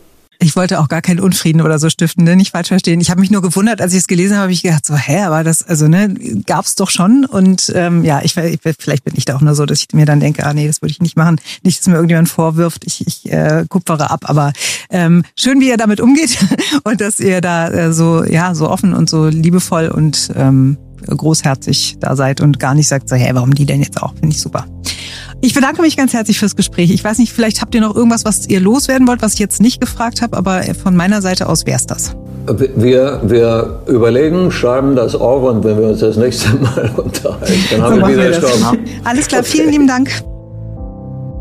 Ich 0.41 0.55
wollte 0.55 0.79
auch 0.79 0.89
gar 0.89 1.03
keinen 1.03 1.19
Unfrieden 1.19 1.61
oder 1.63 1.81
so 1.81 1.91
stiften, 1.91 2.23
ne? 2.23 2.37
nicht 2.37 2.53
falsch 2.53 2.69
verstehen. 2.69 3.01
Ich 3.01 3.11
habe 3.11 3.21
mich 3.21 3.33
nur 3.33 3.43
gewundert, 3.43 3.81
als 3.81 3.93
ich 3.93 3.99
es 3.99 4.07
gelesen 4.07 4.35
habe, 4.35 4.43
habe 4.43 4.53
ich 4.53 4.63
gedacht, 4.63 4.87
so, 4.87 4.95
hä, 4.95 5.23
aber 5.23 5.43
das, 5.43 5.65
also 5.65 5.89
ne, 5.89 6.15
gab's 6.47 6.77
doch 6.77 6.91
schon. 6.91 7.25
Und 7.25 7.73
ähm, 7.75 8.05
ja, 8.05 8.21
ich, 8.23 8.37
ich 8.37 8.61
vielleicht 8.79 9.03
bin 9.03 9.15
ich 9.17 9.25
da 9.25 9.35
auch 9.35 9.41
nur 9.41 9.57
so, 9.57 9.67
dass 9.67 9.81
ich 9.81 9.89
mir 9.93 10.07
dann 10.07 10.21
denke, 10.21 10.47
ah 10.47 10.55
nee, 10.55 10.69
das 10.69 10.81
würde 10.81 10.93
ich 10.93 11.01
nicht 11.01 11.17
machen. 11.17 11.41
Nicht, 11.65 11.81
dass 11.81 11.89
mir 11.89 11.95
irgendjemand 11.95 12.29
vorwirft, 12.29 12.85
ich, 12.87 13.05
ich 13.05 13.33
äh, 13.33 13.65
kupfere 13.69 14.11
ab. 14.11 14.21
Aber 14.29 14.53
ähm, 14.91 15.25
schön, 15.35 15.61
wie 15.61 15.69
ihr 15.69 15.77
damit 15.77 16.01
umgeht 16.01 16.39
und 16.85 17.01
dass 17.01 17.19
ihr 17.19 17.41
da 17.41 17.69
äh, 17.71 17.93
so, 17.93 18.23
ja, 18.25 18.55
so 18.55 18.71
offen 18.71 18.95
und 18.95 19.11
so 19.11 19.27
liebevoll 19.27 19.89
und 19.89 20.31
ähm, 20.37 20.79
großherzig 21.07 21.97
da 22.01 22.17
seid 22.17 22.41
und 22.41 22.59
gar 22.59 22.75
nicht 22.75 22.89
sagt 22.89 23.09
so, 23.09 23.17
hä, 23.17 23.31
warum 23.33 23.55
die 23.55 23.67
denn 23.67 23.83
jetzt 23.83 24.03
auch? 24.03 24.15
Finde 24.15 24.35
ich 24.35 24.41
super. 24.41 24.67
Ich 25.41 25.55
bedanke 25.55 25.83
mich 25.83 25.97
ganz 25.97 26.13
herzlich 26.15 26.39
fürs 26.39 26.57
Gespräch. 26.57 26.91
Ich 26.91 27.05
weiß 27.05 27.19
nicht, 27.19 27.33
vielleicht 27.33 27.61
habt 27.61 27.75
ihr 27.75 27.81
noch 27.81 27.95
irgendwas, 27.95 28.25
was 28.25 28.49
ihr 28.49 28.61
loswerden 28.61 29.07
wollt, 29.07 29.23
was 29.23 29.35
ich 29.35 29.39
jetzt 29.39 29.61
nicht 29.61 29.81
gefragt 29.81 30.21
habe, 30.21 30.37
aber 30.37 30.63
von 30.83 30.97
meiner 30.97 31.23
Seite 31.23 31.49
aus 31.49 31.65
wäre 31.65 31.77
es 31.77 31.87
das. 31.87 32.17
Wir, 32.77 33.21
wir 33.25 33.83
überlegen, 33.87 34.51
schreiben 34.51 34.97
das 34.97 35.15
auf 35.15 35.43
und 35.43 35.65
wenn 35.65 35.79
wir 35.79 35.89
uns 35.89 36.01
das 36.01 36.17
nächste 36.17 36.55
Mal 36.57 36.91
unterhalten, 36.97 37.55
dann 37.71 37.83
haben 37.83 38.01
so 38.01 38.09
wir 38.09 38.09
wieder 38.09 38.33
Stoff. 38.33 38.73
Alles 39.05 39.29
klar, 39.29 39.45
vielen 39.45 39.71
lieben 39.71 39.87
Dank. 39.87 40.11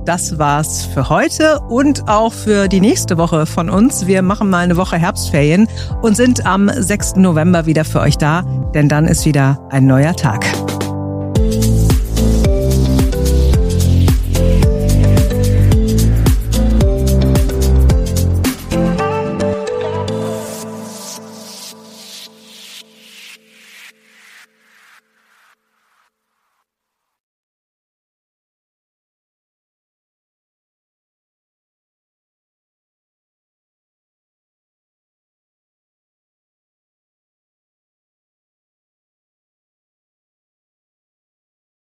Das 0.07 0.39
war's 0.39 0.85
für 0.85 1.09
heute 1.09 1.59
und 1.67 2.07
auch 2.07 2.31
für 2.31 2.69
die 2.69 2.79
nächste 2.79 3.17
Woche 3.17 3.45
von 3.45 3.69
uns. 3.69 4.07
Wir 4.07 4.21
machen 4.21 4.49
mal 4.49 4.59
eine 4.59 4.77
Woche 4.77 4.95
Herbstferien 4.95 5.67
und 6.01 6.15
sind 6.15 6.45
am 6.45 6.71
6. 6.73 7.17
November 7.17 7.65
wieder 7.65 7.83
für 7.83 7.99
euch 7.99 8.17
da, 8.17 8.43
denn 8.73 8.87
dann 8.87 9.03
ist 9.03 9.25
wieder 9.25 9.59
ein 9.69 9.85
neuer 9.85 10.15
Tag. 10.15 10.45